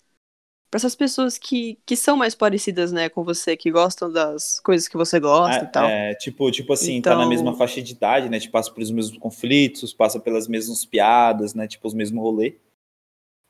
para 0.71 0.79
essas 0.79 0.95
pessoas 0.95 1.37
que, 1.37 1.81
que 1.85 1.97
são 1.97 2.17
mais 2.17 2.33
parecidas, 2.33 2.93
né, 2.93 3.09
com 3.09 3.25
você, 3.25 3.57
que 3.57 3.73
gostam 3.73 4.09
das 4.13 4.61
coisas 4.61 4.87
que 4.87 4.97
você 4.97 5.19
gosta 5.19 5.63
Ah, 5.63 5.65
e 5.65 5.73
tal. 5.73 5.85
É, 5.89 6.15
tipo, 6.15 6.49
tipo 6.53 6.73
assim, 6.73 7.03
tá 7.03 7.11
na 7.11 7.23
Então- 7.23 7.29
mesma 7.29 7.57
faixa 7.57 7.83
de 7.83 7.91
idade, 7.93 8.29
né? 8.29 8.39
Tipo, 8.39 8.53
passa 8.53 8.71
pelos 8.73 8.93
mesmos 8.93 9.19
conflitos, 9.19 9.93
passa 9.93 10.21
pelas 10.21 10.47
mesmas 10.47 10.85
piadas, 10.85 11.55
né? 11.55 11.67
Tipo, 11.67 11.89
os 11.89 11.93
mesmos 11.95 12.23
rolê. 12.23 12.57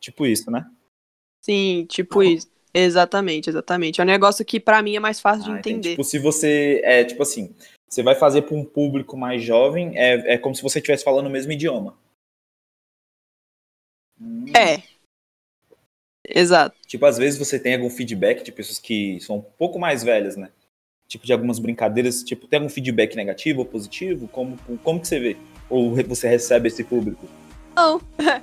Tipo 0.01 0.25
isso, 0.25 0.51
né? 0.51 0.67
Sim, 1.43 1.85
tipo 1.91 2.23
isso. 2.23 2.51
Exatamente, 2.73 3.51
exatamente. 3.51 4.01
É 4.01 4.05
um 4.05 4.07
negócio 4.07 4.43
que 4.43 4.59
pra 4.59 4.81
mim 4.83 4.97
é 4.97 5.01
mais 5.01 5.21
fácil 5.21 5.45
de 5.45 5.51
Ah, 5.51 5.59
entendi. 5.59 5.71
entender. 5.77 5.91
Tipo, 5.91 6.05
se 6.05 6.19
você. 6.19 6.81
É, 6.85 7.05
tipo 7.05 7.23
assim, 7.23 7.55
você 7.91 8.05
vai 8.05 8.15
fazer 8.15 8.43
para 8.43 8.57
um 8.57 8.65
público 8.65 9.17
mais 9.17 9.43
jovem, 9.43 9.99
é, 9.99 10.35
é 10.35 10.39
como 10.39 10.55
se 10.55 10.63
você 10.63 10.79
estivesse 10.79 11.03
falando 11.03 11.27
o 11.27 11.31
mesmo 11.31 11.51
idioma. 11.51 11.97
Hum. 14.21 14.45
É. 14.57 14.83
Exato. 16.25 16.77
Tipo, 16.87 17.07
às 17.07 17.19
vezes 17.19 17.37
você 17.37 17.59
tem 17.59 17.75
algum 17.75 17.91
feedback 17.91 18.45
de 18.45 18.53
pessoas 18.53 18.79
que 18.79 19.19
são 19.21 19.39
um 19.39 19.43
pouco 19.43 19.79
mais 19.79 20.05
velhas, 20.05 20.37
né? 20.37 20.51
Tipo, 21.09 21.27
de 21.27 21.33
algumas 21.33 21.59
brincadeiras, 21.59 22.23
tipo, 22.23 22.47
tem 22.47 22.59
algum 22.59 22.71
feedback 22.71 23.17
negativo 23.17 23.61
ou 23.61 23.67
positivo? 23.67 24.29
Como, 24.29 24.57
como 24.85 25.01
que 25.01 25.09
você 25.09 25.19
vê? 25.19 25.37
Ou 25.69 25.93
você 26.07 26.29
recebe 26.29 26.69
esse 26.69 26.85
público? 26.85 27.27
Não. 27.75 28.01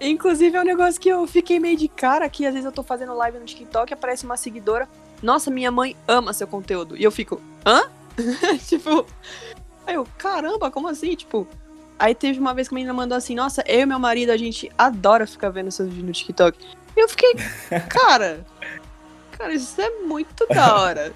Inclusive 0.00 0.56
é 0.56 0.60
um 0.60 0.64
negócio 0.64 1.00
que 1.00 1.08
eu 1.08 1.24
fiquei 1.28 1.60
meio 1.60 1.76
de 1.76 1.86
cara 1.86 2.28
que 2.28 2.44
às 2.44 2.52
vezes 2.52 2.66
eu 2.66 2.72
tô 2.72 2.82
fazendo 2.82 3.14
live 3.14 3.38
no 3.38 3.44
TikTok 3.44 3.92
e 3.92 3.94
aparece 3.94 4.24
uma 4.24 4.36
seguidora. 4.36 4.88
Nossa, 5.22 5.50
minha 5.50 5.70
mãe 5.70 5.96
ama 6.08 6.32
seu 6.32 6.48
conteúdo. 6.48 6.96
E 6.96 7.04
eu 7.04 7.12
fico, 7.12 7.40
hã? 7.64 7.88
tipo. 8.66 9.06
Aí 9.86 9.94
eu, 9.94 10.06
caramba, 10.18 10.70
como 10.70 10.88
assim? 10.88 11.14
Tipo. 11.14 11.46
Aí 11.98 12.14
teve 12.14 12.40
uma 12.40 12.52
vez 12.52 12.68
que 12.68 12.74
a 12.74 12.76
menina 12.76 12.92
mandou 12.92 13.16
assim, 13.16 13.34
nossa, 13.34 13.62
eu 13.66 13.80
e 13.80 13.86
meu 13.86 13.98
marido, 13.98 14.30
a 14.30 14.36
gente 14.36 14.70
adora 14.76 15.26
ficar 15.26 15.50
vendo 15.50 15.70
seus 15.70 15.88
vídeos 15.88 16.06
no 16.06 16.12
TikTok. 16.12 16.58
E 16.96 17.00
eu 17.00 17.08
fiquei, 17.08 17.34
cara. 17.88 18.44
Cara, 19.32 19.52
isso 19.52 19.80
é 19.80 19.90
muito 20.00 20.46
da 20.46 20.76
hora. 20.76 21.14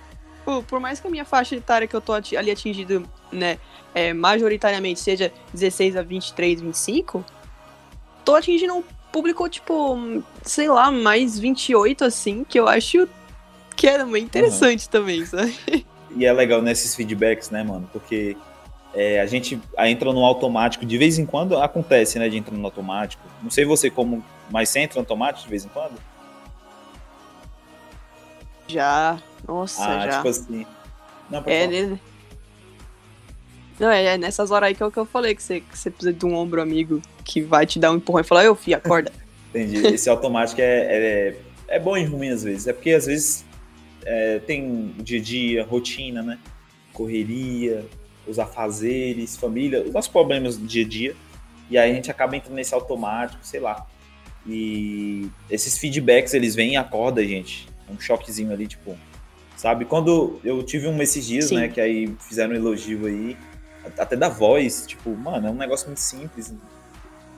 tipo, 0.48 0.62
por 0.64 0.80
mais 0.80 0.98
que 0.98 1.06
a 1.06 1.10
minha 1.10 1.24
faixa 1.24 1.54
etária 1.54 1.86
que 1.86 1.94
eu 1.94 2.00
tô 2.00 2.12
ali 2.12 2.50
atingido, 2.50 3.08
né, 3.30 3.58
é, 3.94 4.12
majoritariamente 4.12 5.00
seja 5.00 5.32
16 5.52 5.96
a 5.96 6.02
23, 6.02 6.60
25, 6.60 7.24
tô 8.24 8.34
atingindo 8.34 8.74
um 8.74 8.82
público, 9.12 9.48
tipo, 9.48 10.22
sei 10.42 10.68
lá, 10.68 10.90
mais 10.90 11.38
28, 11.38 12.04
assim, 12.04 12.44
que 12.44 12.58
eu 12.58 12.68
acho 12.68 13.08
que 13.76 13.86
é 13.86 14.02
interessante 14.18 14.88
também, 14.88 15.24
sabe? 15.24 15.56
E 16.16 16.24
é 16.24 16.32
legal 16.32 16.62
nesses 16.62 16.94
feedbacks, 16.94 17.50
né, 17.50 17.62
mano? 17.62 17.88
Porque 17.92 18.36
é, 18.94 19.20
a 19.20 19.26
gente 19.26 19.60
entra 19.78 20.12
no 20.12 20.24
automático, 20.24 20.84
de 20.84 20.98
vez 20.98 21.18
em 21.18 21.26
quando 21.26 21.56
acontece, 21.58 22.18
né, 22.18 22.28
de 22.28 22.36
entrar 22.36 22.56
no 22.56 22.64
automático. 22.64 23.22
Não 23.42 23.50
sei 23.50 23.64
você 23.64 23.90
como, 23.90 24.24
mas 24.50 24.68
você 24.68 24.80
entra 24.80 24.96
no 24.96 25.02
automático 25.02 25.44
de 25.44 25.50
vez 25.50 25.64
em 25.64 25.68
quando? 25.68 25.98
Já, 28.66 29.18
nossa, 29.46 29.84
ah, 29.84 30.06
já. 30.06 30.16
tipo 30.16 30.28
assim. 30.28 30.66
Não, 31.30 31.42
É, 31.46 31.66
né? 31.66 31.98
Não, 33.78 33.90
é, 33.90 34.04
é 34.04 34.18
nessas 34.18 34.50
horas 34.50 34.68
aí 34.68 34.74
que 34.74 34.82
é 34.82 34.86
o 34.86 34.90
que 34.90 34.98
eu 34.98 35.06
falei, 35.06 35.34
que 35.34 35.42
você, 35.42 35.60
que 35.60 35.78
você 35.78 35.90
precisa 35.90 36.12
de 36.12 36.26
um 36.26 36.34
ombro 36.34 36.60
amigo 36.60 37.00
que 37.24 37.40
vai 37.40 37.64
te 37.64 37.78
dar 37.78 37.92
um 37.92 37.96
empurrão 37.96 38.20
e 38.20 38.24
falar, 38.24 38.44
eu, 38.44 38.54
fi, 38.54 38.74
acorda. 38.74 39.12
Entendi. 39.54 39.86
Esse 39.86 40.10
automático 40.10 40.60
é, 40.60 40.64
é, 40.64 41.36
é 41.68 41.78
bom 41.78 41.96
e 41.96 42.04
ruim 42.04 42.30
às 42.30 42.42
vezes. 42.42 42.66
É 42.66 42.72
porque 42.72 42.90
às 42.90 43.06
vezes 43.06 43.44
é, 44.04 44.38
tem 44.40 44.94
dia 44.98 45.18
a 45.18 45.22
dia, 45.22 45.64
rotina, 45.64 46.22
né? 46.22 46.38
Correria, 46.92 47.84
os 48.26 48.38
afazeres, 48.38 49.36
família, 49.36 49.82
os 49.82 49.92
nossos 49.92 50.10
problemas 50.10 50.56
do 50.56 50.66
dia 50.66 50.84
a 50.84 50.88
dia. 50.88 51.16
E 51.70 51.76
aí 51.78 51.90
a 51.90 51.94
gente 51.94 52.10
acaba 52.10 52.36
entrando 52.36 52.54
nesse 52.54 52.74
automático, 52.74 53.44
sei 53.44 53.60
lá. 53.60 53.86
E 54.46 55.28
esses 55.50 55.76
feedbacks, 55.78 56.32
eles 56.34 56.54
vêm 56.54 56.72
e 56.72 56.76
acordam 56.76 57.22
a 57.22 57.26
gente. 57.26 57.68
Um 57.90 57.98
choquezinho 57.98 58.52
ali, 58.52 58.66
tipo. 58.66 58.96
Sabe? 59.56 59.84
Quando 59.84 60.40
eu 60.44 60.62
tive 60.62 60.86
um 60.86 61.02
esses 61.02 61.26
dias, 61.26 61.46
Sim. 61.46 61.56
né? 61.56 61.68
Que 61.68 61.80
aí 61.80 62.14
fizeram 62.20 62.52
um 62.52 62.56
elogio 62.56 63.06
aí, 63.06 63.36
até 63.98 64.16
da 64.16 64.28
voz, 64.28 64.84
tipo, 64.86 65.10
mano, 65.16 65.48
é 65.48 65.50
um 65.50 65.54
negócio 65.54 65.86
muito 65.86 66.00
simples. 66.00 66.54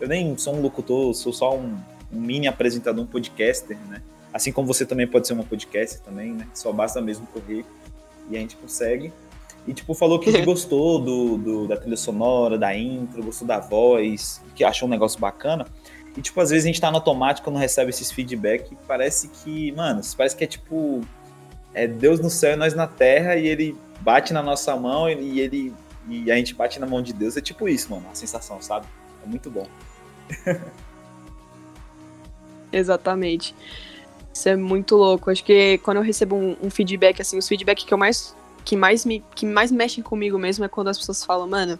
Eu 0.00 0.08
nem 0.08 0.36
sou 0.36 0.54
um 0.54 0.60
locutor, 0.60 1.14
sou 1.14 1.32
só 1.32 1.56
um, 1.56 1.76
um 2.12 2.20
mini 2.20 2.46
apresentador, 2.46 3.02
um 3.02 3.06
podcaster, 3.06 3.76
né? 3.88 4.02
Assim 4.32 4.52
como 4.52 4.66
você 4.66 4.86
também 4.86 5.06
pode 5.06 5.26
ser 5.26 5.32
uma 5.32 5.44
podcaster 5.44 6.00
também, 6.00 6.32
né? 6.32 6.46
Só 6.54 6.72
basta 6.72 7.00
mesmo 7.00 7.26
correr 7.26 7.64
e 8.30 8.36
a 8.36 8.40
gente 8.40 8.56
consegue. 8.56 9.12
E, 9.66 9.74
tipo, 9.74 9.92
falou 9.94 10.18
que 10.18 10.30
gostou 10.42 10.98
do, 11.00 11.36
do- 11.36 11.66
da 11.68 11.76
trilha 11.76 11.96
sonora, 11.96 12.56
da 12.56 12.76
intro, 12.76 13.22
gostou 13.22 13.46
da 13.46 13.58
voz, 13.58 14.40
que 14.54 14.64
achou 14.64 14.86
um 14.88 14.90
negócio 14.90 15.18
bacana. 15.20 15.66
E, 16.16 16.20
tipo, 16.22 16.40
às 16.40 16.50
vezes 16.50 16.64
a 16.64 16.68
gente 16.68 16.80
tá 16.80 16.90
no 16.90 16.96
automático 16.96 17.44
quando 17.44 17.56
recebe 17.58 17.90
esses 17.90 18.10
feedback 18.10 18.72
e 18.72 18.76
parece 18.86 19.28
que, 19.28 19.72
mano, 19.72 20.00
parece 20.16 20.36
que 20.36 20.44
é 20.44 20.46
tipo. 20.46 21.00
É 21.72 21.86
Deus 21.86 22.18
no 22.18 22.28
céu 22.28 22.54
e 22.54 22.56
nós 22.56 22.74
na 22.74 22.88
terra 22.88 23.36
e 23.36 23.46
ele 23.46 23.76
bate 24.00 24.32
na 24.32 24.42
nossa 24.42 24.74
mão 24.76 25.08
e 25.08 25.40
ele. 25.40 25.72
E 26.08 26.30
a 26.32 26.34
gente 26.36 26.52
bate 26.54 26.80
na 26.80 26.86
mão 26.86 27.00
de 27.00 27.12
Deus. 27.12 27.36
É 27.36 27.40
tipo 27.40 27.68
isso, 27.68 27.90
mano, 27.92 28.06
a 28.10 28.14
sensação, 28.14 28.60
sabe? 28.60 28.86
É 29.24 29.26
muito 29.28 29.48
bom. 29.50 29.66
Exatamente. 32.72 33.54
Isso 34.32 34.48
é 34.48 34.56
muito 34.56 34.96
louco. 34.96 35.30
Acho 35.30 35.44
que 35.44 35.78
quando 35.78 35.98
eu 35.98 36.02
recebo 36.02 36.36
um, 36.36 36.56
um 36.62 36.70
feedback, 36.70 37.20
assim, 37.20 37.36
os 37.38 37.48
feedback 37.48 37.84
que 37.84 37.92
eu 37.92 37.98
mais. 37.98 38.34
que 38.64 38.76
mais 38.76 39.04
me. 39.04 39.24
que 39.34 39.44
mais 39.44 39.70
mexem 39.70 40.02
comigo 40.02 40.38
mesmo 40.38 40.64
é 40.64 40.68
quando 40.68 40.88
as 40.88 40.98
pessoas 40.98 41.24
falam, 41.24 41.48
mano, 41.48 41.78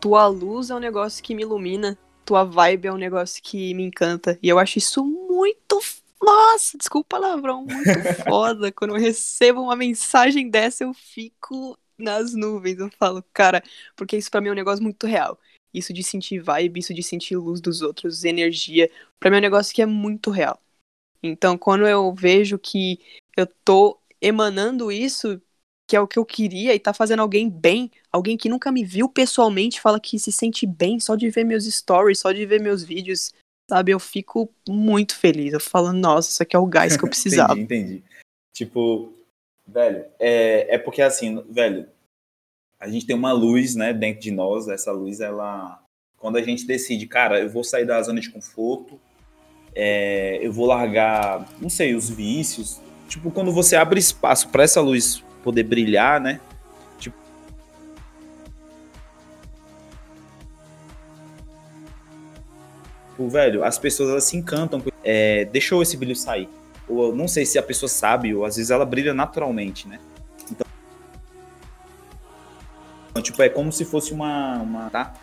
tua 0.00 0.26
luz 0.26 0.70
é 0.70 0.74
um 0.74 0.80
negócio 0.80 1.22
que 1.22 1.34
me 1.34 1.42
ilumina, 1.42 1.96
tua 2.24 2.44
vibe 2.44 2.88
é 2.88 2.92
um 2.92 2.98
negócio 2.98 3.42
que 3.42 3.74
me 3.74 3.84
encanta. 3.84 4.38
E 4.42 4.48
eu 4.48 4.58
acho 4.58 4.78
isso 4.78 5.04
muito. 5.04 5.80
Nossa, 6.20 6.78
desculpa 6.78 7.16
o 7.16 7.20
palavrão, 7.20 7.64
muito 7.64 8.14
foda. 8.24 8.72
Quando 8.72 8.94
eu 8.96 9.00
recebo 9.00 9.60
uma 9.60 9.76
mensagem 9.76 10.48
dessa, 10.48 10.84
eu 10.84 10.94
fico 10.94 11.78
nas 11.98 12.34
nuvens. 12.34 12.78
Eu 12.78 12.90
falo, 12.98 13.24
cara, 13.32 13.62
porque 13.96 14.16
isso 14.16 14.30
pra 14.30 14.40
mim 14.40 14.48
é 14.48 14.52
um 14.52 14.56
negócio 14.56 14.82
muito 14.82 15.06
real. 15.06 15.38
Isso 15.74 15.92
de 15.92 16.02
sentir 16.02 16.38
vibe, 16.38 16.80
isso 16.80 16.92
de 16.92 17.02
sentir 17.02 17.36
luz 17.36 17.60
dos 17.60 17.82
outros, 17.82 18.24
energia. 18.24 18.90
Pra 19.18 19.30
mim 19.30 19.36
é 19.36 19.38
um 19.38 19.42
negócio 19.42 19.74
que 19.74 19.82
é 19.82 19.86
muito 19.86 20.30
real. 20.30 20.60
Então, 21.22 21.56
quando 21.56 21.86
eu 21.86 22.12
vejo 22.14 22.58
que 22.58 23.00
eu 23.36 23.46
tô 23.64 23.98
emanando 24.20 24.90
isso, 24.90 25.40
que 25.88 25.96
é 25.96 26.00
o 26.00 26.08
que 26.08 26.18
eu 26.18 26.24
queria, 26.24 26.74
e 26.74 26.80
tá 26.80 26.92
fazendo 26.92 27.20
alguém 27.20 27.48
bem, 27.48 27.90
alguém 28.10 28.36
que 28.36 28.48
nunca 28.48 28.72
me 28.72 28.84
viu 28.84 29.08
pessoalmente, 29.08 29.80
fala 29.80 30.00
que 30.00 30.18
se 30.18 30.32
sente 30.32 30.66
bem 30.66 30.98
só 30.98 31.14
de 31.14 31.28
ver 31.30 31.44
meus 31.44 31.64
stories, 31.64 32.18
só 32.18 32.32
de 32.32 32.44
ver 32.46 32.60
meus 32.60 32.82
vídeos, 32.82 33.32
sabe? 33.70 33.92
Eu 33.92 34.00
fico 34.00 34.52
muito 34.68 35.16
feliz. 35.16 35.52
Eu 35.52 35.60
falo, 35.60 35.92
nossa, 35.92 36.30
isso 36.30 36.42
aqui 36.42 36.56
é 36.56 36.58
o 36.58 36.66
gás 36.66 36.96
que 36.96 37.04
eu 37.04 37.08
precisava. 37.10 37.52
entendi, 37.52 37.62
entendi. 37.62 38.04
Tipo, 38.54 39.12
velho, 39.66 40.04
é, 40.18 40.74
é 40.74 40.78
porque 40.78 41.02
assim, 41.02 41.42
velho, 41.48 41.88
a 42.82 42.88
gente 42.88 43.06
tem 43.06 43.14
uma 43.14 43.32
luz, 43.32 43.76
né, 43.76 43.92
dentro 43.92 44.20
de 44.20 44.32
nós. 44.32 44.66
Essa 44.66 44.90
luz, 44.90 45.20
ela. 45.20 45.80
Quando 46.18 46.36
a 46.36 46.42
gente 46.42 46.66
decide, 46.66 47.06
cara, 47.06 47.40
eu 47.40 47.48
vou 47.48 47.62
sair 47.62 47.86
da 47.86 48.02
zona 48.02 48.20
de 48.20 48.30
conforto, 48.30 49.00
é, 49.74 50.38
eu 50.42 50.52
vou 50.52 50.66
largar, 50.66 51.46
não 51.60 51.68
sei, 51.68 51.94
os 51.94 52.08
vícios. 52.08 52.80
Tipo, 53.08 53.30
quando 53.30 53.52
você 53.52 53.76
abre 53.76 53.98
espaço 53.98 54.48
para 54.48 54.62
essa 54.62 54.80
luz 54.80 55.22
poder 55.42 55.64
brilhar, 55.64 56.20
né? 56.20 56.40
Tipo. 56.98 57.16
Tipo, 63.10 63.28
velho, 63.28 63.64
as 63.64 63.78
pessoas 63.78 64.10
elas 64.10 64.24
se 64.24 64.36
encantam. 64.36 64.82
É, 65.04 65.44
deixou 65.46 65.82
esse 65.82 65.96
brilho 65.96 66.16
sair. 66.16 66.48
Ou 66.88 67.08
eu 67.08 67.14
não 67.14 67.28
sei 67.28 67.46
se 67.46 67.58
a 67.58 67.62
pessoa 67.62 67.88
sabe, 67.88 68.34
ou 68.34 68.44
às 68.44 68.56
vezes 68.56 68.70
ela 68.70 68.84
brilha 68.84 69.14
naturalmente, 69.14 69.88
né? 69.88 69.98
Então, 73.10 73.22
tipo, 73.22 73.42
é 73.42 73.48
como 73.48 73.70
se 73.70 73.84
fosse 73.84 74.12
uma. 74.12 74.58
uma 74.58 74.90
tá? 74.90 75.14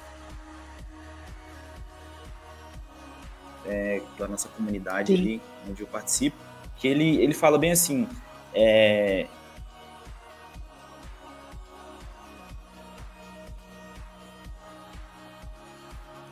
É, 3.72 4.02
da 4.18 4.28
nossa 4.28 4.50
comunidade 4.50 5.14
Sim. 5.16 5.22
ali, 5.22 5.42
onde 5.70 5.82
eu 5.84 5.88
participo, 5.88 6.36
que 6.78 6.88
ele, 6.88 7.22
ele 7.22 7.36
fala 7.36 7.58
bem 7.60 7.72
assim. 7.72 8.08
É, 8.52 9.28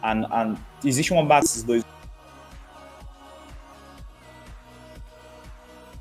a- 0.01 0.41
a- 0.41 0.55
existe 0.83 1.13
uma 1.13 1.23
base 1.23 1.47
desses 1.47 1.63
dois 1.63 1.83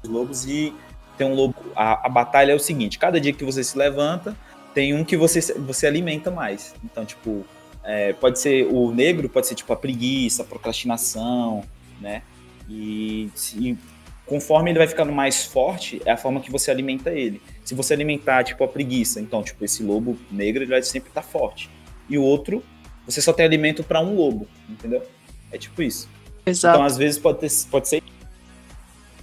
lobos 0.06 0.46
e 0.46 0.72
tem 1.18 1.26
um 1.26 1.34
lobo. 1.34 1.54
A, 1.74 2.06
a 2.06 2.08
batalha 2.08 2.52
é 2.52 2.54
o 2.54 2.58
seguinte: 2.60 2.98
cada 2.98 3.20
dia 3.20 3.32
que 3.32 3.44
você 3.44 3.62
se 3.64 3.76
levanta, 3.76 4.36
tem 4.74 4.94
um 4.94 5.04
que 5.04 5.16
você, 5.16 5.40
você 5.58 5.86
alimenta 5.86 6.30
mais. 6.30 6.74
Então, 6.84 7.04
tipo, 7.04 7.44
é, 7.86 8.12
pode 8.12 8.38
ser 8.40 8.66
o 8.66 8.90
negro, 8.92 9.28
pode 9.28 9.46
ser 9.46 9.54
tipo 9.54 9.72
a 9.72 9.76
preguiça, 9.76 10.42
a 10.42 10.44
procrastinação, 10.44 11.62
né? 12.00 12.22
E, 12.68 13.30
se- 13.34 13.78
conforme 14.26 14.70
ele 14.70 14.78
vai 14.78 14.88
ficando 14.88 15.12
mais 15.12 15.44
forte, 15.44 16.02
é 16.04 16.10
a 16.10 16.16
forma 16.16 16.40
que 16.40 16.50
você 16.50 16.70
alimenta 16.70 17.10
ele. 17.12 17.40
Se 17.64 17.74
você 17.74 17.94
alimentar, 17.94 18.42
tipo, 18.44 18.62
a 18.64 18.68
preguiça, 18.68 19.20
então, 19.20 19.42
tipo, 19.42 19.64
esse 19.64 19.82
lobo 19.84 20.18
negro, 20.30 20.62
ele 20.64 20.70
vai 20.70 20.82
sempre 20.82 21.10
estar 21.10 21.22
forte. 21.22 21.70
E 22.08 22.18
o 22.18 22.22
outro, 22.22 22.62
você 23.06 23.22
só 23.22 23.32
tem 23.32 23.46
alimento 23.46 23.84
para 23.84 24.00
um 24.00 24.16
lobo, 24.16 24.48
entendeu? 24.68 25.02
É 25.52 25.56
tipo 25.58 25.80
isso. 25.80 26.08
Exato. 26.44 26.76
Então, 26.76 26.84
às 26.86 26.96
vezes, 26.96 27.18
pode, 27.20 27.38
ter, 27.38 27.50
pode 27.70 27.88
ser 27.88 28.02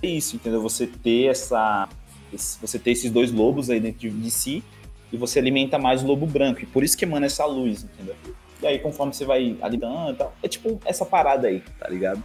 isso, 0.02 0.36
entendeu? 0.36 0.62
Você 0.62 0.88
ter 0.88 1.26
essa. 1.28 1.88
esse- 2.32 2.60
você 2.60 2.78
ter 2.80 2.92
esses 2.92 3.12
dois 3.12 3.32
lobos 3.32 3.70
aí 3.70 3.80
dentro 3.80 4.00
de, 4.00 4.10
de 4.10 4.32
si 4.32 4.64
e 5.12 5.18
você 5.18 5.38
alimenta 5.40 5.78
mais 5.78 6.02
o 6.04 6.08
lobo 6.08 6.26
branco. 6.26 6.62
E 6.62 6.66
por 6.66 6.84
isso 6.84 6.98
que 6.98 7.06
emana 7.06 7.26
essa 7.28 7.46
luz, 7.46 7.84
entendeu? 7.84 8.16
E 8.64 8.68
aí, 8.68 8.80
conforme 8.80 9.14
você 9.14 9.26
vai 9.26 9.58
alimentando 9.62 10.12
e 10.14 10.16
tal, 10.16 10.34
é 10.42 10.48
tipo 10.48 10.80
essa 10.86 11.06
parada 11.06 11.48
aí, 11.50 11.62
tá 11.80 11.88
ligado? 11.90 12.24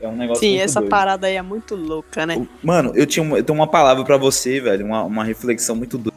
É 0.00 0.06
um 0.06 0.14
negócio 0.14 0.40
Sim, 0.42 0.50
muito 0.50 0.62
essa 0.62 0.80
doido. 0.80 0.90
parada 0.90 1.26
aí 1.26 1.34
é 1.36 1.42
muito 1.42 1.74
louca, 1.74 2.24
né? 2.26 2.46
Mano, 2.62 2.92
eu, 2.94 3.06
tinha, 3.06 3.22
uma- 3.22 3.38
eu 3.38 3.42
tenho 3.42 3.58
uma 3.58 3.66
palavra 3.66 4.04
pra 4.04 4.16
você, 4.16 4.60
velho, 4.60 4.84
uma, 4.86 5.02
uma 5.02 5.24
reflexão 5.24 5.74
muito 5.74 5.96
do- 5.98 6.12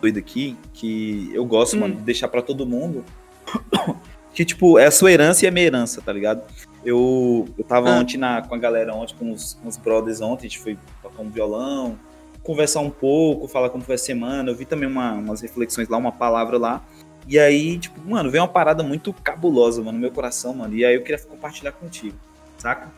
doida 0.00 0.18
aqui, 0.18 0.56
que 0.74 1.30
eu 1.32 1.44
gosto, 1.44 1.76
Hum. 1.76 1.80
mano, 1.80 1.94
de 1.94 2.02
deixar 2.02 2.28
pra 2.28 2.42
todo 2.42 2.66
mundo. 2.66 3.04
Que, 4.34 4.46
tipo, 4.46 4.78
é 4.78 4.86
a 4.86 4.90
sua 4.90 5.12
herança 5.12 5.44
e 5.44 5.48
a 5.48 5.50
minha 5.50 5.66
herança, 5.66 6.00
tá 6.00 6.10
ligado? 6.10 6.42
Eu, 6.82 7.46
eu 7.58 7.62
tava 7.64 7.90
Ah. 7.90 7.98
ontem 8.00 8.16
na, 8.16 8.40
com 8.40 8.54
a 8.54 8.58
galera 8.58 8.94
ontem, 8.94 9.14
com 9.18 9.30
os, 9.30 9.52
com 9.62 9.68
os 9.68 9.76
brothers 9.76 10.22
ontem, 10.22 10.46
a 10.46 10.48
gente 10.48 10.58
foi 10.58 10.78
tocar 11.02 11.20
um 11.22 11.28
violão, 11.28 11.98
conversar 12.42 12.80
um 12.80 12.88
pouco, 12.88 13.46
falar 13.46 13.68
como 13.68 13.84
foi 13.84 13.96
a 13.96 13.98
semana. 13.98 14.50
Eu 14.50 14.56
vi 14.56 14.64
também 14.64 14.88
uma- 14.88 15.12
umas 15.12 15.42
reflexões 15.42 15.86
lá, 15.86 15.98
uma 15.98 16.10
palavra 16.12 16.56
lá. 16.56 16.82
E 17.26 17.38
aí, 17.38 17.78
tipo, 17.78 18.00
mano, 18.08 18.30
veio 18.30 18.42
uma 18.42 18.48
parada 18.48 18.82
muito 18.82 19.12
cabulosa, 19.12 19.80
mano, 19.80 19.92
no 19.92 20.00
meu 20.00 20.10
coração, 20.10 20.54
mano. 20.54 20.74
E 20.74 20.84
aí 20.84 20.94
eu 20.94 21.02
queria 21.02 21.18
compartilhar 21.24 21.72
contigo, 21.72 22.16
saca? 22.58 22.90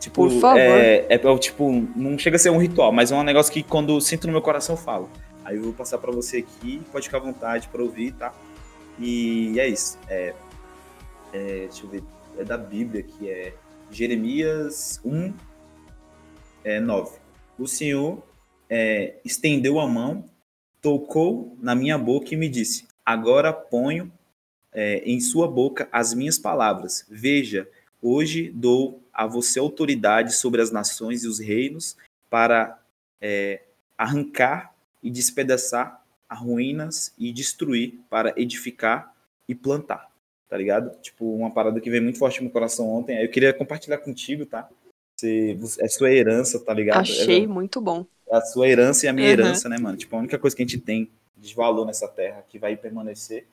Tipo, 0.00 0.28
Por 0.28 0.40
favor. 0.40 0.58
É, 0.58 1.06
é, 1.08 1.14
é, 1.14 1.38
tipo, 1.38 1.70
não 1.96 2.18
chega 2.18 2.36
a 2.36 2.38
ser 2.38 2.50
um 2.50 2.58
ritual, 2.58 2.92
mas 2.92 3.10
é 3.10 3.16
um 3.16 3.22
negócio 3.22 3.52
que 3.52 3.62
quando 3.62 4.00
sinto 4.00 4.26
no 4.26 4.32
meu 4.32 4.42
coração 4.42 4.74
eu 4.74 4.80
falo. 4.80 5.10
Aí 5.44 5.56
eu 5.56 5.62
vou 5.62 5.72
passar 5.72 5.98
pra 5.98 6.10
você 6.10 6.38
aqui, 6.38 6.80
pode 6.90 7.06
ficar 7.06 7.18
à 7.18 7.20
vontade 7.20 7.68
pra 7.68 7.82
ouvir, 7.82 8.12
tá? 8.12 8.32
E 8.98 9.58
é 9.58 9.68
isso. 9.68 9.98
É, 10.08 10.34
é, 11.32 11.66
deixa 11.68 11.84
eu 11.84 11.88
ver. 11.88 12.02
É 12.38 12.44
da 12.44 12.56
Bíblia, 12.58 13.02
que 13.02 13.28
é 13.30 13.54
Jeremias 13.90 15.00
1, 15.04 15.32
é, 16.64 16.80
9. 16.80 17.18
O 17.58 17.66
Senhor 17.66 18.22
é, 18.68 19.14
estendeu 19.24 19.78
a 19.78 19.86
mão, 19.86 20.24
tocou 20.80 21.56
na 21.60 21.74
minha 21.74 21.96
boca 21.96 22.34
e 22.34 22.36
me 22.36 22.48
disse: 22.48 22.86
Agora 23.04 23.52
ponho 23.52 24.10
é, 24.72 24.98
em 25.04 25.20
sua 25.20 25.46
boca 25.46 25.88
as 25.92 26.14
minhas 26.14 26.38
palavras. 26.38 27.06
Veja, 27.08 27.68
hoje 28.02 28.50
dou 28.50 29.02
a 29.12 29.26
você 29.26 29.58
autoridade 29.58 30.34
sobre 30.34 30.60
as 30.60 30.70
nações 30.70 31.24
e 31.24 31.28
os 31.28 31.38
reinos 31.38 31.96
para 32.28 32.80
é, 33.20 33.62
arrancar 33.96 34.74
e 35.02 35.10
despedaçar 35.10 36.02
as 36.28 36.38
ruínas 36.38 37.12
e 37.18 37.32
destruir 37.32 38.00
para 38.10 38.34
edificar 38.36 39.14
e 39.48 39.54
plantar, 39.54 40.10
tá 40.48 40.56
ligado? 40.56 40.90
Tipo, 41.00 41.36
uma 41.36 41.50
parada 41.50 41.80
que 41.80 41.90
veio 41.90 42.02
muito 42.02 42.18
forte 42.18 42.38
no 42.38 42.44
meu 42.44 42.52
coração 42.52 42.88
ontem. 42.88 43.22
Eu 43.22 43.30
queria 43.30 43.52
compartilhar 43.52 43.98
contigo, 43.98 44.46
tá? 44.46 44.68
Você, 45.16 45.56
é 45.80 45.88
sua 45.88 46.10
herança, 46.10 46.58
tá 46.58 46.74
ligado? 46.74 47.00
Achei 47.00 47.44
é, 47.44 47.46
muito 47.46 47.80
bom. 47.80 48.04
É 48.28 48.36
a 48.36 48.40
sua 48.40 48.68
herança 48.68 49.06
e 49.06 49.08
a 49.08 49.12
minha 49.12 49.26
Uhum. 49.26 49.32
herança, 49.32 49.68
né, 49.68 49.78
mano? 49.78 49.96
Tipo, 49.96 50.16
a 50.16 50.18
única 50.18 50.38
coisa 50.38 50.56
que 50.56 50.62
a 50.62 50.66
gente 50.66 50.80
tem 50.80 51.10
de 51.46 51.54
valor 51.54 51.86
nessa 51.86 52.08
terra 52.08 52.44
que 52.48 52.58
vai 52.58 52.76
permanecer. 52.76 53.46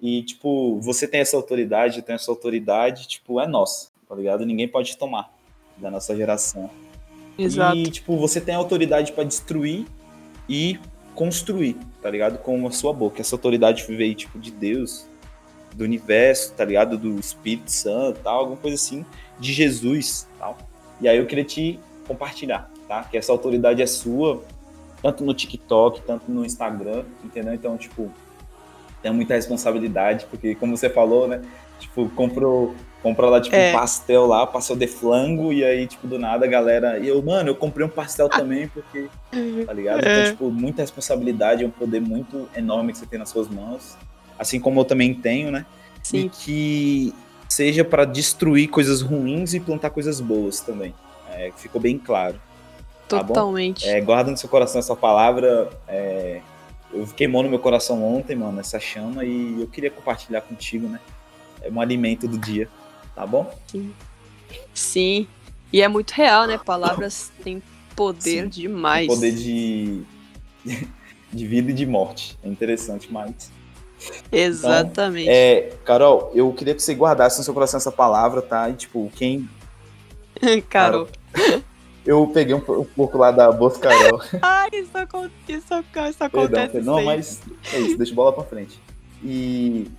E, 0.00 0.22
tipo, 0.22 0.78
você 0.80 1.08
tem 1.08 1.20
essa 1.20 1.36
autoridade, 1.36 1.98
eu 1.98 2.02
tenho 2.02 2.16
essa 2.16 2.30
autoridade, 2.30 3.08
tipo, 3.08 3.40
é 3.40 3.46
nossa, 3.46 3.88
tá 4.08 4.14
ligado? 4.14 4.46
Ninguém 4.46 4.68
pode 4.68 4.96
tomar 4.96 5.32
da 5.76 5.90
nossa 5.90 6.16
geração. 6.16 6.70
Exato. 7.36 7.76
E, 7.76 7.90
tipo, 7.90 8.16
você 8.16 8.40
tem 8.40 8.54
autoridade 8.54 9.12
pra 9.12 9.24
destruir 9.24 9.86
e 10.48 10.78
construir, 11.14 11.76
tá 12.00 12.10
ligado? 12.10 12.38
Com 12.38 12.66
a 12.66 12.70
sua 12.70 12.92
boca. 12.92 13.20
Essa 13.20 13.34
autoridade 13.34 13.84
veio, 13.88 14.14
tipo, 14.14 14.38
de 14.38 14.50
Deus, 14.52 15.06
do 15.74 15.84
universo, 15.84 16.52
tá 16.54 16.64
ligado? 16.64 16.96
Do 16.96 17.18
Espírito 17.18 17.70
Santo, 17.70 18.20
tal, 18.22 18.38
alguma 18.38 18.56
coisa 18.56 18.76
assim, 18.76 19.04
de 19.38 19.52
Jesus, 19.52 20.28
tal. 20.38 20.56
E 21.00 21.08
aí 21.08 21.18
eu 21.18 21.26
queria 21.26 21.44
te 21.44 21.78
compartilhar, 22.06 22.70
tá? 22.86 23.04
Que 23.04 23.18
essa 23.18 23.32
autoridade 23.32 23.82
é 23.82 23.86
sua, 23.86 24.42
tanto 25.02 25.24
no 25.24 25.32
TikTok, 25.34 26.02
tanto 26.02 26.30
no 26.30 26.44
Instagram, 26.44 27.04
entendeu? 27.24 27.54
Então, 27.54 27.76
tipo, 27.76 28.10
tem 29.02 29.12
muita 29.12 29.34
responsabilidade, 29.34 30.26
porque 30.30 30.54
como 30.54 30.76
você 30.76 30.90
falou, 30.90 31.28
né? 31.28 31.42
Tipo, 31.78 32.08
comprou, 32.10 32.74
comprou 33.02 33.30
lá, 33.30 33.40
tipo, 33.40 33.54
É. 33.54 33.70
um 33.70 33.72
pastel 33.72 34.26
lá, 34.26 34.44
pastel 34.44 34.74
de 34.74 34.88
flango, 34.88 35.52
e 35.52 35.64
aí, 35.64 35.86
tipo, 35.86 36.08
do 36.08 36.18
nada 36.18 36.44
a 36.44 36.48
galera. 36.48 36.98
E 36.98 37.06
eu, 37.06 37.22
mano, 37.22 37.50
eu 37.50 37.54
comprei 37.54 37.86
um 37.86 37.88
pastel 37.88 38.28
também, 38.28 38.66
porque. 38.68 39.08
Tá 39.64 39.72
ligado? 39.72 40.00
Então, 40.00 40.10
É. 40.10 40.30
tipo, 40.30 40.50
muita 40.50 40.82
responsabilidade, 40.82 41.62
é 41.62 41.66
um 41.66 41.70
poder 41.70 42.00
muito 42.00 42.48
enorme 42.56 42.92
que 42.92 42.98
você 42.98 43.06
tem 43.06 43.18
nas 43.18 43.28
suas 43.28 43.48
mãos. 43.48 43.96
Assim 44.36 44.58
como 44.58 44.80
eu 44.80 44.84
também 44.84 45.14
tenho, 45.14 45.50
né? 45.52 45.64
E 46.02 46.08
Sim. 46.08 46.28
que 46.28 47.14
seja 47.48 47.84
para 47.84 48.04
destruir 48.04 48.68
coisas 48.68 49.00
ruins 49.00 49.54
e 49.54 49.60
plantar 49.60 49.90
coisas 49.90 50.20
boas 50.20 50.60
também. 50.60 50.92
É, 51.30 51.52
ficou 51.56 51.80
bem 51.80 51.96
claro. 51.98 52.40
Tá? 53.08 53.24
Totalmente. 53.24 53.88
É, 53.88 54.00
guarda 54.00 54.30
no 54.30 54.36
seu 54.36 54.48
coração 54.48 54.78
essa 54.78 54.94
palavra. 54.94 55.70
é, 55.88 56.40
eu 56.92 57.06
queimou 57.06 57.42
no 57.42 57.50
meu 57.50 57.58
coração 57.58 58.02
ontem, 58.02 58.34
mano, 58.34 58.60
essa 58.60 58.80
chama, 58.80 59.24
e 59.24 59.60
eu 59.60 59.66
queria 59.66 59.90
compartilhar 59.90 60.40
contigo, 60.40 60.88
né? 60.88 61.00
É 61.60 61.70
um 61.70 61.80
alimento 61.80 62.26
do 62.26 62.38
dia, 62.38 62.68
tá 63.14 63.26
bom? 63.26 63.52
Sim. 64.72 65.26
E 65.72 65.82
é 65.82 65.88
muito 65.88 66.12
real, 66.12 66.46
né? 66.46 66.58
Palavras 66.58 67.30
têm 67.44 67.62
poder 67.94 68.44
Sim. 68.44 68.48
demais. 68.48 69.06
Poder 69.06 69.32
de, 69.32 70.02
de 71.32 71.46
vida 71.46 71.70
e 71.70 71.74
de 71.74 71.84
morte. 71.84 72.38
É 72.42 72.48
interessante, 72.48 73.12
mas. 73.12 73.50
Exatamente. 74.30 75.28
É, 75.28 75.74
Carol, 75.84 76.30
eu 76.34 76.52
queria 76.52 76.74
que 76.74 76.82
você 76.82 76.94
guardasse 76.94 77.38
no 77.38 77.44
seu 77.44 77.52
coração 77.52 77.78
essa 77.78 77.92
palavra, 77.92 78.40
tá? 78.40 78.70
E, 78.70 78.74
tipo, 78.74 79.10
quem. 79.14 79.48
Carol. 80.70 81.08
Eu 82.08 82.26
peguei 82.26 82.54
um, 82.54 82.80
um 82.80 82.86
pouco 82.86 83.18
lá 83.18 83.30
da 83.30 83.52
Bolsa 83.52 83.78
Carol. 83.80 84.18
Ai, 84.40 84.70
isso, 84.72 84.90
isso, 85.46 85.84
isso 86.08 86.24
acontece 86.24 86.72
perdão, 86.72 86.94
sempre. 86.94 87.04
mas 87.04 87.42
é 87.70 87.80
isso, 87.80 87.98
deixa 87.98 88.14
bola 88.14 88.32
pra 88.32 88.44
frente. 88.44 88.80
E. 89.22 89.90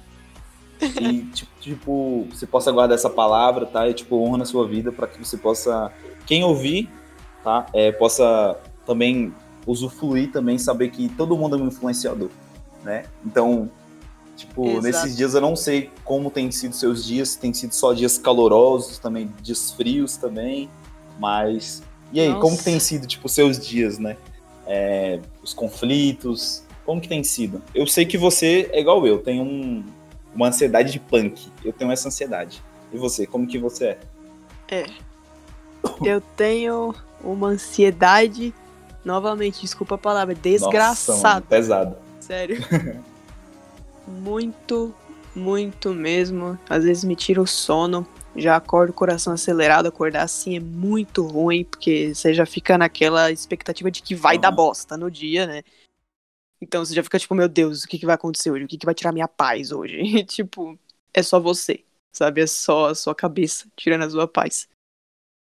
E, 0.82 1.22
tipo, 1.26 1.52
tipo, 1.62 2.28
você 2.32 2.48
possa 2.48 2.72
guardar 2.72 2.98
essa 2.98 3.12
palavra, 3.12 3.68
tá? 3.68 3.88
E, 3.88 3.94
tipo, 3.94 4.16
honra 4.24 4.40
na 4.40 4.46
sua 4.46 4.68
vida 4.68 4.92
para 4.92 5.06
que 5.06 5.24
você 5.24 5.38
possa. 5.38 5.92
Quem 6.26 6.44
ouvir, 6.44 6.90
tá? 7.44 7.68
É, 7.74 7.92
possa 7.92 8.58
também 8.88 9.32
usufruir, 9.68 10.32
também 10.32 10.58
saber 10.58 10.90
que 10.90 11.10
todo 11.10 11.38
mundo 11.38 11.58
é 11.58 11.60
um 11.60 11.68
influenciador, 11.68 12.32
né? 12.84 13.06
Então, 13.24 13.70
tipo, 14.36 14.66
Exato. 14.66 14.82
nesses 14.82 15.16
dias 15.16 15.36
eu 15.36 15.42
não 15.42 15.56
sei 15.56 15.92
como 16.04 16.32
tem 16.32 16.50
sido 16.50 16.74
seus 16.74 17.06
dias, 17.06 17.36
tem 17.36 17.54
sido 17.54 17.76
só 17.76 17.94
dias 17.94 18.18
calorosos, 18.18 18.98
também 18.98 19.32
dias 19.44 19.70
frios 19.70 20.18
também, 20.18 20.68
mas. 21.20 21.88
E 22.12 22.20
aí, 22.20 22.30
como 22.34 22.42
que 22.42 22.50
Nossa. 22.50 22.64
tem 22.64 22.80
sido, 22.80 23.08
tipo, 23.08 23.30
seus 23.30 23.60
dias, 23.60 24.00
né? 24.00 24.18
É, 24.66 25.20
os 25.44 25.54
conflitos, 25.54 26.64
como 26.86 27.00
que 27.00 27.08
tem 27.08 27.24
sido? 27.24 27.62
Eu 27.74 27.86
sei 27.86 28.06
que 28.06 28.18
você 28.18 28.70
é 28.74 28.80
igual 28.80 29.06
eu, 29.06 29.20
tem 29.20 29.40
um, 29.40 29.84
uma 30.34 30.48
ansiedade 30.48 30.92
de 30.92 31.00
punk. 31.00 31.52
Eu 31.64 31.72
tenho 31.72 31.92
essa 31.92 32.08
ansiedade. 32.08 32.64
E 32.92 32.98
você, 32.98 33.28
como 33.28 33.46
que 33.46 33.60
você 33.60 33.86
é? 33.86 34.00
Eu 36.04 36.22
tenho 36.36 36.96
uma 37.24 37.50
ansiedade. 37.50 38.54
Novamente, 39.06 39.62
desculpa 39.62 39.96
a 39.96 39.98
palavra, 39.98 40.34
Nossa, 40.34 40.50
desgraçado. 40.50 41.22
mano, 41.22 41.46
pesado. 41.48 41.96
Sério. 42.20 42.58
muito, 44.08 44.94
muito 45.36 45.94
mesmo. 45.94 46.58
Às 46.70 46.84
vezes 46.84 47.04
me 47.04 47.16
tira 47.16 47.42
o 47.42 47.48
sono. 47.48 48.06
Já 48.36 48.56
acordo 48.56 48.94
coração 48.94 49.34
acelerado. 49.34 49.88
Acordar 49.88 50.24
assim 50.24 50.56
é 50.56 50.60
muito 50.60 51.26
ruim, 51.26 51.64
porque 51.64 52.14
você 52.14 52.34
já 52.34 52.46
fica 52.46 52.78
naquela 52.78 53.32
expectativa 53.32 53.90
de 53.90 54.02
que 54.02 54.16
vai 54.16 54.36
Aham. 54.36 54.42
dar 54.42 54.52
bosta 54.52 54.98
no 54.98 55.10
dia, 55.10 55.46
né? 55.48 55.64
Então 56.62 56.84
você 56.84 56.94
já 56.94 57.04
fica 57.04 57.18
tipo, 57.18 57.34
meu 57.34 57.48
Deus, 57.48 57.84
o 57.84 57.88
que, 57.88 57.98
que 57.98 58.06
vai 58.06 58.16
acontecer 58.16 58.52
hoje? 58.52 58.66
O 58.66 58.68
que, 58.68 58.78
que 58.78 58.86
vai 58.86 58.94
tirar 58.94 59.12
minha 59.12 59.28
paz 59.28 59.72
hoje? 59.72 59.98
E, 60.20 60.24
tipo, 60.24 60.78
é 61.14 61.24
só 61.24 61.40
você, 61.40 61.84
sabe? 62.12 62.42
É 62.42 62.48
só 62.48 62.88
a 62.88 62.96
sua 62.96 63.16
cabeça 63.16 63.68
tirando 63.76 64.04
a 64.04 64.10
sua 64.10 64.28
paz. 64.28 64.68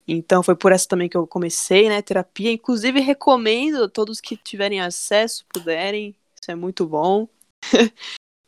Então 0.07 0.43
foi 0.43 0.57
por 0.57 0.73
essa 0.73 0.89
também 0.89 1.09
que 1.09 1.17
eu 1.17 1.27
comecei, 1.27 1.89
né, 1.89 2.01
terapia. 2.01 2.51
Inclusive 2.51 3.01
recomendo 3.01 3.85
a 3.85 3.89
todos 3.89 4.21
que 4.21 4.37
tiverem 4.37 4.81
acesso, 4.81 5.45
puderem. 5.53 6.17
Isso 6.41 6.51
é 6.51 6.55
muito 6.55 6.87
bom. 6.87 7.29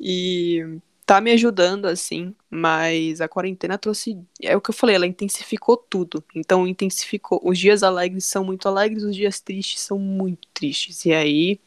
e 0.00 0.80
tá 1.10 1.20
me 1.20 1.32
ajudando 1.32 1.86
assim, 1.86 2.32
mas 2.48 3.20
a 3.20 3.26
quarentena 3.26 3.76
trouxe, 3.76 4.16
é 4.40 4.56
o 4.56 4.60
que 4.60 4.70
eu 4.70 4.74
falei, 4.74 4.94
ela 4.94 5.08
intensificou 5.08 5.76
tudo. 5.76 6.22
Então 6.36 6.68
intensificou. 6.68 7.40
Os 7.42 7.58
dias 7.58 7.82
alegres 7.82 8.26
são 8.26 8.44
muito 8.44 8.68
alegres, 8.68 9.02
os 9.02 9.16
dias 9.16 9.40
tristes 9.40 9.80
são 9.80 9.98
muito 9.98 10.46
tristes. 10.54 11.04
E 11.04 11.12
aí 11.12 11.60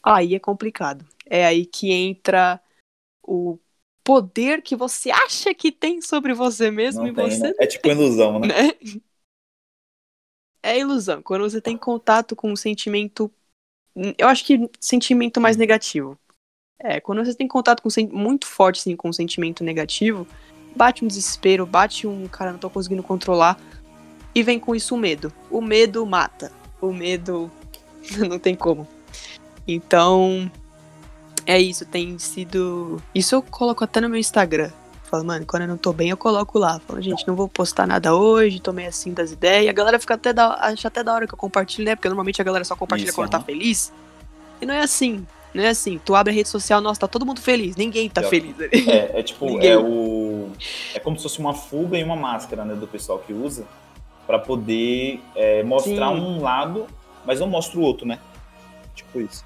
aí 0.00 0.36
é 0.36 0.38
complicado. 0.38 1.04
É 1.26 1.44
aí 1.44 1.66
que 1.66 1.90
entra 1.90 2.60
o 3.20 3.58
poder 4.04 4.62
que 4.62 4.76
você 4.76 5.10
acha 5.10 5.52
que 5.52 5.72
tem 5.72 6.00
sobre 6.00 6.32
você 6.32 6.70
mesmo 6.70 7.02
Não 7.02 7.08
e 7.08 7.12
tem, 7.12 7.30
você 7.30 7.48
né? 7.48 7.52
É 7.58 7.66
tipo 7.66 7.88
ilusão, 7.88 8.38
né? 8.38 8.46
né? 8.46 8.54
É 10.62 10.78
ilusão. 10.78 11.20
Quando 11.22 11.42
você 11.42 11.60
tem 11.60 11.76
contato 11.76 12.36
com 12.36 12.52
um 12.52 12.56
sentimento. 12.56 13.32
Eu 14.16 14.28
acho 14.28 14.44
que 14.44 14.70
sentimento 14.78 15.40
mais 15.40 15.56
negativo. 15.56 16.18
É, 16.80 17.00
quando 17.00 17.24
você 17.24 17.34
tem 17.34 17.48
contato 17.48 17.82
com 17.82 17.88
muito 18.16 18.46
forte 18.46 18.80
assim, 18.80 18.94
com 18.94 19.08
um 19.08 19.12
sentimento 19.12 19.64
negativo, 19.64 20.26
bate 20.76 21.04
um 21.04 21.08
desespero, 21.08 21.66
bate 21.66 22.06
um 22.06 22.28
cara, 22.28 22.52
não 22.52 22.58
tô 22.58 22.70
conseguindo 22.70 23.02
controlar. 23.02 23.58
E 24.34 24.42
vem 24.42 24.60
com 24.60 24.74
isso 24.74 24.94
o 24.94 24.98
medo. 24.98 25.32
O 25.50 25.60
medo 25.60 26.06
mata. 26.06 26.52
O 26.80 26.92
medo 26.92 27.50
não 28.28 28.38
tem 28.38 28.54
como. 28.54 28.86
Então, 29.66 30.50
é 31.44 31.58
isso, 31.58 31.84
tem 31.84 32.18
sido. 32.18 33.02
Isso 33.14 33.34
eu 33.34 33.42
coloco 33.42 33.82
até 33.82 34.00
no 34.00 34.08
meu 34.08 34.18
Instagram. 34.18 34.70
Falo, 35.04 35.24
mano, 35.24 35.46
quando 35.46 35.62
eu 35.62 35.68
não 35.68 35.78
tô 35.78 35.92
bem, 35.92 36.10
eu 36.10 36.16
coloco 36.16 36.58
lá. 36.58 36.78
Falo, 36.80 37.00
gente, 37.00 37.26
não 37.26 37.34
vou 37.34 37.48
postar 37.48 37.86
nada 37.86 38.14
hoje, 38.14 38.60
tô 38.60 38.72
meio 38.72 38.90
assim 38.90 39.12
das 39.12 39.32
ideias. 39.32 39.68
A 39.68 39.72
galera 39.72 39.98
fica 39.98 40.14
até 40.14 40.32
da, 40.32 40.54
acha 40.54 40.86
até 40.86 41.02
da 41.02 41.14
hora 41.14 41.26
que 41.26 41.32
eu 41.32 41.38
compartilho, 41.38 41.86
né? 41.86 41.96
Porque 41.96 42.08
normalmente 42.08 42.40
a 42.40 42.44
galera 42.44 42.64
só 42.64 42.76
compartilha 42.76 43.08
Isso, 43.08 43.16
quando 43.16 43.30
tá 43.30 43.38
aham. 43.38 43.46
feliz. 43.46 43.92
E 44.60 44.66
não 44.66 44.74
é 44.74 44.80
assim. 44.80 45.26
Não 45.54 45.64
é 45.64 45.68
assim. 45.68 45.98
Tu 46.04 46.14
abre 46.14 46.32
a 46.32 46.34
rede 46.34 46.48
social, 46.48 46.80
nossa, 46.80 47.00
tá 47.00 47.08
todo 47.08 47.24
mundo 47.24 47.40
feliz. 47.40 47.74
Ninguém 47.76 48.08
tá 48.08 48.22
Eu- 48.22 48.28
feliz 48.28 48.54
ali. 48.60 48.90
É, 48.90 49.20
é 49.20 49.22
tipo, 49.22 49.46
Ninguém. 49.50 49.70
é 49.70 49.78
o. 49.78 50.50
É 50.94 50.98
como 51.00 51.16
se 51.16 51.22
fosse 51.22 51.38
uma 51.38 51.54
fuga 51.54 51.98
e 51.98 52.04
uma 52.04 52.16
máscara, 52.16 52.64
né, 52.64 52.74
do 52.74 52.86
pessoal 52.86 53.18
que 53.18 53.32
usa, 53.32 53.64
pra 54.26 54.38
poder 54.38 55.20
é, 55.34 55.62
mostrar 55.62 56.08
Sim. 56.14 56.20
um 56.20 56.42
lado, 56.42 56.86
mas 57.24 57.40
não 57.40 57.46
mostra 57.48 57.78
o 57.78 57.82
outro, 57.82 58.06
né? 58.06 58.18
Tipo 58.94 59.20
isso. 59.20 59.44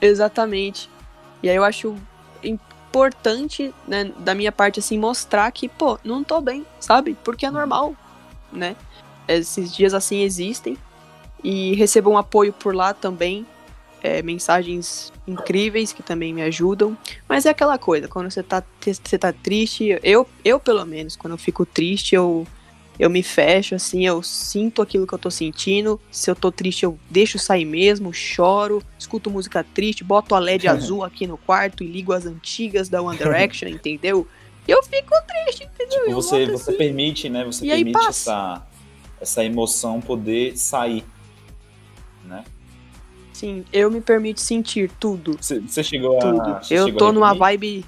Exatamente. 0.00 0.88
E 1.42 1.50
aí 1.50 1.56
eu 1.56 1.64
acho 1.64 1.94
importante, 2.42 3.72
né, 3.86 4.10
da 4.18 4.34
minha 4.34 4.50
parte, 4.50 4.80
assim, 4.80 4.98
mostrar 4.98 5.50
que, 5.52 5.68
pô, 5.68 5.98
não 6.02 6.24
tô 6.24 6.40
bem, 6.40 6.66
sabe? 6.80 7.16
Porque 7.22 7.46
é 7.46 7.50
normal, 7.50 7.94
né? 8.52 8.74
Esses 9.28 9.72
dias 9.74 9.94
assim 9.94 10.22
existem. 10.22 10.76
E 11.42 11.74
recebo 11.74 12.10
um 12.10 12.18
apoio 12.18 12.52
por 12.52 12.74
lá 12.74 12.92
também. 12.92 13.46
É, 14.02 14.22
mensagens 14.22 15.12
incríveis 15.26 15.92
que 15.92 16.02
também 16.02 16.32
me 16.32 16.42
ajudam. 16.42 16.96
Mas 17.28 17.46
é 17.46 17.50
aquela 17.50 17.78
coisa, 17.78 18.08
quando 18.08 18.30
você 18.30 18.42
tá, 18.42 18.62
você 18.80 19.18
tá 19.18 19.32
triste, 19.32 19.98
eu, 20.02 20.26
eu 20.44 20.58
pelo 20.58 20.84
menos, 20.84 21.16
quando 21.16 21.34
eu 21.34 21.38
fico 21.38 21.64
triste, 21.66 22.14
eu 22.14 22.46
Eu 22.98 23.08
me 23.08 23.22
fecho, 23.22 23.74
assim, 23.74 24.04
eu 24.06 24.22
sinto 24.22 24.82
aquilo 24.82 25.06
que 25.06 25.14
eu 25.14 25.18
tô 25.18 25.30
sentindo. 25.30 25.98
Se 26.10 26.30
eu 26.30 26.36
tô 26.36 26.52
triste, 26.52 26.84
eu 26.84 26.98
deixo 27.08 27.38
sair 27.38 27.64
mesmo, 27.64 28.12
choro, 28.12 28.82
escuto 28.98 29.30
música 29.30 29.64
triste, 29.64 30.04
boto 30.04 30.34
a 30.34 30.38
LED 30.38 30.68
azul 30.68 31.02
aqui 31.02 31.26
no 31.26 31.38
quarto 31.38 31.82
e 31.82 31.86
ligo 31.86 32.12
as 32.12 32.26
antigas 32.26 32.90
da 32.90 33.00
One 33.00 33.16
Direction, 33.16 33.68
entendeu? 33.72 34.28
Eu 34.68 34.82
fico 34.82 35.14
triste, 35.26 35.64
entendeu? 35.64 36.04
Tipo, 36.04 36.12
você, 36.12 36.44
você 36.44 36.70
assim. 36.70 36.78
permite, 36.78 37.30
né? 37.30 37.42
Você 37.46 37.64
E 37.64 37.70
permite 37.70 38.06
essa, 38.06 38.66
essa 39.18 39.42
emoção 39.42 39.98
poder 40.02 40.54
sair, 40.58 41.02
né? 42.22 42.44
Sim, 43.40 43.64
eu 43.72 43.90
me 43.90 44.02
permito 44.02 44.38
sentir 44.38 44.90
tudo. 45.00 45.38
Você, 45.40 45.82
chegou 45.82 46.18
a. 46.18 46.20
Tudo. 46.20 46.50
Eu 46.70 46.84
chegou 46.84 46.98
tô 46.98 47.06
a 47.06 47.12
numa 47.12 47.32
vibe. 47.32 47.86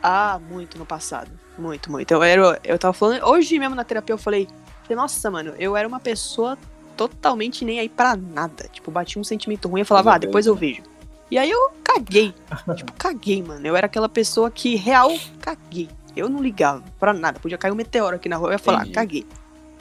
Ah, 0.00 0.40
muito 0.48 0.78
no 0.78 0.86
passado. 0.86 1.28
Muito, 1.58 1.90
muito. 1.90 2.14
Eu, 2.14 2.22
era, 2.22 2.60
eu 2.62 2.78
tava 2.78 2.92
falando. 2.92 3.24
Hoje 3.24 3.58
mesmo 3.58 3.74
na 3.74 3.82
terapia 3.82 4.12
eu 4.12 4.18
falei. 4.18 4.46
falei, 4.84 4.94
Nossa, 4.96 5.28
mano, 5.28 5.54
eu 5.58 5.76
era 5.76 5.88
uma 5.88 5.98
pessoa 5.98 6.56
totalmente 6.96 7.64
nem 7.64 7.80
aí 7.80 7.88
pra 7.88 8.14
nada. 8.14 8.68
Tipo, 8.72 8.92
batia 8.92 9.20
um 9.20 9.24
sentimento 9.24 9.68
ruim 9.68 9.80
e 9.80 9.84
falava, 9.84 10.14
ah, 10.14 10.18
depois 10.18 10.46
eu 10.46 10.54
vejo. 10.54 10.84
E 11.28 11.36
aí 11.36 11.50
eu 11.50 11.72
caguei. 11.82 12.32
tipo, 12.76 12.92
caguei, 12.92 13.42
mano. 13.42 13.66
Eu 13.66 13.74
era 13.74 13.86
aquela 13.86 14.08
pessoa 14.08 14.52
que, 14.52 14.76
real, 14.76 15.10
caguei. 15.40 15.88
Eu 16.14 16.28
não 16.28 16.40
ligava 16.40 16.84
pra 16.96 17.12
nada. 17.12 17.40
Podia 17.40 17.58
cair 17.58 17.72
um 17.72 17.74
meteoro 17.74 18.14
aqui 18.14 18.28
na 18.28 18.36
rua, 18.36 18.50
eu 18.50 18.52
ia 18.52 18.58
falar, 18.60 18.82
Entendi. 18.82 18.94
caguei. 18.94 19.26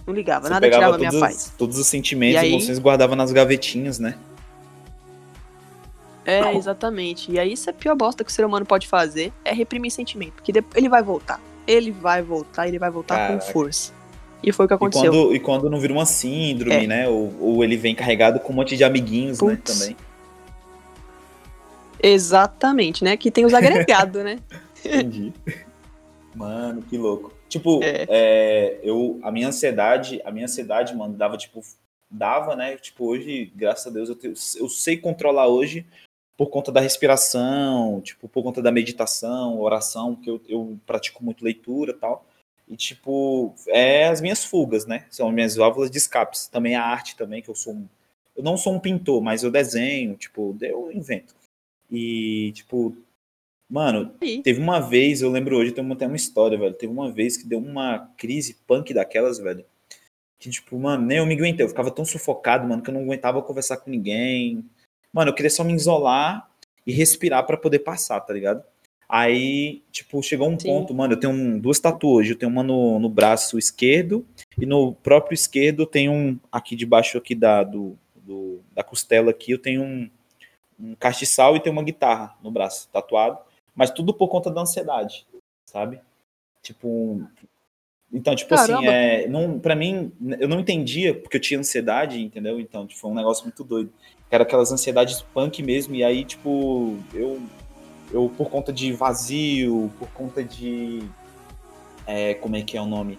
Não 0.06 0.14
ligava, 0.14 0.47
Você 0.47 0.54
nada 0.54 0.70
tirava 0.70 0.97
minha 0.97 1.10
todos, 1.12 1.20
paz. 1.28 1.54
todos 1.58 1.78
os 1.78 1.88
sentimentos 1.88 2.36
E 2.36 2.38
aí- 2.38 2.49
e 2.52 2.54
emoções 2.56 2.78
e 2.78 2.82
guardava 2.82 3.16
nas 3.16 3.32
gavetinhas, 3.32 3.99
né? 3.99 4.16
É, 6.26 6.56
exatamente. 6.56 7.32
E 7.32 7.39
aí 7.39 7.54
isso 7.54 7.70
é 7.70 7.72
a 7.72 7.74
pior 7.74 7.95
bosta 7.95 8.24
que 8.24 8.30
o 8.30 8.34
ser 8.34 8.45
humano 8.45 8.66
pode 8.66 8.88
fazer, 8.88 9.32
é 9.43 9.54
reprimir 9.54 9.91
sentimento. 9.91 10.34
Porque 10.34 10.52
depois 10.52 10.76
ele 10.78 10.88
vai 10.89 11.02
voltar. 11.02 11.39
Ele 11.68 11.91
vai 11.91 12.22
voltar, 12.22 12.68
ele 12.68 12.78
vai 12.80 12.89
voltar 12.91 13.16
Caraca. 13.16 13.45
com 13.45 13.52
força. 13.52 13.91
E 14.43 14.52
foi 14.52 14.66
o 14.66 14.68
que 14.68 14.74
E 14.74 14.76
aconteceu. 14.76 15.12
quando, 15.12 15.36
e 15.36 15.39
quando 15.39 15.70
não 15.70 15.80
vira 15.80 15.93
uma 15.93 16.06
síndrome, 16.06 16.84
É. 16.86 16.88
né? 16.88 17.08
Ou, 17.10 17.34
ou 17.39 17.64
ele 17.64 17.78
vem 17.78 17.93
carregado 17.95 18.39
com 18.39 18.52
um 18.54 18.56
monte 18.56 18.76
de 18.78 18.84
amiguinhos, 18.84 19.39
né? 19.41 19.56
Putz. 19.56 19.80
Também. 19.80 19.95
Exatamente, 22.02 23.04
né? 23.04 23.16
Que 23.18 23.30
tem 23.30 23.45
os 23.45 23.54
agregados, 23.54 24.24
né? 24.24 24.39
Entendi. 24.84 25.32
Mano, 26.34 26.82
que 26.82 26.97
louco. 26.97 27.32
Tipo, 27.52 27.84
É. 27.84 28.06
é, 28.08 28.80
eu, 28.82 29.20
a 29.22 29.30
minha 29.30 29.49
ansiedade, 29.49 30.22
a 30.24 30.32
minha 30.32 30.45
ansiedade, 30.45 30.95
mano, 30.95 31.16
dava, 31.18 31.36
tipo, 31.38 31.62
dava, 32.10 32.56
né? 32.56 32.78
Tipo, 32.78 33.06
hoje, 33.08 33.52
graças 33.54 33.86
a 33.88 33.89
Deus, 33.89 34.08
eu, 34.08 34.16
tenho- 34.16 34.34
eu 34.58 34.70
sei 34.70 34.95
controlar 34.95 35.47
hoje 35.47 35.86
por 36.38 36.47
conta 36.49 36.72
da 36.72 36.80
respiração, 36.80 37.99
tipo, 37.99 38.30
por 38.30 38.41
conta 38.41 38.62
da 38.62 38.72
meditação, 38.72 39.60
oração, 39.60 40.16
que 40.16 40.30
eu, 40.30 40.39
eu 40.47 40.80
pratico 40.86 41.22
muito 41.26 41.43
leitura 41.43 41.91
e 41.91 41.95
tal. 41.95 42.26
E, 42.70 42.78
tipo, 42.78 43.54
é 43.68 44.08
as 44.08 44.22
minhas 44.22 44.45
fugas, 44.45 44.86
né? 44.86 45.06
São 45.12 45.28
as 45.28 45.34
minhas 45.34 45.58
válvulas 45.58 45.91
de 45.91 45.97
escapes. 45.97 46.47
Também 46.47 46.76
a 46.76 46.84
arte 46.86 47.18
também, 47.18 47.41
que 47.41 47.49
eu 47.49 47.56
sou 47.56 47.74
um... 47.74 47.86
Eu 48.34 48.43
não 48.43 48.56
sou 48.56 48.74
um 48.74 48.80
pintor, 48.80 49.22
mas 49.22 49.43
eu 49.43 49.52
desenho, 49.52 50.16
tipo, 50.16 50.56
eu 50.62 50.89
invento. 50.89 51.36
E, 51.91 52.54
tipo, 52.54 52.95
mano. 53.72 54.13
Teve 54.41 54.59
uma 54.59 54.80
vez, 54.80 55.22
eu 55.22 55.32
lembro 55.32 55.57
hoje, 55.57 55.72
tem 55.72 55.84
uma, 55.84 55.95
tem 55.95 56.07
uma 56.07 56.17
história, 56.17 56.57
velho. 56.57 56.74
Teve 56.74 56.91
uma 56.91 57.11
vez 57.11 57.38
que 57.38 57.47
deu 57.47 57.59
uma 57.59 58.11
crise 58.17 58.57
punk 58.67 58.93
daquelas, 58.93 59.39
velho. 59.39 59.65
Que, 60.38 60.49
tipo, 60.49 60.78
mano, 60.78 61.05
nem 61.05 61.19
eu 61.19 61.26
me 61.26 61.36
aguentei. 61.36 61.63
Eu 61.65 61.69
ficava 61.69 61.89
tão 61.91 62.03
sufocado, 62.03 62.67
mano, 62.67 62.82
que 62.82 62.89
eu 62.89 62.93
não 62.93 63.01
aguentava 63.01 63.41
conversar 63.41 63.78
com 63.78 63.89
ninguém. 63.89 64.65
Mano, 65.13 65.30
eu 65.32 65.36
queria 65.36 65.49
só 65.49 65.63
me 65.63 65.74
isolar 65.74 66.49
e 66.86 66.91
respirar 66.91 67.45
pra 67.45 67.55
poder 67.57 67.80
passar, 67.80 68.19
tá 68.22 68.34
ligado? 68.34 68.63
Aí, 69.07 69.84
tipo, 69.91 70.24
chegou 70.24 70.49
um 70.49 70.57
Sim. 70.57 70.67
ponto, 70.67 70.93
mano, 70.93 71.13
eu 71.13 71.19
tenho 71.19 71.34
um, 71.34 71.59
duas 71.59 71.80
tatuagens. 71.80 72.32
Eu 72.32 72.39
tenho 72.39 72.51
uma 72.51 72.63
no, 72.63 72.97
no 72.97 73.09
braço 73.09 73.57
esquerdo 73.57 74.26
e 74.57 74.65
no 74.65 74.93
próprio 74.93 75.34
esquerdo 75.36 75.86
tem 75.86 76.09
um, 76.09 76.39
aqui 76.51 76.76
debaixo 76.76 77.17
aqui 77.17 77.36
da, 77.36 77.61
do, 77.63 77.97
do- 78.15 78.61
da 78.74 78.84
costela 78.84 79.30
aqui, 79.32 79.51
eu 79.51 79.59
tenho 79.59 79.84
um, 79.84 80.09
um 80.80 80.95
castiçal 80.95 81.55
e 81.55 81.59
tenho 81.59 81.74
uma 81.74 81.84
guitarra 81.84 82.36
no 82.41 82.49
braço, 82.49 82.88
tatuado. 82.91 83.38
Mas 83.76 83.91
tudo 83.91 84.13
por 84.13 84.28
conta 84.28 84.51
da 84.51 84.61
ansiedade, 84.61 85.26
sabe? 85.65 85.99
Tipo. 86.61 87.22
Então, 88.13 88.36
tipo 88.36 88.53
assim, 88.53 88.74
Caramba. 88.74 88.91
é, 88.91 89.28
não, 89.28 89.57
pra 89.57 89.74
mim, 89.74 90.11
eu 90.38 90.47
não 90.47 90.59
entendia, 90.59 91.13
porque 91.15 91.38
eu 91.38 91.41
tinha 91.41 91.59
ansiedade, 91.59 92.22
entendeu? 92.22 92.59
Então, 92.59 92.86
tipo, 92.86 92.99
foi 92.99 93.09
um 93.09 93.15
negócio 93.15 93.45
muito 93.45 93.63
doido. 93.63 93.91
Era 94.30 94.43
aquelas 94.43 94.72
ansiedades 94.72 95.22
punk 95.22 95.63
mesmo, 95.63 95.95
e 95.95 96.03
aí, 96.03 96.26
tipo, 96.26 96.97
eu, 97.13 97.41
eu 98.11 98.30
por 98.38 98.49
conta 98.49 98.74
de 98.74 98.91
vazio, 98.91 99.91
por 99.97 100.09
conta 100.09 100.43
de. 100.43 101.01
é, 102.05 102.34
como 102.34 102.57
é 102.57 102.61
que 102.61 102.78
é 102.78 102.82
o 102.82 102.86
nome? 102.86 103.17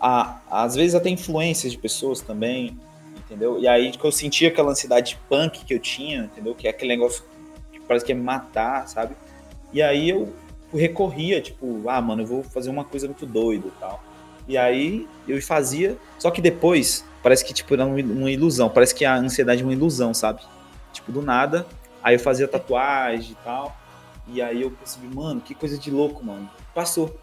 Ah, 0.00 0.40
às 0.50 0.74
vezes 0.74 0.96
até 0.96 1.08
influências 1.08 1.70
de 1.70 1.78
pessoas 1.78 2.20
também, 2.20 2.76
entendeu? 3.16 3.60
E 3.60 3.68
aí 3.68 3.92
que 3.92 4.04
eu 4.04 4.10
sentia 4.10 4.48
aquela 4.48 4.72
ansiedade 4.72 5.16
punk 5.28 5.64
que 5.64 5.72
eu 5.72 5.78
tinha, 5.78 6.24
entendeu? 6.24 6.52
Que 6.54 6.66
é 6.66 6.70
aquele 6.70 6.96
negócio 6.96 7.24
que 7.72 7.80
parece 7.80 8.04
que 8.04 8.10
é 8.10 8.14
matar, 8.14 8.88
sabe? 8.88 9.14
E 9.72 9.80
aí 9.80 10.10
eu 10.10 10.32
recorria, 10.72 11.40
tipo, 11.40 11.88
ah, 11.88 12.00
mano, 12.00 12.22
eu 12.22 12.26
vou 12.26 12.42
fazer 12.42 12.70
uma 12.70 12.84
coisa 12.84 13.06
muito 13.06 13.26
doida 13.26 13.68
e 13.68 13.80
tal. 13.80 14.02
E 14.48 14.58
aí 14.58 15.08
eu 15.28 15.40
fazia, 15.40 15.96
só 16.18 16.30
que 16.30 16.40
depois 16.40 17.04
parece 17.22 17.44
que 17.44 17.54
tipo 17.54 17.72
era 17.74 17.86
uma 17.86 18.30
ilusão, 18.30 18.68
parece 18.68 18.94
que 18.94 19.04
a 19.04 19.14
ansiedade 19.14 19.62
é 19.62 19.64
uma 19.64 19.72
ilusão, 19.72 20.12
sabe? 20.12 20.42
Tipo, 20.92 21.12
do 21.12 21.22
nada, 21.22 21.66
aí 22.02 22.16
eu 22.16 22.20
fazia 22.20 22.48
tatuagem 22.48 23.32
e 23.32 23.36
tal. 23.44 23.76
E 24.28 24.42
aí 24.42 24.62
eu 24.62 24.70
percebi, 24.70 25.12
mano, 25.14 25.40
que 25.40 25.54
coisa 25.54 25.78
de 25.78 25.90
louco, 25.90 26.24
mano. 26.24 26.48
Passou. 26.74 27.18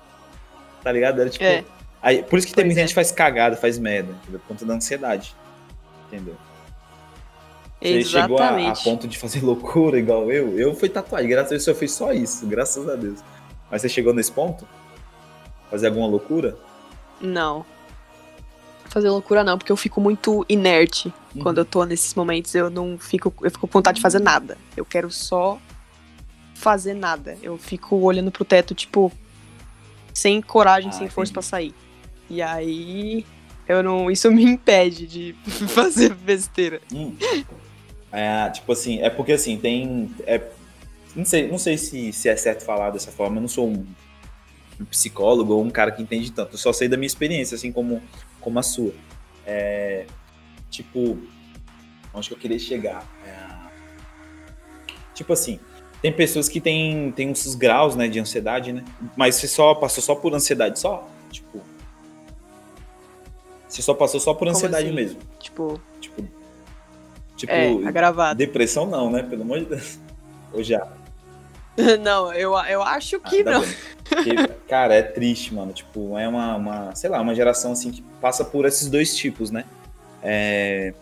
Tá 0.83 0.91
ligado? 0.91 1.21
Era 1.21 1.29
tipo. 1.29 1.43
É. 1.43 1.63
Aí, 2.01 2.23
por 2.23 2.39
isso 2.39 2.47
que 2.47 2.53
tem 2.53 2.63
Pois 2.63 2.67
muita 2.67 2.81
é. 2.81 2.87
gente 2.87 2.95
faz 2.95 3.11
cagada, 3.11 3.57
faz 3.57 3.77
merda, 3.77 4.13
entendeu? 4.21 4.39
Por 4.39 4.47
conta 4.47 4.65
da 4.65 4.73
ansiedade. 4.73 5.35
Entendeu? 6.07 6.35
Você 7.81 8.03
chegou 8.03 8.37
a, 8.39 8.71
a 8.71 8.75
ponto 8.75 9.07
de 9.07 9.17
fazer 9.17 9.41
loucura 9.45 9.97
igual 9.97 10.29
eu? 10.31 10.57
Eu 10.59 10.75
fui 10.75 10.89
tatuagem, 10.89 11.29
graças 11.29 11.51
a 11.51 11.55
Deus 11.55 11.67
eu 11.67 11.75
fiz 11.75 11.91
só 11.93 12.11
isso, 12.11 12.45
graças 12.45 12.87
a 12.89 12.95
Deus. 12.95 13.19
Mas 13.71 13.81
você 13.81 13.89
chegou 13.89 14.13
nesse 14.13 14.31
ponto? 14.31 14.67
Fazer 15.69 15.87
alguma 15.87 16.07
loucura? 16.07 16.57
Não. 17.21 17.65
Fazer 18.85 19.09
loucura 19.09 19.43
não, 19.43 19.57
porque 19.57 19.71
eu 19.71 19.77
fico 19.77 20.01
muito 20.01 20.45
inerte 20.49 21.13
Uhum. 21.35 21.43
quando 21.43 21.59
eu 21.59 21.65
tô 21.65 21.85
nesses 21.85 22.15
momentos. 22.15 22.55
Eu 22.55 22.71
não 22.71 22.97
fico. 22.97 23.31
Eu 23.43 23.51
fico 23.51 23.67
com 23.67 23.71
vontade 23.79 23.97
de 23.97 24.01
fazer 24.01 24.19
nada. 24.19 24.57
Eu 24.75 24.83
quero 24.83 25.11
só 25.11 25.59
fazer 26.55 26.95
nada. 26.95 27.37
Eu 27.43 27.55
fico 27.55 27.95
olhando 27.97 28.31
pro 28.31 28.43
teto, 28.43 28.73
tipo, 28.73 29.11
sem 30.11 30.41
coragem, 30.41 30.89
Ah, 30.89 30.93
sem 30.93 31.07
força 31.07 31.31
pra 31.31 31.43
sair. 31.43 31.73
E 32.27 32.41
aí. 32.41 33.23
Eu 33.67 33.83
não. 33.83 34.09
Isso 34.09 34.29
me 34.33 34.43
impede 34.43 35.05
de 35.05 35.35
fazer 35.69 36.15
besteira. 36.15 36.81
Hum. 36.91 37.15
É, 38.11 38.49
tipo 38.49 38.71
assim, 38.71 39.01
é 39.01 39.09
porque 39.09 39.33
assim, 39.33 39.57
tem. 39.57 40.13
é- 40.25 40.41
não 41.15 41.25
sei, 41.25 41.47
não 41.47 41.57
sei 41.57 41.77
se, 41.77 42.13
se 42.13 42.29
é 42.29 42.35
certo 42.35 42.63
falar 42.63 42.91
dessa 42.91 43.11
forma, 43.11 43.37
eu 43.37 43.41
não 43.41 43.47
sou 43.47 43.67
um, 43.67 43.85
um 44.79 44.85
psicólogo 44.85 45.53
ou 45.53 45.63
um 45.63 45.69
cara 45.69 45.91
que 45.91 46.01
entende 46.01 46.31
tanto, 46.31 46.53
eu 46.53 46.57
só 46.57 46.71
sei 46.71 46.87
da 46.87 46.97
minha 46.97 47.07
experiência, 47.07 47.55
assim 47.55 47.71
como, 47.71 48.01
como 48.39 48.59
a 48.59 48.63
sua. 48.63 48.93
É, 49.45 50.05
tipo, 50.69 51.17
onde 52.13 52.27
que 52.27 52.33
eu 52.33 52.37
queria 52.39 52.59
chegar? 52.59 53.03
É, 53.25 53.59
tipo 55.13 55.33
assim, 55.33 55.59
tem 56.01 56.13
pessoas 56.13 56.47
que 56.47 56.61
têm, 56.61 57.11
têm 57.11 57.29
uns 57.29 57.55
graus 57.55 57.95
né, 57.95 58.07
de 58.07 58.19
ansiedade, 58.19 58.71
né? 58.71 58.85
Mas 59.17 59.35
você 59.35 59.47
só 59.47 59.75
passou 59.75 60.01
só 60.01 60.15
por 60.15 60.33
ansiedade 60.33 60.79
só? 60.79 61.07
Tipo. 61.29 61.61
Você 63.67 63.81
só 63.81 63.93
passou 63.93 64.19
só 64.19 64.33
por 64.33 64.39
Como 64.39 64.51
ansiedade 64.51 64.85
assim? 64.87 64.95
mesmo. 64.95 65.19
Tipo, 65.39 65.79
Tipo. 67.39 67.53
É, 67.53 67.87
agravado. 67.87 68.37
depressão 68.37 68.85
não, 68.85 69.09
né? 69.09 69.23
Pelo 69.23 69.43
amor 69.43 69.59
de 69.59 69.65
Deus. 69.65 69.97
Ou 70.51 70.61
já. 70.61 70.85
não, 72.03 72.33
eu, 72.33 72.51
eu 72.67 72.83
acho 72.83 73.17
que 73.21 73.37
Ainda 73.37 73.51
não. 73.51 73.63
Porque, 74.03 74.35
cara, 74.67 74.93
é 74.93 75.01
triste, 75.01 75.53
mano. 75.53 75.71
Tipo, 75.71 76.17
é 76.17 76.27
uma, 76.27 76.55
uma, 76.57 76.95
sei 76.95 77.09
lá, 77.09 77.21
uma 77.21 77.33
geração 77.33 77.71
assim 77.71 77.91
que 77.91 78.01
passa 78.19 78.43
por 78.43 78.65
esses 78.65 78.89
dois 78.89 79.15
tipos, 79.15 79.51
né? 79.51 79.63
É, 80.21 80.93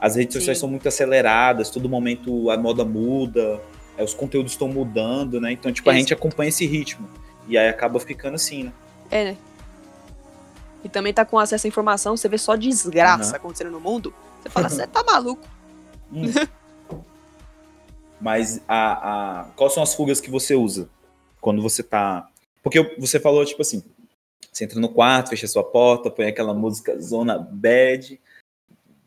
as 0.00 0.16
redes 0.16 0.32
Sim. 0.32 0.40
sociais 0.40 0.58
são 0.58 0.68
muito 0.68 0.88
aceleradas, 0.88 1.68
todo 1.68 1.90
momento 1.90 2.50
a 2.50 2.56
moda 2.56 2.86
muda, 2.86 3.60
é, 3.98 4.02
os 4.02 4.14
conteúdos 4.14 4.52
estão 4.52 4.68
mudando, 4.68 5.38
né? 5.38 5.52
Então, 5.52 5.70
tipo, 5.70 5.90
a 5.90 5.92
gente 5.92 6.14
acompanha 6.14 6.48
esse 6.48 6.64
ritmo. 6.64 7.06
E 7.46 7.58
aí 7.58 7.68
acaba 7.68 8.00
ficando 8.00 8.36
assim, 8.36 8.64
né? 8.64 8.72
É, 9.10 9.24
né? 9.24 9.36
E 10.82 10.88
também 10.88 11.12
tá 11.12 11.26
com 11.26 11.38
acesso 11.38 11.66
à 11.66 11.68
informação, 11.68 12.16
você 12.16 12.30
vê 12.30 12.38
só 12.38 12.56
desgraça 12.56 13.30
Aham. 13.32 13.36
acontecendo 13.36 13.70
no 13.70 13.80
mundo. 13.80 14.14
Você 14.40 14.48
fala, 14.48 14.68
você 14.70 14.86
tá 14.86 15.04
maluco. 15.04 15.46
Hum. 16.12 16.24
Mas 18.20 18.62
a, 18.68 19.40
a, 19.40 19.44
quais 19.56 19.72
são 19.72 19.82
as 19.82 19.94
fugas 19.94 20.20
que 20.20 20.30
você 20.30 20.54
usa 20.54 20.88
quando 21.40 21.60
você 21.60 21.82
tá. 21.82 22.30
Porque 22.62 22.94
você 22.96 23.18
falou, 23.18 23.44
tipo 23.44 23.62
assim, 23.62 23.82
você 24.52 24.64
entra 24.64 24.78
no 24.78 24.88
quarto, 24.88 25.30
fecha 25.30 25.48
sua 25.48 25.64
porta, 25.64 26.10
põe 26.10 26.26
aquela 26.26 26.54
música 26.54 27.00
zona 27.00 27.36
bad, 27.36 28.20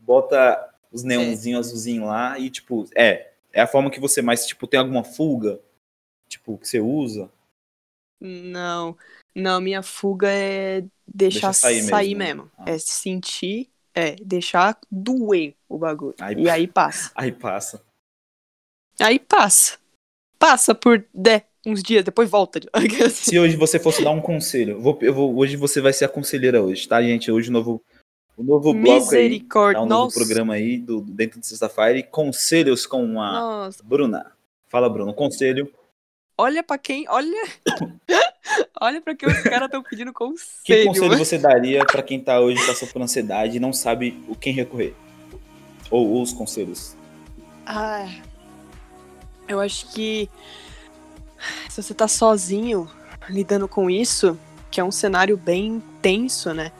bota 0.01 0.74
os 0.91 1.03
neonzinhos 1.03 1.68
azulzinhos 1.68 2.08
lá 2.08 2.38
e, 2.38 2.49
tipo, 2.49 2.86
é. 2.95 3.32
É 3.53 3.62
a 3.62 3.68
forma 3.68 3.89
que 3.89 4.01
você 4.01 4.22
mais, 4.22 4.45
tipo, 4.45 4.68
tem 4.68 4.78
alguma 4.78 5.06
fuga, 5.06 5.62
tipo, 6.28 6.58
que 6.58 6.68
você 6.68 6.82
usa. 6.82 7.32
Não, 8.20 8.97
não, 9.34 9.62
minha 9.62 9.82
fuga 9.82 10.30
é 10.30 10.82
deixar 11.08 11.47
Deixa 11.47 11.53
sair 11.53 11.84
sair, 11.84 12.16
mesmo, 12.16 12.43
mesmo. 12.43 12.43
né? 12.43 12.49
Ah. 12.58 12.72
É 12.72 12.78
sentir, 12.78 13.70
é 13.96 14.16
deixar 14.22 14.78
doer 14.91 15.56
o 15.70 15.78
bagulho. 15.78 16.16
Aí 16.20 16.36
e 16.36 16.50
aí 16.50 16.68
passa. 16.68 17.12
Aí 17.16 17.32
passa. 17.32 17.82
Aí 19.00 19.20
passa. 19.20 19.78
Passa 20.38 20.76
por 20.76 21.04
de, 21.14 21.43
uns 21.66 21.82
dias, 21.82 22.04
depois 22.04 22.30
volta. 22.30 22.60
Se 23.10 23.39
hoje 23.39 23.56
você 23.56 23.80
fosse 23.80 24.04
dar 24.04 24.12
um 24.12 24.22
conselho, 24.22 24.74
eu 24.74 24.82
vou, 24.82 25.00
eu 25.02 25.14
vou- 25.14 25.36
hoje 25.38 25.56
você 25.56 25.82
vai 25.82 25.93
ser 25.93 26.06
a 26.06 26.10
conselheira 26.10 26.62
hoje, 26.62 26.88
tá, 26.88 27.02
gente? 27.02 27.32
Hoje 27.32 27.50
o 27.50 27.54
novo, 27.54 27.82
o 28.38 28.43
novo 28.43 28.74
bloco 28.74 28.89
aí, 28.89 29.00
Misericórdia. 29.00 29.80
tá, 29.80 29.86
um 29.86 29.88
novo 29.88 30.14
programa 30.14 30.54
aí 30.54 30.78
do, 30.78 31.02
dentro 31.02 31.39
de 31.39 31.48
sexta-feira 31.48 32.04
conselhos 32.04 32.86
com 32.86 33.22
a 33.22 33.32
Nossa. 33.32 33.84
Bruna. 33.84 34.32
Fala, 34.68 34.89
Bruno, 34.89 35.14
conselho. 35.14 35.72
Olha 36.38 36.62
pra 36.64 36.78
quem. 36.78 37.06
Olha. 37.10 37.48
olha 38.80 39.02
pra 39.02 39.16
quem 39.16 39.30
os 39.30 39.40
caras 39.42 39.66
estão 39.66 39.82
pedindo 39.84 40.12
Que 40.12 40.14
conselho. 40.14 40.88
conselho 40.88 41.18
você 41.18 41.38
daria 41.38 41.86
pra 41.86 42.04
quem 42.04 42.20
tá 42.20 42.40
hoje 42.40 42.66
passando 42.66 42.92
por 42.92 43.02
ansiedade 43.02 43.58
e 43.58 43.60
não 43.60 43.72
sabe 43.74 44.22
o 44.28 44.36
quem 44.36 44.54
recorrer? 44.54 44.94
Ou 45.90 46.22
os 46.22 46.34
conselhos? 46.34 46.96
Ah, 47.66 48.08
eu 49.48 49.60
acho 49.60 49.92
que 49.92 50.30
se 51.70 51.82
você 51.82 51.94
tá 51.94 52.08
sozinho 52.08 52.90
lidando 53.30 53.68
com 53.68 53.90
isso, 53.90 54.38
que 54.70 54.80
é 54.80 54.84
um 54.84 54.92
cenário 54.92 55.38
bem 55.38 55.82
tenso, 56.02 56.54
né? 56.54 56.72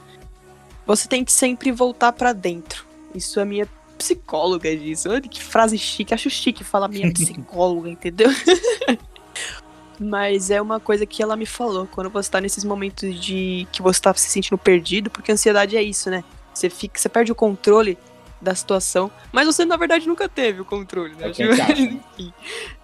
Você 0.86 1.08
tem 1.08 1.24
que 1.24 1.32
sempre 1.32 1.72
voltar 1.72 2.12
pra 2.12 2.34
dentro. 2.34 2.86
Isso 3.14 3.39
a 3.39 3.45
minha 3.45 3.68
psicóloga 3.97 4.76
diz. 4.76 5.06
Olha 5.06 5.22
que 5.22 5.41
frase 5.43 5.78
chique, 5.78 6.14
acho 6.14 6.30
chique 6.30 6.64
falar 6.64 6.88
minha 6.88 7.10
psicóloga, 7.14 7.89
entendeu? 7.89 8.30
Mas 9.99 10.49
é 10.49 10.61
uma 10.61 10.79
coisa 10.79 11.05
que 11.05 11.23
ela 11.23 11.35
me 11.35 11.45
falou 11.45 11.87
quando 11.87 12.09
você 12.09 12.29
tá 12.29 12.41
nesses 12.41 12.63
momentos 12.63 13.19
de 13.19 13.67
que 13.71 13.81
você 13.81 14.01
tá 14.01 14.13
se 14.13 14.29
sentindo 14.29 14.57
perdido, 14.57 15.09
porque 15.09 15.31
a 15.31 15.33
ansiedade 15.33 15.77
é 15.77 15.81
isso, 15.81 16.09
né? 16.09 16.23
Você 16.53 16.69
fica, 16.69 16.99
você 16.99 17.09
perde 17.09 17.31
o 17.31 17.35
controle 17.35 17.97
da 18.41 18.53
situação, 18.53 19.09
mas 19.31 19.45
você 19.47 19.63
na 19.63 19.77
verdade 19.77 20.07
nunca 20.07 20.27
teve 20.27 20.61
o 20.61 20.65
controle, 20.65 21.15
né? 21.15 21.31
É 21.37 21.47
né? 21.47 22.01
Enfim. 22.17 22.33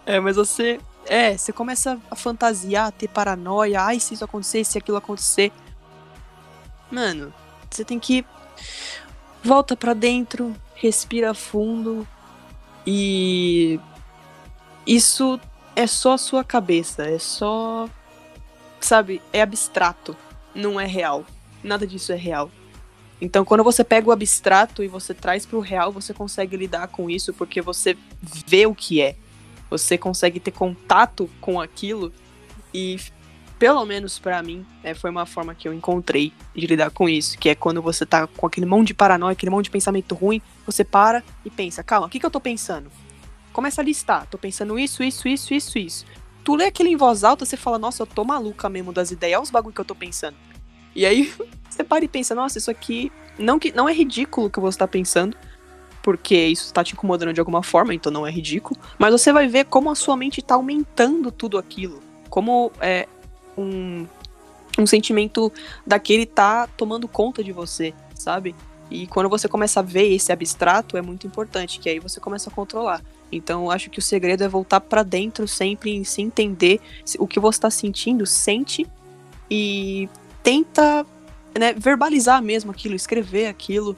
É, 0.05 0.19
mas 0.19 0.35
você 0.35 0.79
é, 1.05 1.37
você 1.37 1.51
começa 1.51 1.99
a 2.09 2.15
fantasiar, 2.15 2.87
a 2.87 2.91
ter 2.91 3.07
paranoia, 3.07 3.81
ai, 3.81 3.99
se 3.99 4.13
isso 4.13 4.23
acontecer, 4.23 4.63
se 4.63 4.77
aquilo 4.77 4.97
acontecer. 4.97 5.51
Mano, 6.89 7.33
você 7.69 7.83
tem 7.83 7.99
que 7.99 8.25
volta 9.43 9.75
pra 9.75 9.93
dentro, 9.93 10.55
respira 10.75 11.33
fundo 11.33 12.07
e 12.85 13.79
isso 14.85 15.39
é 15.75 15.87
só 15.87 16.13
a 16.13 16.17
sua 16.17 16.43
cabeça, 16.43 17.03
é 17.03 17.19
só 17.19 17.89
sabe, 18.79 19.21
é 19.31 19.41
abstrato, 19.41 20.15
não 20.53 20.79
é 20.79 20.85
real. 20.85 21.25
Nada 21.63 21.85
disso 21.85 22.11
é 22.11 22.15
real. 22.15 22.51
Então, 23.21 23.45
quando 23.45 23.63
você 23.63 23.83
pega 23.83 24.09
o 24.09 24.11
abstrato 24.11 24.83
e 24.83 24.87
você 24.87 25.13
traz 25.13 25.45
pro 25.45 25.59
real, 25.59 25.91
você 25.91 26.13
consegue 26.13 26.57
lidar 26.57 26.87
com 26.87 27.09
isso 27.09 27.31
porque 27.33 27.61
você 27.61 27.95
vê 28.21 28.65
o 28.65 28.73
que 28.73 28.99
é. 28.99 29.15
Você 29.69 29.97
consegue 29.97 30.39
ter 30.39 30.51
contato 30.51 31.29
com 31.39 31.61
aquilo 31.61 32.11
e 32.73 32.99
pelo 33.59 33.85
menos 33.85 34.17
pra 34.17 34.41
mim, 34.41 34.65
é, 34.83 34.95
foi 34.95 35.11
uma 35.11 35.27
forma 35.27 35.53
que 35.53 35.67
eu 35.67 35.73
encontrei 35.73 36.33
de 36.55 36.65
lidar 36.65 36.89
com 36.89 37.07
isso, 37.07 37.37
que 37.37 37.47
é 37.47 37.53
quando 37.53 37.79
você 37.79 38.07
tá 38.07 38.25
com 38.25 38.47
aquele 38.47 38.65
monte 38.65 38.87
de 38.87 38.95
paranoia, 38.95 39.33
aquele 39.33 39.51
monte 39.51 39.65
de 39.65 39.69
pensamento 39.69 40.15
ruim, 40.15 40.41
você 40.65 40.83
para 40.83 41.23
e 41.45 41.49
pensa, 41.51 41.83
calma, 41.83 42.07
o 42.07 42.09
que, 42.09 42.19
que 42.19 42.25
eu 42.25 42.31
tô 42.31 42.39
pensando? 42.39 42.89
Começa 43.53 43.81
a 43.81 43.83
listar, 43.83 44.27
tô 44.27 44.37
pensando 44.37 44.79
isso, 44.79 45.03
isso, 45.03 45.27
isso, 45.27 45.53
isso, 45.53 45.77
isso. 45.77 46.05
Tu 46.43 46.55
lê 46.55 46.65
aquilo 46.65 46.89
em 46.89 46.95
voz 46.95 47.23
alta, 47.23 47.45
você 47.45 47.57
fala, 47.57 47.77
nossa, 47.77 48.03
eu 48.03 48.07
tô 48.07 48.23
maluca 48.23 48.69
mesmo 48.69 48.91
das 48.91 49.11
ideias, 49.11 49.37
olha 49.37 49.43
os 49.43 49.51
bagulho 49.51 49.73
que 49.73 49.81
eu 49.81 49.85
tô 49.85 49.95
pensando. 49.95 50.35
E 50.95 51.05
aí 51.05 51.33
você 51.69 51.83
para 51.83 52.03
e 52.03 52.07
pensa, 52.07 52.33
nossa, 52.33 52.57
isso 52.57 52.71
aqui 52.71 53.11
não, 53.37 53.59
que, 53.59 53.71
não 53.71 53.87
é 53.87 53.93
ridículo 53.93 54.47
o 54.47 54.49
que 54.49 54.59
você 54.59 54.77
tá 54.77 54.87
pensando, 54.87 55.35
porque 56.01 56.35
isso 56.35 56.73
tá 56.73 56.83
te 56.83 56.93
incomodando 56.93 57.33
de 57.33 57.39
alguma 57.39 57.61
forma, 57.61 57.93
então 57.93 58.11
não 58.11 58.25
é 58.25 58.31
ridículo, 58.31 58.79
mas 58.97 59.11
você 59.11 59.31
vai 59.31 59.47
ver 59.47 59.65
como 59.65 59.89
a 59.89 59.95
sua 59.95 60.17
mente 60.17 60.41
tá 60.41 60.55
aumentando 60.55 61.31
tudo 61.31 61.57
aquilo, 61.57 62.01
como 62.29 62.71
é 62.79 63.07
um, 63.57 64.07
um 64.79 64.85
sentimento 64.85 65.51
daquele 65.85 66.25
tá 66.25 66.67
tomando 66.67 67.07
conta 67.07 67.43
de 67.43 67.51
você, 67.51 67.93
sabe? 68.15 68.55
E 68.89 69.07
quando 69.07 69.29
você 69.29 69.47
começa 69.47 69.79
a 69.79 69.83
ver 69.83 70.11
esse 70.11 70.31
abstrato, 70.31 70.97
é 70.97 71.01
muito 71.01 71.25
importante, 71.25 71.79
que 71.79 71.89
aí 71.89 71.99
você 71.99 72.19
começa 72.19 72.49
a 72.49 72.53
controlar. 72.53 73.01
Então, 73.31 73.65
eu 73.65 73.71
acho 73.71 73.89
que 73.89 73.99
o 73.99 74.01
segredo 74.01 74.43
é 74.43 74.47
voltar 74.47 74.81
pra 74.81 75.03
dentro 75.03 75.47
sempre 75.47 75.99
e 76.01 76.05
se 76.05 76.21
entender 76.21 76.79
o 77.17 77.27
que 77.27 77.39
você 77.39 77.61
tá 77.61 77.69
sentindo, 77.69 78.25
sente 78.25 78.85
e 79.49 80.09
tenta 80.43 81.05
né, 81.57 81.73
verbalizar 81.73 82.41
mesmo 82.41 82.71
aquilo, 82.71 82.95
escrever 82.95 83.47
aquilo. 83.47 83.95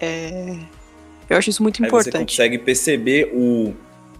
É, 0.00 0.56
Eu 1.28 1.36
acho 1.36 1.50
isso 1.50 1.62
muito 1.62 1.82
Aí 1.82 1.90
você 1.90 2.08
importante. 2.08 2.30
consegue 2.32 2.58
perceber 2.58 3.30
o, 3.34 3.74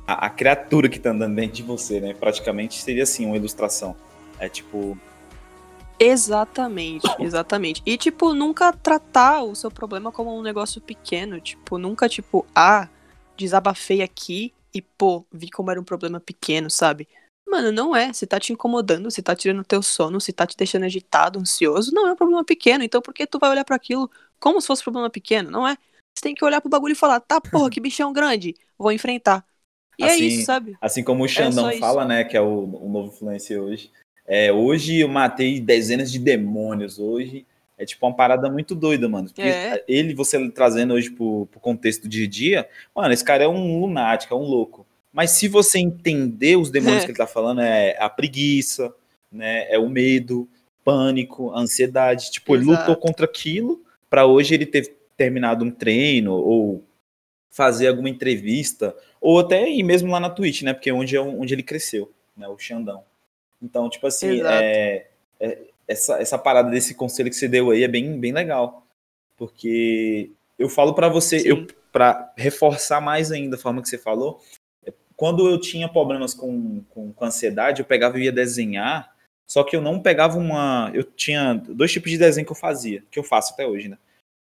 a, 0.07 0.27
a 0.27 0.31
criatura 0.31 0.89
que 0.89 0.99
tá 0.99 1.11
andando 1.11 1.35
dentro 1.35 1.57
de 1.57 1.63
você, 1.63 2.01
né? 2.01 2.15
Praticamente 2.15 2.81
seria 2.83 3.03
assim, 3.03 3.27
uma 3.27 3.37
ilustração. 3.37 3.95
É 4.39 4.49
tipo, 4.49 4.97
Exatamente, 5.99 7.07
exatamente. 7.19 7.83
E, 7.87 7.97
tipo, 7.97 8.35
nunca 8.35 8.71
tratar 8.73 9.43
o 9.43 9.55
seu 9.55 9.71
problema 9.71 10.13
como 10.13 10.37
um 10.39 10.43
negócio 10.43 10.81
pequeno. 10.81 11.41
Tipo, 11.41 11.79
nunca, 11.79 12.07
tipo, 12.09 12.45
ah, 12.55 12.87
desabafei 13.37 14.03
aqui 14.03 14.53
e, 14.77 14.83
pô, 14.83 15.25
vi 15.33 15.51
como 15.51 15.71
era 15.71 15.81
um 15.81 15.85
problema 15.85 16.21
pequeno, 16.21 16.71
sabe? 16.71 17.09
Mano, 17.49 17.73
não 17.73 17.97
é. 17.97 18.13
Se 18.13 18.27
tá 18.27 18.39
te 18.39 18.53
incomodando, 18.53 19.11
se 19.11 19.23
tá 19.23 19.35
tirando 19.35 19.65
teu 19.65 19.83
sono, 19.83 20.21
se 20.21 20.35
tá 20.35 20.47
te 20.47 20.55
deixando 20.55 20.85
agitado, 20.85 21.39
ansioso, 21.39 21.93
não 21.95 22.07
é 22.07 22.13
um 22.13 22.17
problema 22.17 22.45
pequeno. 22.45 22.85
Então, 22.85 23.01
por 23.01 23.15
que 23.15 23.27
tu 23.27 23.39
vai 23.39 23.49
olhar 23.49 23.65
para 23.65 23.77
aquilo 23.77 24.11
como 24.39 24.61
se 24.61 24.67
fosse 24.67 24.83
um 24.83 24.85
problema 24.85 25.09
pequeno? 25.09 25.51
Não 25.51 25.67
é. 25.67 25.79
Você 26.15 26.23
tem 26.23 26.35
que 26.35 26.45
olhar 26.45 26.61
pro 26.61 26.69
bagulho 26.69 26.93
e 26.93 26.97
falar, 26.97 27.21
tá, 27.21 27.41
porra, 27.41 27.71
que 27.71 27.81
bichão 27.81 28.13
grande, 28.13 28.55
vou 28.77 28.93
enfrentar. 28.93 29.47
E 29.99 30.05
é 30.05 30.09
Assim, 30.09 30.27
isso, 30.27 30.45
sabe? 30.45 30.77
assim 30.79 31.03
como 31.03 31.25
o 31.25 31.29
Xandão 31.29 31.65
só 31.65 31.71
isso. 31.71 31.81
fala, 31.81 32.05
né? 32.05 32.23
Que 32.25 32.37
é 32.37 32.41
o, 32.41 32.65
o 32.65 32.89
novo 32.91 33.09
influencer 33.09 33.59
hoje. 33.59 33.91
É, 34.27 34.53
hoje 34.53 35.01
eu 35.01 35.09
matei 35.09 35.59
dezenas 35.59 36.13
de 36.13 36.19
demônios. 36.19 36.99
Hoje 36.99 37.47
é 37.79 37.85
tipo 37.85 38.07
uma 38.07 38.15
parada 38.15 38.49
muito 38.51 38.75
doida, 38.75 39.09
mano. 39.09 39.29
Porque 39.29 39.43
É. 39.43 39.85
ele, 39.87 40.15
você 40.15 40.51
trazendo 40.51 40.95
hoje 40.95 41.11
pro, 41.11 41.47
pro 41.51 41.61
contexto 41.61 42.03
do 42.03 42.09
dia 42.09 42.27
a 42.27 42.29
dia, 42.29 42.69
mano, 42.95 43.13
esse 43.13 43.25
cara 43.25 43.45
é 43.45 43.49
um 43.49 43.81
lunático, 43.81 44.33
é 44.35 44.37
um 44.37 44.45
louco. 44.45 44.87
Mas 45.13 45.31
se 45.33 45.49
você 45.49 45.79
entender 45.79 46.57
os 46.57 46.71
demônios 46.71 47.03
É. 47.03 47.07
que 47.07 47.11
ele 47.13 47.19
tá 47.19 47.27
falando, 47.27 47.61
é 47.61 47.97
a 47.99 48.09
preguiça, 48.09 48.93
né? 49.33 49.67
É 49.71 49.79
o 49.79 49.89
medo, 49.89 50.49
pânico, 50.85 51.51
ansiedade. 51.55 52.31
Tipo, 52.31 52.55
ele 52.55 52.65
Exato. 52.65 52.81
lutou 52.91 52.97
contra 52.97 53.25
aquilo 53.25 53.83
pra 54.09 54.27
hoje 54.27 54.55
ele 54.55 54.67
ter 54.67 54.95
terminado 55.17 55.65
um 55.65 55.71
treino 55.71 56.33
ou 56.35 56.85
fazer 57.51 57.89
alguma 57.89 58.11
entrevista, 58.11 58.95
ou 59.21 59.39
até 59.41 59.69
ir 59.69 59.83
mesmo 59.83 60.11
lá 60.13 60.21
na 60.21 60.29
Twitch, 60.29 60.63
né? 60.63 60.75
Porque 60.75 60.91
é 60.91 60.93
onde, 60.95 61.17
é 61.17 61.21
onde 61.21 61.55
ele 61.55 61.63
cresceu, 61.63 62.13
né? 62.37 62.47
O 62.49 62.59
Xandão. 62.59 63.03
Então, 63.63 63.89
tipo 63.89 64.07
assim, 64.07 64.43
é, 64.43 65.07
é- 65.41 65.59
essa, 65.89 66.21
essa 66.21 66.39
parada 66.39 66.71
desse 66.71 66.95
conselho 66.95 67.31
que 67.31 67.37
você 67.37 67.49
deu 67.49 67.71
aí 67.71 67.83
é 67.83 67.89
bem, 67.89 68.19
bem 68.19 68.33
legal. 68.33 68.87
Porque 69.37 70.31
eu 70.59 70.69
falo 70.69 70.95
pra 70.95 71.09
você, 71.09 71.41
Sim. 71.41 71.49
eu 71.49 71.67
para 71.97 72.31
reforçar 72.37 73.01
mais 73.01 73.33
ainda 73.33 73.57
a 73.57 73.59
forma 73.59 73.81
que 73.81 73.89
você 73.89 73.97
falou, 73.97 74.43
é, 74.85 74.93
quando 75.17 75.49
eu 75.49 75.59
tinha 75.59 75.89
problemas 75.89 76.35
com, 76.35 76.83
com, 76.91 77.11
com 77.11 77.25
ansiedade, 77.25 77.81
eu 77.81 77.87
pegava 77.87 78.19
e 78.19 78.25
ia 78.25 78.33
desenhar, 78.33 79.17
só 79.47 79.65
que 79.65 79.75
eu 79.75 79.81
não 79.81 80.03
pegava 80.03 80.37
uma. 80.37 80.91
Eu 80.93 81.05
tinha 81.05 81.55
dois 81.55 81.91
tipos 81.91 82.11
de 82.11 82.19
desenho 82.19 82.45
que 82.45 82.53
eu 82.53 82.57
fazia, 82.57 83.03
que 83.11 83.19
eu 83.19 83.23
faço 83.23 83.55
até 83.55 83.67
hoje, 83.67 83.89
né? 83.89 83.97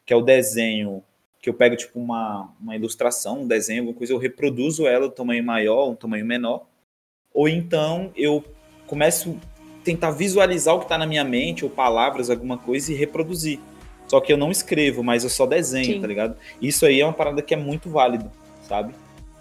Que 0.06 0.14
é 0.14 0.16
o 0.16 0.22
desenho 0.22 1.04
que 1.42 1.50
eu 1.50 1.54
pego, 1.56 1.76
tipo, 1.76 2.00
uma, 2.00 2.54
uma 2.60 2.76
ilustração, 2.76 3.42
um 3.42 3.48
desenho, 3.48 3.82
alguma 3.82 3.98
coisa, 3.98 4.14
eu 4.14 4.18
reproduzo 4.20 4.86
ela 4.86 5.08
do 5.08 5.16
tamanho 5.16 5.44
maior, 5.44 5.90
um 5.90 5.96
tamanho 5.96 6.26
menor. 6.26 6.68
Ou 7.34 7.50
então 7.50 8.12
eu 8.16 8.44
começo 8.86 9.40
tentar 9.84 10.12
visualizar 10.12 10.76
o 10.76 10.80
que 10.80 10.86
está 10.86 10.98
na 10.98 11.06
minha 11.06 11.24
mente, 11.24 11.64
ou 11.64 11.70
palavras, 11.72 12.30
alguma 12.30 12.58
coisa, 12.58 12.92
e 12.92 12.96
reproduzir. 12.96 13.60
Só 14.08 14.20
que 14.20 14.34
eu 14.34 14.38
não 14.38 14.52
escrevo, 14.52 15.04
mas 15.04 15.24
eu 15.24 15.30
só 15.30 15.46
desenho, 15.46 15.94
Sim. 15.96 16.02
tá 16.02 16.08
ligado? 16.08 16.36
Isso 16.62 16.86
aí 16.86 17.00
é 17.00 17.06
uma 17.06 17.14
parada 17.14 17.42
que 17.42 17.54
é 17.54 17.58
muito 17.58 17.90
válido, 17.90 18.30
sabe? 18.68 18.94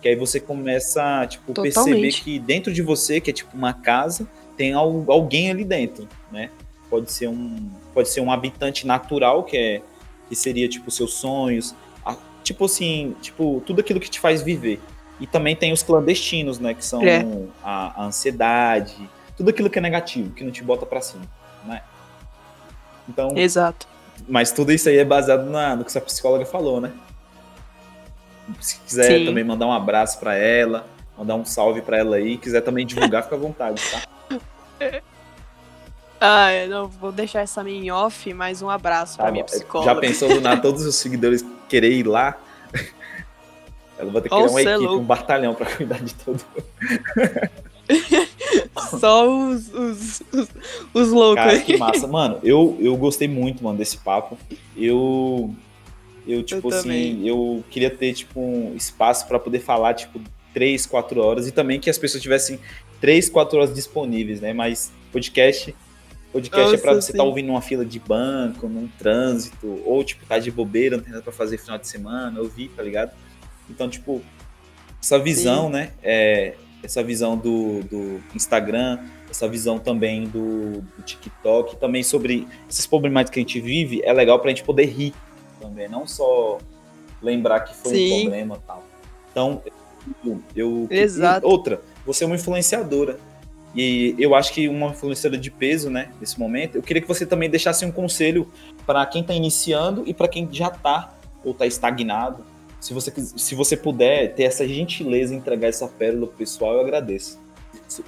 Que 0.03 0.09
aí 0.09 0.17
você 0.17 0.39
começa, 0.39 1.27
tipo, 1.27 1.53
perceber 1.55 2.13
que 2.13 2.39
dentro 2.39 2.73
de 2.73 2.83
você, 2.83 3.21
que 3.21 3.31
é 3.31 3.33
tipo 3.33 3.57
uma 3.57 3.73
casa, 3.73 4.29
tem 4.57 4.73
al- 4.75 5.05
alguém 5.09 5.51
ali 5.51 5.65
dentro, 5.65 6.07
né? 6.31 6.51
Pode 6.91 7.11
ser 7.11 7.29
um, 7.29 7.69
pode 7.95 8.09
ser 8.09 8.21
um 8.21 8.31
habitante 8.31 8.87
natural, 8.87 9.43
que 9.45 9.57
é 9.57 9.83
que 10.29 10.37
seria 10.37 10.69
tipo 10.69 10.91
seus 10.91 11.15
sonhos, 11.15 11.75
a- 12.05 12.17
tipo 12.45 12.67
assim, 12.67 13.17
tipo 13.23 13.63
tudo 13.67 13.81
aquilo 13.81 13.99
que 13.99 14.11
te 14.11 14.21
faz 14.21 14.43
viver. 14.43 14.79
E 15.21 15.27
também 15.27 15.57
tem 15.57 15.73
os 15.73 15.83
clandestinos, 15.83 16.59
né, 16.61 16.75
que 16.75 16.85
são 16.85 17.03
É. 17.03 17.27
a, 17.65 18.03
a 18.03 18.07
ansiedade, 18.07 18.95
tudo 19.39 19.51
aquilo 19.51 19.71
que 19.71 19.79
é 19.79 19.83
negativo, 19.83 20.33
que 20.35 20.43
não 20.45 20.51
te 20.51 20.63
bota 20.63 20.85
pra 20.85 21.01
cima, 21.01 21.23
né? 21.65 21.81
Então, 23.09 23.31
Exato. 23.37 23.87
mas 24.29 24.51
tudo 24.53 24.73
isso 24.73 24.89
aí 24.89 24.99
é 24.99 25.05
baseado 25.05 25.49
na, 25.49 25.75
no 25.77 25.85
que 25.85 25.93
sua 25.93 26.01
psicóloga 26.03 26.45
falou, 26.45 26.81
né? 26.81 26.93
Se 28.61 28.79
quiser 28.81 29.19
Sim. 29.21 29.25
também 29.27 29.45
mandar 29.45 29.67
um 29.67 29.73
abraço 29.73 30.19
pra 30.19 30.35
ela, 30.35 30.87
mandar 31.17 31.37
um 31.37 31.45
salve 31.45 31.81
pra 31.81 31.99
ela 31.99 32.17
aí, 32.17 32.37
quiser 32.37 32.61
também 32.63 32.85
divulgar, 32.85 33.23
fica 33.23 33.37
à 33.37 33.39
vontade, 33.39 33.81
tá? 33.91 34.03
Ah, 36.21 36.53
eu 36.53 36.69
não 36.69 36.89
vou 36.89 37.13
deixar 37.13 37.43
essa 37.43 37.63
minha 37.63 37.81
em 37.81 37.91
off, 37.93 38.35
mas 38.35 38.61
um 38.61 38.69
abraço 38.69 39.17
pra 39.17 39.29
Ah, 39.29 39.31
minha 39.31 39.45
já 39.45 39.53
psicóloga. 39.53 40.01
pensou 40.01 40.29
do 40.29 40.41
nada 40.41 40.61
todos 40.61 40.85
os 40.85 40.97
seguidores 40.97 41.45
querer 41.69 41.93
ir 41.93 42.03
lá? 42.05 42.37
Ela 43.97 44.11
vai 44.11 44.23
ter 44.23 44.29
que 44.29 44.35
criar 44.35 44.51
uma 44.51 44.59
é 44.59 44.63
equipe, 44.65 44.79
louco. 44.85 44.97
um 45.01 45.05
batalhão 45.05 45.55
pra 45.55 45.67
cuidar 45.67 46.01
de 46.01 46.15
todo 46.17 46.45
Só 48.99 49.29
os, 49.29 49.73
os, 49.73 50.23
os, 50.33 50.49
os 50.95 51.09
loucos 51.11 51.45
Cara, 51.45 51.61
que 51.61 51.77
massa. 51.77 52.07
Mano, 52.07 52.39
eu, 52.43 52.77
eu 52.81 52.97
gostei 52.97 53.29
muito, 53.29 53.63
mano, 53.63 53.79
desse 53.79 53.99
papo. 53.99 54.39
Eu. 54.77 55.55
Eu, 56.27 56.43
tipo 56.43 56.69
assim, 56.69 56.83
também. 56.83 57.27
eu 57.27 57.65
queria 57.71 57.89
ter, 57.89 58.13
tipo, 58.13 58.39
um 58.39 58.77
espaço 58.77 59.27
pra 59.27 59.39
poder 59.39 59.61
falar, 59.61 59.95
tipo, 59.95 60.21
três, 60.53 60.85
quatro 60.85 61.23
horas. 61.23 61.47
E 61.47 61.53
também 61.53 61.81
que 61.81 61.89
as 61.89 61.97
pessoas 61.97 62.23
tivessem 62.23 62.59
três, 63.01 63.31
quatro 63.31 63.59
horas 63.59 63.75
disponíveis, 63.75 64.41
né? 64.41 64.53
Mas 64.53 64.93
podcast. 65.11 65.75
Podcast 66.31 66.75
é 66.75 66.79
pra 66.79 66.93
Nossa, 66.93 67.01
você 67.01 67.07
sim. 67.07 67.13
estar 67.15 67.25
ouvindo 67.25 67.47
numa 67.47 67.63
fila 67.63 67.87
de 67.87 67.99
banco, 67.99 68.69
num 68.69 68.87
trânsito, 68.99 69.81
ou, 69.87 70.05
tipo, 70.05 70.27
tá 70.27 70.39
de 70.39 70.51
bobeira, 70.51 70.99
não 70.99 71.03
tem 71.03 71.13
nada 71.13 71.25
pra 71.25 71.33
fazer 71.33 71.57
final 71.57 71.79
de 71.79 71.89
semana, 71.89 72.39
ouvir, 72.39 72.69
tá 72.77 72.83
ligado? 72.83 73.13
Então, 73.71 73.89
tipo, 73.89 74.23
essa 75.03 75.19
visão, 75.19 75.71
né? 75.71 75.93
É, 76.03 76.55
essa 76.83 77.03
visão 77.03 77.37
do, 77.37 77.83
do 77.85 78.21
Instagram, 78.35 78.99
essa 79.31 79.49
visão 79.49 79.79
também 79.79 80.25
do, 80.29 80.81
do 80.81 81.03
TikTok, 81.05 81.77
também 81.77 82.03
sobre 82.03 82.47
esses 82.69 82.87
problemáticas 82.87 83.35
que 83.35 83.41
a 83.41 83.43
gente 83.43 83.61
vive, 83.61 84.01
é 84.05 84.13
legal 84.13 84.39
pra 84.39 84.51
gente 84.51 84.63
poder 84.65 84.87
rir 84.87 85.13
também, 85.61 85.89
não 85.89 86.07
só 86.07 86.59
lembrar 87.21 87.61
que 87.61 87.75
foi 87.75 87.93
um 87.93 87.95
Sim. 87.97 88.21
problema 88.23 88.57
e 88.57 88.67
tal. 88.67 88.85
Então, 89.31 89.63
eu, 90.25 90.41
eu- 90.55 90.87
Exato. 90.91 91.47
outra, 91.47 91.81
você 92.07 92.25
é 92.25 92.27
uma 92.27 92.37
influenciadora. 92.37 93.19
E 93.75 94.15
eu 94.19 94.35
acho 94.35 94.53
que 94.55 94.67
uma 94.67 94.89
influenciadora 94.89 95.41
de 95.41 95.51
peso, 95.51 95.91
né, 95.91 96.11
nesse 96.19 96.41
momento, 96.41 96.77
eu 96.77 96.83
queria 96.83 97.03
que 97.03 97.07
você 97.09 97.27
também 97.27 97.51
deixasse 97.51 97.85
um 97.85 97.93
conselho 97.93 98.51
para 98.87 99.05
quem 99.05 99.21
está 99.21 99.35
iniciando 99.35 100.05
e 100.07 100.15
para 100.15 100.27
quem 100.27 100.49
já 100.51 100.69
está 100.69 101.13
ou 101.45 101.53
está 101.53 101.67
estagnado. 101.67 102.45
Se 102.81 102.95
você, 102.95 103.13
se 103.15 103.55
você 103.55 103.77
puder 103.77 104.35
ter 104.35 104.45
essa 104.45 104.67
gentileza 104.67 105.35
em 105.35 105.39
entregar 105.39 105.69
essa 105.69 105.89
pérola 105.89 106.27
pro 106.27 106.37
pessoal, 106.37 106.75
eu 106.75 106.81
agradeço. 106.81 107.39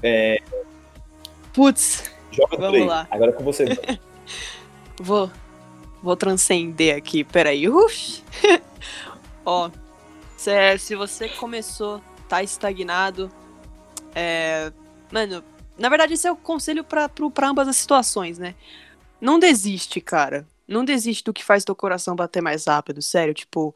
É, 0.03 0.39
Putz, 1.53 2.11
joga 2.31 2.57
Vamos 2.57 2.71
play. 2.71 2.85
lá. 2.87 3.07
Agora 3.11 3.31
é 3.31 3.35
com 3.35 3.43
você. 3.45 3.64
vou, 5.01 5.31
vou 6.03 6.16
transcender 6.16 6.97
aqui. 6.97 7.25
Peraí. 7.25 7.64
Ó, 9.45 9.71
se, 10.37 10.79
se 10.79 10.95
você 10.95 11.29
começou, 11.29 12.01
tá 12.29 12.43
estagnado, 12.43 13.31
é, 14.14 14.73
mano, 15.11 15.43
na 15.77 15.89
verdade 15.89 16.14
esse 16.14 16.29
é 16.29 16.33
o 16.33 16.37
conselho 16.37 16.85
pra, 16.85 17.09
pro- 17.09 17.31
pra 17.31 17.49
ambas 17.49 17.66
as 17.66 17.77
situações, 17.77 18.39
né? 18.39 18.55
Não 19.21 19.39
desiste, 19.39 20.01
cara. 20.01 20.47
Não 20.68 20.85
desiste 20.85 21.25
do 21.25 21.33
que 21.33 21.45
faz 21.45 21.64
teu 21.64 21.75
coração 21.75 22.14
bater 22.14 22.41
mais 22.41 22.66
rápido, 22.66 23.03
sério. 23.03 23.35
Tipo, 23.35 23.75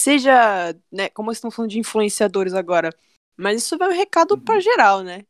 seja, 0.00 0.74
né, 0.92 1.08
como 1.10 1.30
estamos 1.32 1.54
falando 1.54 1.70
de 1.70 1.78
influenciadores 1.78 2.54
agora, 2.54 2.90
mas 3.36 3.62
isso 3.62 3.78
vai 3.78 3.88
um 3.88 3.92
recado 3.96 4.38
pra 4.38 4.60
geral, 4.60 5.02
né? 5.02 5.24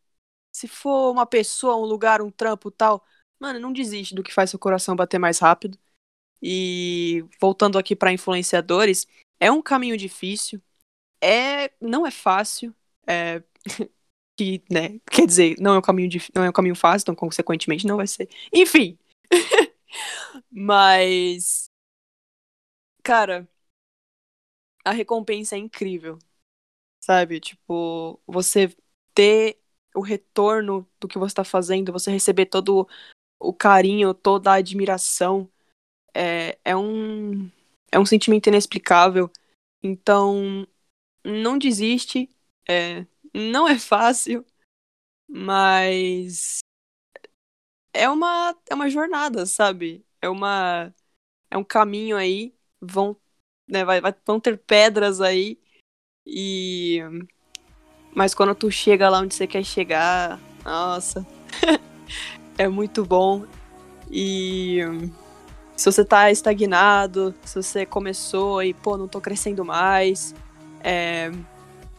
Se 0.53 0.69
for 0.69 1.13
uma 1.13 1.27
pessoa, 1.27 1.77
um 1.77 1.85
lugar, 1.87 2.23
um 2.23 2.31
trampo 2.31 2.71
tal, 2.71 3.05
mano, 3.41 3.61
não 3.61 3.73
desiste 3.73 4.15
do 4.15 4.23
que 4.23 4.35
faz 4.35 4.51
seu 4.51 4.59
coração 4.59 4.97
bater 4.97 5.19
mais 5.19 5.39
rápido. 5.41 5.79
E 6.43 7.25
voltando 7.41 7.79
aqui 7.79 7.97
pra 7.97 8.13
influenciadores, 8.13 9.07
é 9.41 9.51
um 9.51 9.63
caminho 9.63 9.97
difícil, 9.97 10.61
é 11.23 11.71
não 11.81 12.07
é 12.07 12.11
fácil, 12.11 12.75
é 13.07 13.43
que, 14.37 14.63
né, 14.71 15.01
quer 15.11 15.27
dizer, 15.27 15.57
não 15.61 15.75
é 15.75 15.79
um 15.79 15.83
caminho 15.83 16.09
dif- 16.09 16.31
não 16.35 16.45
é 16.45 16.51
um 16.51 16.53
caminho 16.53 16.77
fácil, 16.77 17.05
então 17.05 17.15
consequentemente 17.17 17.87
não 17.87 17.97
vai 17.99 18.07
ser. 18.07 18.29
Enfim. 18.53 18.99
Mas 20.51 21.71
cara, 23.03 23.49
a 24.85 24.91
recompensa 24.91 25.57
é 25.57 25.59
incrível. 25.59 26.19
Sabe? 27.03 27.41
Tipo, 27.41 28.21
você 28.27 28.75
ter 29.15 29.59
o 29.95 30.01
retorno 30.01 30.89
do 31.01 31.07
que 31.07 31.19
você 31.19 31.35
tá 31.35 31.45
fazendo, 31.45 31.93
você 31.93 32.11
receber 32.11 32.47
todo 32.47 32.89
o 33.39 33.53
carinho, 33.53 34.15
toda 34.15 34.53
a 34.53 34.55
admiração, 34.55 35.51
é, 36.15 36.59
é 36.65 36.77
um 36.77 37.51
é 37.93 37.99
um 37.99 38.07
sentimento 38.07 38.49
inexplicável. 38.49 39.31
Então, 39.83 40.67
não 41.25 41.59
desiste. 41.59 42.29
é, 42.69 43.07
não 43.33 43.69
é 43.69 43.79
fácil, 43.79 44.45
mas 45.29 46.61
é 47.93 48.09
uma 48.09 48.57
é 48.69 48.75
uma 48.75 48.91
jornada, 48.91 49.47
sabe? 49.47 50.05
É 50.21 50.29
uma 50.29 50.95
é 51.51 51.57
um 51.57 51.65
caminho 51.65 52.17
aí, 52.17 52.55
vão 52.81 53.17
né, 53.69 53.85
vai, 53.85 54.01
vai- 54.01 54.15
vão 54.27 54.41
ter 54.41 54.59
pedras 54.59 55.21
aí 55.21 55.59
e 56.27 57.01
mas 58.15 58.35
quando 58.35 58.55
tu 58.55 58.71
chega 58.71 59.09
lá 59.09 59.21
onde 59.21 59.35
você 59.35 59.47
quer 59.47 59.65
chegar, 59.65 60.39
nossa, 60.65 61.27
é 62.57 62.69
muito 62.69 63.05
bom. 63.05 63.45
E 64.11 64.79
se 65.77 65.91
você 65.91 66.05
tá 66.05 66.31
estagnado, 66.31 67.35
se 67.45 67.61
você 67.61 67.85
começou 67.85 68.63
e, 68.63 68.73
pô, 68.73 68.97
não 68.97 69.09
tô 69.09 69.21
crescendo 69.21 69.65
mais, 69.65 70.35
é, 70.81 71.33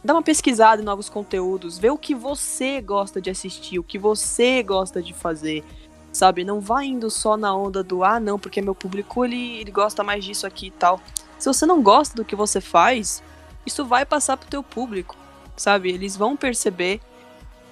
dá 0.02 0.14
uma 0.14 0.22
pesquisada 0.22 0.80
em 0.80 0.84
novos 0.84 1.08
conteúdos, 1.10 1.78
vê 1.78 1.90
o 1.90 1.98
que 1.98 2.14
você 2.14 2.80
gosta 2.80 3.20
de 3.20 3.28
assistir, 3.28 3.78
o 3.78 3.84
que 3.84 3.98
você 3.98 4.62
gosta 4.62 5.02
de 5.02 5.12
fazer, 5.12 5.62
sabe? 6.10 6.44
Não 6.44 6.60
vai 6.60 6.86
indo 6.86 7.10
só 7.10 7.36
na 7.36 7.54
onda 7.54 7.82
do, 7.82 8.02
ah, 8.02 8.18
não, 8.18 8.38
porque 8.38 8.62
meu 8.62 8.74
público, 8.74 9.24
ele, 9.24 9.58
ele 9.58 9.70
gosta 9.70 10.02
mais 10.02 10.24
disso 10.24 10.46
aqui 10.46 10.68
e 10.68 10.70
tal. 10.70 11.00
Se 11.38 11.48
você 11.48 11.66
não 11.66 11.82
gosta 11.82 12.14
do 12.14 12.24
que 12.24 12.36
você 12.36 12.60
faz, 12.60 13.22
isso 13.64 13.84
vai 13.84 14.06
passar 14.06 14.36
pro 14.36 14.48
teu 14.48 14.62
público, 14.62 15.16
sabe? 15.56 15.90
Eles 15.90 16.16
vão 16.16 16.36
perceber, 16.36 17.00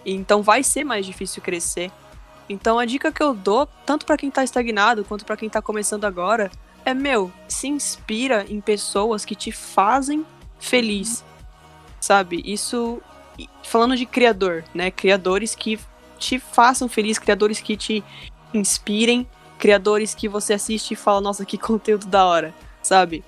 então 0.04 0.42
vai 0.42 0.62
ser 0.62 0.84
mais 0.84 1.06
difícil 1.06 1.42
crescer. 1.42 1.90
Então 2.48 2.78
a 2.78 2.84
dica 2.84 3.10
que 3.10 3.22
eu 3.22 3.34
dou, 3.34 3.66
tanto 3.86 4.04
pra 4.04 4.16
quem 4.16 4.30
tá 4.30 4.44
estagnado 4.44 5.04
quanto 5.04 5.24
pra 5.24 5.36
quem 5.36 5.48
tá 5.48 5.62
começando 5.62 6.04
agora, 6.04 6.50
é 6.84 6.92
meu, 6.92 7.32
se 7.48 7.68
inspira 7.68 8.44
em 8.48 8.60
pessoas 8.60 9.24
que 9.24 9.34
te 9.34 9.50
fazem 9.50 10.26
feliz. 10.58 11.24
Sabe? 12.00 12.42
Isso 12.44 13.00
falando 13.62 13.96
de 13.96 14.04
criador, 14.04 14.64
né? 14.74 14.90
Criadores 14.90 15.54
que 15.54 15.80
te 16.18 16.38
façam 16.38 16.88
feliz, 16.88 17.18
criadores 17.18 17.60
que 17.60 17.76
te 17.76 18.04
inspirem, 18.52 19.26
criadores 19.58 20.14
que 20.14 20.28
você 20.28 20.52
assiste 20.52 20.92
e 20.92 20.96
fala, 20.96 21.20
nossa, 21.20 21.44
que 21.44 21.56
conteúdo 21.58 22.06
da 22.06 22.26
hora, 22.26 22.54
sabe? 22.82 23.24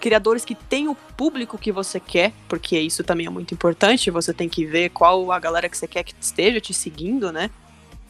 Criadores 0.00 0.44
que 0.44 0.54
têm 0.54 0.88
o 0.88 0.94
público 0.94 1.58
que 1.58 1.72
você 1.72 1.98
quer, 1.98 2.32
porque 2.48 2.78
isso 2.78 3.02
também 3.02 3.26
é 3.26 3.30
muito 3.30 3.52
importante, 3.52 4.10
você 4.10 4.32
tem 4.32 4.48
que 4.48 4.64
ver 4.64 4.90
qual 4.90 5.32
a 5.32 5.38
galera 5.38 5.68
que 5.68 5.76
você 5.76 5.88
quer 5.88 6.02
que 6.02 6.14
esteja 6.20 6.60
te 6.60 6.72
seguindo, 6.72 7.32
né? 7.32 7.50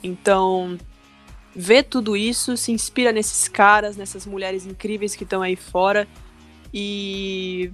Então, 0.02 0.78
vê 1.54 1.82
tudo 1.82 2.16
isso, 2.16 2.56
se 2.56 2.72
inspira 2.72 3.10
nesses 3.10 3.48
caras, 3.48 3.96
nessas 3.96 4.26
mulheres 4.26 4.66
incríveis 4.66 5.16
que 5.16 5.24
estão 5.24 5.42
aí 5.42 5.56
fora 5.56 6.06
e 6.72 7.72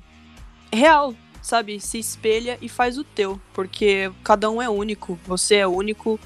real, 0.72 1.14
sabe? 1.42 1.80
Se 1.80 1.98
espelha 1.98 2.58
e 2.62 2.68
faz 2.68 2.96
o 2.96 3.04
teu, 3.04 3.40
porque 3.52 4.10
cada 4.22 4.50
um 4.50 4.62
é 4.62 4.68
único, 4.68 5.18
você 5.26 5.56
é 5.56 5.66
único 5.66 6.18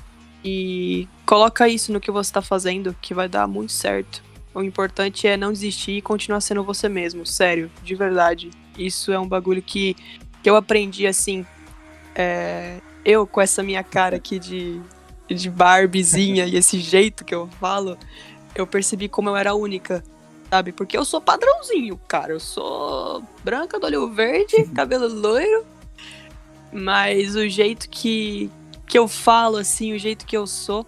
e 0.45 1.09
coloca 1.27 1.69
isso 1.69 1.93
no 1.93 2.01
que 2.01 2.11
você 2.11 2.33
tá 2.33 2.41
fazendo 2.43 2.97
que 3.01 3.13
vai 3.13 3.29
dar 3.29 3.47
muito 3.49 3.73
certo. 3.73 4.23
O 4.59 4.65
importante 4.65 5.25
é 5.29 5.37
não 5.37 5.53
desistir 5.53 5.93
e 5.93 6.03
continuar 6.03 6.41
sendo 6.41 6.65
você 6.65 6.89
mesmo, 6.89 7.25
sério, 7.25 7.71
de 7.81 7.95
verdade. 7.95 8.51
Isso 8.77 9.13
é 9.13 9.19
um 9.19 9.29
bagulho 9.29 9.63
que, 9.63 9.95
que 10.43 10.51
eu 10.51 10.57
aprendi 10.57 11.07
assim. 11.07 11.47
é, 12.13 12.81
eu 13.05 13.25
com 13.25 13.41
essa 13.41 13.63
minha 13.63 13.85
cara 13.85 14.17
aqui 14.17 14.37
de, 14.37 14.81
de 15.29 15.49
Barbiezinha 15.49 16.45
e 16.45 16.57
esse 16.57 16.81
jeito 16.81 17.25
que 17.25 17.33
eu 17.33 17.49
falo, 17.61 17.97
eu 18.53 18.67
percebi 18.67 19.09
como 19.09 19.29
eu 19.29 19.37
era 19.37 19.55
única, 19.55 20.03
sabe? 20.51 20.73
Porque 20.73 20.99
eu 20.99 21.05
sou 21.05 21.21
padrãozinho, 21.21 21.97
cara. 22.09 22.33
Eu 22.33 22.41
sou 22.41 23.23
branca, 23.45 23.79
do 23.79 23.87
olho 23.87 24.13
verde, 24.13 24.65
cabelo 24.75 25.07
loiro. 25.07 25.65
Mas 26.73 27.37
o 27.37 27.49
jeito 27.49 27.89
que, 27.89 28.51
que 28.89 28.99
eu 28.99 29.07
falo, 29.07 29.57
assim, 29.57 29.93
o 29.95 29.99
jeito 29.99 30.27
que 30.27 30.37
eu 30.37 30.49
sou, 30.49 30.85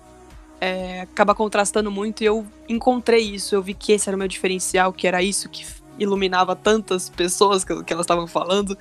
é, 0.60 1.00
acaba 1.00 1.34
contrastando 1.34 1.90
muito. 1.90 2.22
E 2.22 2.26
eu 2.26 2.46
encontrei 2.68 3.22
isso. 3.22 3.54
Eu 3.54 3.62
vi 3.62 3.74
que 3.74 3.92
esse 3.92 4.08
era 4.08 4.16
o 4.16 4.18
meu 4.18 4.28
diferencial, 4.28 4.92
que 4.92 5.06
era 5.06 5.22
isso 5.22 5.48
que 5.48 5.64
iluminava 5.98 6.54
tantas 6.54 7.08
pessoas 7.08 7.64
que, 7.64 7.82
que 7.82 7.92
elas 7.92 8.04
estavam 8.04 8.26
falando. 8.26 8.76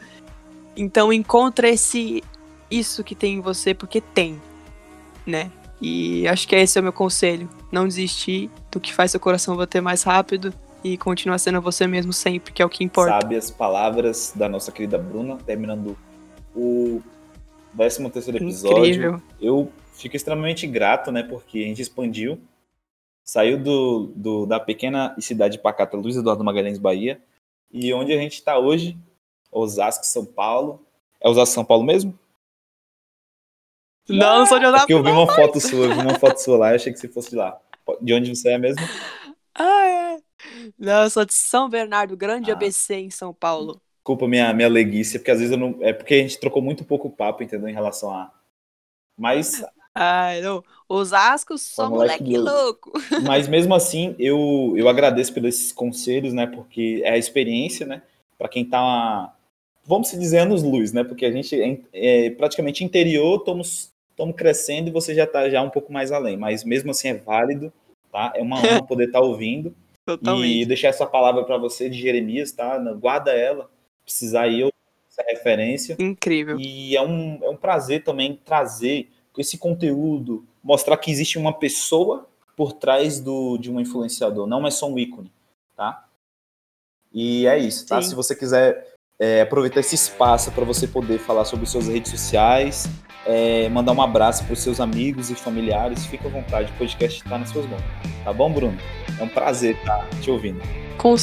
Então 0.75 1.11
encontra 1.11 1.69
esse 1.69 2.23
isso 2.69 3.03
que 3.03 3.15
tem 3.15 3.36
em 3.36 3.41
você, 3.41 3.73
porque 3.73 3.99
tem, 3.99 4.39
né? 5.25 5.51
E 5.82 6.27
acho 6.27 6.47
que 6.47 6.55
esse 6.55 6.77
é 6.77 6.82
o 6.82 6.84
meu 6.84 6.93
conselho. 6.93 7.49
Não 7.71 7.88
desistir 7.88 8.49
do 8.71 8.80
que 8.80 8.93
faz 8.93 9.11
seu 9.11 9.19
coração 9.19 9.55
bater 9.55 9.82
mais 9.82 10.03
rápido 10.03 10.53
e 10.84 10.97
continuar 10.97 11.38
sendo 11.39 11.61
você 11.61 11.88
mesmo 11.88 12.13
sempre, 12.13 12.53
que 12.53 12.61
é 12.61 12.65
o 12.65 12.69
que 12.69 12.84
importa. 12.84 13.19
Sabe 13.21 13.36
as 13.36 13.49
palavras 13.49 14.34
da 14.36 14.47
nossa 14.47 14.71
querida 14.71 14.97
Bruna, 14.97 15.38
terminando 15.38 15.97
o 16.55 17.01
13 17.75 18.09
terceiro 18.09 18.38
episódio. 18.38 18.77
Incrível. 18.77 19.21
Eu 19.41 19.71
fico 19.99 20.15
extremamente 20.15 20.65
grato, 20.67 21.11
né? 21.11 21.23
Porque 21.23 21.59
a 21.59 21.67
gente 21.67 21.81
expandiu 21.81 22.39
Saiu 23.29 23.59
do, 23.59 24.07
do, 24.15 24.45
da 24.47 24.59
pequena 24.59 25.15
cidade 25.19 25.59
pacata 25.59 25.95
Luiz 25.95 26.17
Eduardo 26.17 26.43
Magalhães, 26.43 26.79
Bahia. 26.79 27.21
E 27.71 27.93
onde 27.93 28.11
a 28.11 28.17
gente 28.17 28.33
está 28.33 28.57
hoje, 28.57 28.97
Osasco, 29.51 30.03
São 30.03 30.25
Paulo. 30.25 30.83
É 31.21 31.29
Osasco, 31.29 31.53
São 31.53 31.63
Paulo 31.63 31.83
mesmo? 31.83 32.17
Não, 34.09 34.39
não 34.39 34.45
sou 34.47 34.57
de 34.57 34.65
É 34.65 34.69
Osasco. 34.69 34.87
porque 34.87 34.93
eu 34.95 35.03
vi 35.03 35.11
uma 35.11 35.27
foto 35.31 35.61
sua, 35.61 35.85
eu 35.85 35.93
vi 35.93 36.01
uma 36.01 36.17
foto 36.17 36.37
sua 36.39 36.57
lá, 36.57 36.71
eu 36.71 36.77
achei 36.77 36.91
que 36.91 36.97
você 36.97 37.07
fosse 37.07 37.29
de 37.29 37.35
lá. 37.35 37.61
De 38.01 38.15
onde 38.15 38.35
você 38.35 38.49
é 38.49 38.57
mesmo? 38.57 38.81
Ah, 39.61 39.85
é. 39.85 40.19
Não, 40.77 41.03
eu 41.03 41.09
sou 41.09 41.25
de 41.25 41.33
São 41.33 41.69
Bernardo, 41.69 42.15
grande 42.15 42.49
Ah. 42.49 42.53
ABC 42.53 42.95
em 42.95 43.09
São 43.11 43.33
Paulo. 43.33 43.81
Desculpa 43.97 44.25
minha, 44.25 44.53
minha 44.53 44.69
leguice, 44.69 45.19
porque 45.19 45.31
às 45.31 45.39
vezes 45.39 45.51
eu 45.51 45.57
não. 45.57 45.77
É 45.81 45.91
porque 45.91 46.13
a 46.13 46.17
gente 46.19 46.39
trocou 46.39 46.61
muito 46.61 46.85
pouco 46.85 47.09
papo, 47.09 47.43
entendeu? 47.43 47.67
Em 47.67 47.73
relação 47.73 48.09
a. 48.09 48.31
Mas, 49.17 49.61
Ai, 50.01 50.39
não. 50.39 50.63
Osasco, 50.87 51.57
só 51.57 51.89
moleque 51.89 52.23
moleque 52.23 52.37
louco. 52.37 52.93
mas 53.27 53.49
mesmo 53.49 53.75
assim, 53.75 54.15
eu, 54.17 54.73
eu 54.77 54.87
agradeço 54.87 55.33
pelos 55.33 55.73
conselhos, 55.73 56.31
né? 56.31 56.47
Porque 56.47 57.01
é 57.03 57.11
a 57.11 57.17
experiência, 57.17 57.85
né? 57.85 58.01
Para 58.37 58.47
quem 58.47 58.63
tá. 58.63 59.35
Vamos 59.85 60.07
se 60.07 60.17
dizer 60.17 60.39
anos 60.39 60.63
luz, 60.63 60.93
né? 60.93 61.03
Porque 61.03 61.25
a 61.25 61.31
gente 61.33 61.53
é, 61.61 61.79
é 61.91 62.29
praticamente 62.29 62.81
interior, 62.81 63.39
estamos 63.39 63.91
crescendo 64.37 64.87
e 64.87 64.93
você 64.93 65.13
já 65.13 65.25
está 65.25 65.49
já 65.49 65.61
um 65.61 65.69
pouco 65.69 65.91
mais 65.91 66.13
além. 66.13 66.37
Mas 66.37 66.63
mesmo 66.63 66.91
assim 66.91 67.09
é 67.09 67.15
válido, 67.15 67.73
tá? 68.09 68.31
É 68.33 68.41
uma 68.41 68.57
honra 68.57 68.87
poder 68.87 69.07
estar 69.07 69.19
ouvindo. 69.19 69.75
E 70.09 70.17
Totalmente. 70.17 70.65
deixar 70.65 70.87
essa 70.87 71.05
palavra 71.05 71.43
para 71.43 71.55
você 71.55 71.87
de 71.87 72.01
Jeremias, 72.01 72.51
tá? 72.51 72.79
Guarda 72.93 73.31
ela. 73.31 73.69
Precisar 74.03 74.47
eu, 74.47 74.71
essa 75.07 75.21
referência. 75.29 75.95
Incrível. 75.99 76.59
E 76.59 76.97
é 76.97 77.01
um, 77.03 77.37
é 77.43 77.47
um 77.47 77.55
prazer 77.55 78.03
também 78.03 78.39
trazer 78.43 79.07
esse 79.41 79.57
conteúdo, 79.57 80.45
mostrar 80.63 80.97
que 80.97 81.11
existe 81.11 81.37
uma 81.37 81.53
pessoa 81.53 82.27
por 82.55 82.73
trás 82.73 83.19
do, 83.19 83.57
de 83.57 83.71
um 83.71 83.79
influenciador, 83.79 84.45
não 84.45 84.67
é 84.67 84.71
só 84.71 84.89
um 84.89 84.99
ícone, 84.99 85.31
tá? 85.75 86.05
E 87.13 87.47
é 87.47 87.57
isso, 87.57 87.87
tá? 87.87 88.01
Sim. 88.01 88.09
Se 88.09 88.15
você 88.15 88.35
quiser 88.35 88.93
é, 89.17 89.41
aproveitar 89.41 89.79
esse 89.79 89.95
espaço 89.95 90.51
para 90.51 90.63
você 90.63 90.87
poder 90.87 91.19
falar 91.19 91.45
sobre 91.45 91.65
suas 91.65 91.87
redes 91.87 92.11
sociais, 92.11 92.87
é, 93.25 93.67
mandar 93.69 93.93
um 93.93 94.01
abraço 94.01 94.43
para 94.43 94.53
os 94.53 94.59
seus 94.59 94.79
amigos 94.79 95.29
e 95.29 95.35
familiares, 95.35 96.05
fica 96.05 96.27
à 96.27 96.31
vontade, 96.31 96.71
o 96.71 96.77
podcast 96.77 97.23
está 97.23 97.37
nas 97.37 97.49
suas 97.49 97.65
mãos. 97.65 97.81
Tá 98.23 98.33
bom, 98.33 98.51
Bruno? 98.51 98.77
É 99.19 99.23
um 99.23 99.29
prazer 99.29 99.75
estar 99.75 100.07
te 100.21 100.29
ouvindo. 100.29 100.61
Com, 100.97 101.15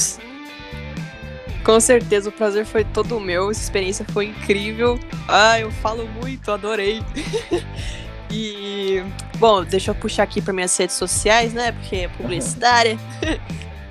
com 1.65 1.81
certeza, 1.81 2.29
o 2.29 2.33
prazer 2.33 2.65
foi 2.65 2.85
todo 2.85 3.19
meu. 3.19 3.51
Essa 3.51 3.63
experiência 3.63 4.05
foi 4.13 4.27
incrível. 4.27 4.99
Ah, 5.29 5.59
eu 5.59 5.71
falo 5.71 6.07
muito, 6.21 6.51
adorei. 6.51 7.03
e, 8.31 9.03
bom, 9.39 9.65
deixa 9.65 9.91
eu 9.91 9.95
puxar 9.95 10.25
aqui 10.25 10.41
para 10.43 10.53
minhas 10.53 10.77
redes 10.77 10.97
sociais, 10.97 11.53
né? 11.53 11.73
Porque 11.73 11.97
é 11.97 12.09
publicitária. 12.09 12.99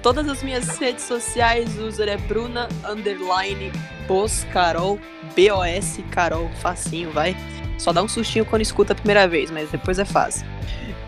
Todas 0.02 0.28
as 0.28 0.44
minhas 0.44 0.78
redes 0.78 1.04
sociais, 1.04 1.78
o 1.80 1.88
user 1.88 2.08
é 2.08 2.18
Bruna 2.18 2.68
underline 2.88 3.72
Bos 4.08 4.46
Carol, 4.54 5.00
B-O-S 5.36 6.02
Carol, 6.04 6.50
facinho, 6.62 7.12
vai. 7.12 7.36
Só 7.78 7.92
dá 7.92 8.04
um 8.04 8.08
sustinho 8.08 8.46
quando 8.46 8.62
escuta 8.62 8.94
a 8.94 8.96
primeira 8.96 9.28
vez, 9.28 9.50
mas 9.50 9.70
depois 9.72 9.98
é 9.98 10.06
fácil. 10.06 10.46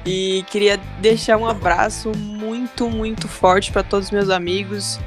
E 0.06 0.44
queria 0.50 0.78
deixar 1.00 1.38
um 1.38 1.46
abraço 1.46 2.12
muito, 2.16 2.90
muito 2.90 3.28
forte 3.28 3.72
para 3.72 3.84
todos 3.84 4.08
os 4.08 4.12
meus 4.12 4.30
amigos, 4.30 5.00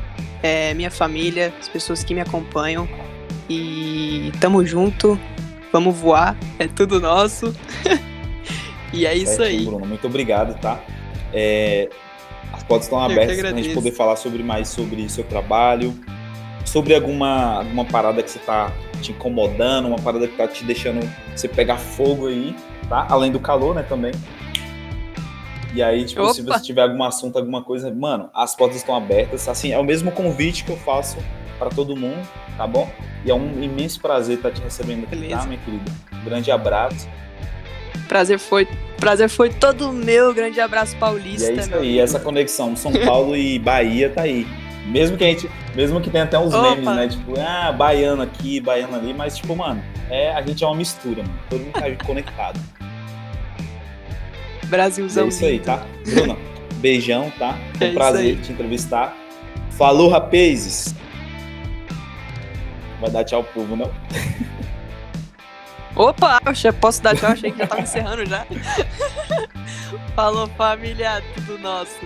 é, 0.42 0.72
minha 0.74 0.90
família, 0.90 1.52
as 1.58 1.68
pessoas 1.68 2.04
que 2.04 2.14
me 2.14 2.20
acompanham. 2.20 2.88
E 3.48 4.30
tamo 4.40 4.64
junto, 4.64 5.18
vamos 5.72 5.96
voar, 5.96 6.36
é 6.58 6.68
tudo 6.68 7.00
nosso. 7.00 7.52
e 8.92 9.06
é 9.06 9.14
isso 9.14 9.36
Certinho, 9.36 9.60
aí. 9.60 9.64
Bruno. 9.64 9.86
Muito 9.86 10.06
obrigado, 10.06 10.58
tá? 10.60 10.80
É, 11.32 11.88
as 12.52 12.62
portas 12.64 12.86
estão 12.86 13.00
abertas 13.00 13.38
para 13.38 13.50
a 13.50 13.52
gente 13.52 13.74
poder 13.74 13.92
falar 13.92 14.16
sobre 14.16 14.42
mais 14.42 14.68
sobre 14.68 15.08
seu 15.08 15.24
trabalho, 15.24 15.94
sobre 16.64 16.94
alguma, 16.94 17.58
alguma 17.58 17.84
parada 17.84 18.22
que 18.22 18.30
você 18.30 18.38
tá 18.38 18.72
te 19.00 19.12
incomodando, 19.12 19.88
uma 19.88 19.98
parada 19.98 20.26
que 20.26 20.36
tá 20.36 20.46
te 20.46 20.64
deixando 20.64 21.08
você 21.34 21.48
pegar 21.48 21.78
fogo 21.78 22.26
aí, 22.26 22.54
tá? 22.88 23.06
Além 23.08 23.32
do 23.32 23.40
calor, 23.40 23.74
né, 23.74 23.82
também. 23.82 24.12
E 25.72 25.82
aí, 25.82 26.04
tipo, 26.04 26.32
se 26.34 26.42
Opa! 26.42 26.58
você 26.58 26.64
tiver 26.64 26.82
algum 26.82 27.02
assunto, 27.04 27.38
alguma 27.38 27.62
coisa, 27.62 27.92
mano, 27.92 28.28
as 28.34 28.56
portas 28.56 28.78
estão 28.78 28.94
abertas. 28.94 29.48
Assim, 29.48 29.72
é 29.72 29.78
o 29.78 29.84
mesmo 29.84 30.10
convite 30.10 30.64
que 30.64 30.70
eu 30.70 30.76
faço 30.76 31.16
para 31.58 31.70
todo 31.70 31.96
mundo, 31.96 32.26
tá 32.56 32.66
bom? 32.66 32.90
E 33.24 33.30
é 33.30 33.34
um 33.34 33.62
imenso 33.62 34.00
prazer 34.00 34.36
estar 34.36 34.50
te 34.50 34.60
recebendo 34.60 35.04
aqui, 35.04 35.14
tá, 35.14 35.16
Beleza. 35.16 35.46
minha 35.46 35.60
querida? 35.60 35.92
Um 36.12 36.24
grande 36.24 36.50
abraço. 36.50 37.08
Prazer 38.10 38.40
foi, 38.40 38.66
prazer 38.96 39.28
foi 39.28 39.50
todo 39.50 39.92
meu. 39.92 40.34
Grande 40.34 40.60
abraço 40.60 40.96
E 40.96 40.98
paulista. 40.98 41.48
é 41.48 41.54
isso 41.54 41.72
aí, 41.72 41.78
amigo. 41.78 42.00
essa 42.00 42.18
conexão 42.18 42.74
São 42.74 42.90
Paulo 42.92 43.36
e 43.36 43.56
Bahia 43.56 44.10
tá 44.10 44.22
aí. 44.22 44.48
Mesmo 44.86 45.16
que 45.16 45.22
a 45.22 45.28
gente, 45.28 45.48
mesmo 45.76 46.00
que 46.00 46.10
tenha 46.10 46.24
até 46.24 46.36
uns 46.36 46.52
Opa! 46.52 46.70
memes, 46.70 46.86
né? 46.86 47.06
Tipo, 47.06 47.38
ah, 47.38 47.70
baiano 47.70 48.20
aqui, 48.22 48.58
baiano 48.60 48.96
ali, 48.96 49.14
mas 49.14 49.36
tipo, 49.36 49.54
mano, 49.54 49.80
é, 50.10 50.32
a 50.32 50.42
gente 50.42 50.64
é 50.64 50.66
uma 50.66 50.74
mistura, 50.74 51.22
mano. 51.22 51.38
Todo 51.48 51.60
mundo 51.60 51.72
tá 51.72 51.82
conectado. 52.04 52.58
E 54.60 54.66
Brasilzão 54.66 55.26
é 55.26 55.28
isso 55.28 55.44
aí, 55.44 55.60
tá? 55.60 55.86
Bruna, 56.04 56.36
beijão, 56.78 57.32
tá? 57.38 57.56
Foi 57.78 57.86
É 57.86 57.90
um 57.90 57.94
prazer 57.94 58.40
te 58.40 58.50
entrevistar. 58.50 59.16
Falou, 59.70 60.08
rapazes! 60.08 60.96
Vai 63.00 63.08
dar 63.10 63.22
tchau 63.22 63.44
pro 63.44 63.62
povo, 63.62 63.76
não? 63.76 63.88
Opa, 65.96 66.40
já 66.54 66.72
posso 66.72 67.02
dar 67.02 67.16
tchau, 67.16 67.30
achei 67.30 67.50
que 67.50 67.58
já 67.58 67.66
tava 67.66 67.82
encerrando 67.82 68.24
já. 68.26 68.46
Falou 70.14 70.46
família, 70.48 71.22
tudo 71.34 71.58
nosso. 71.58 71.98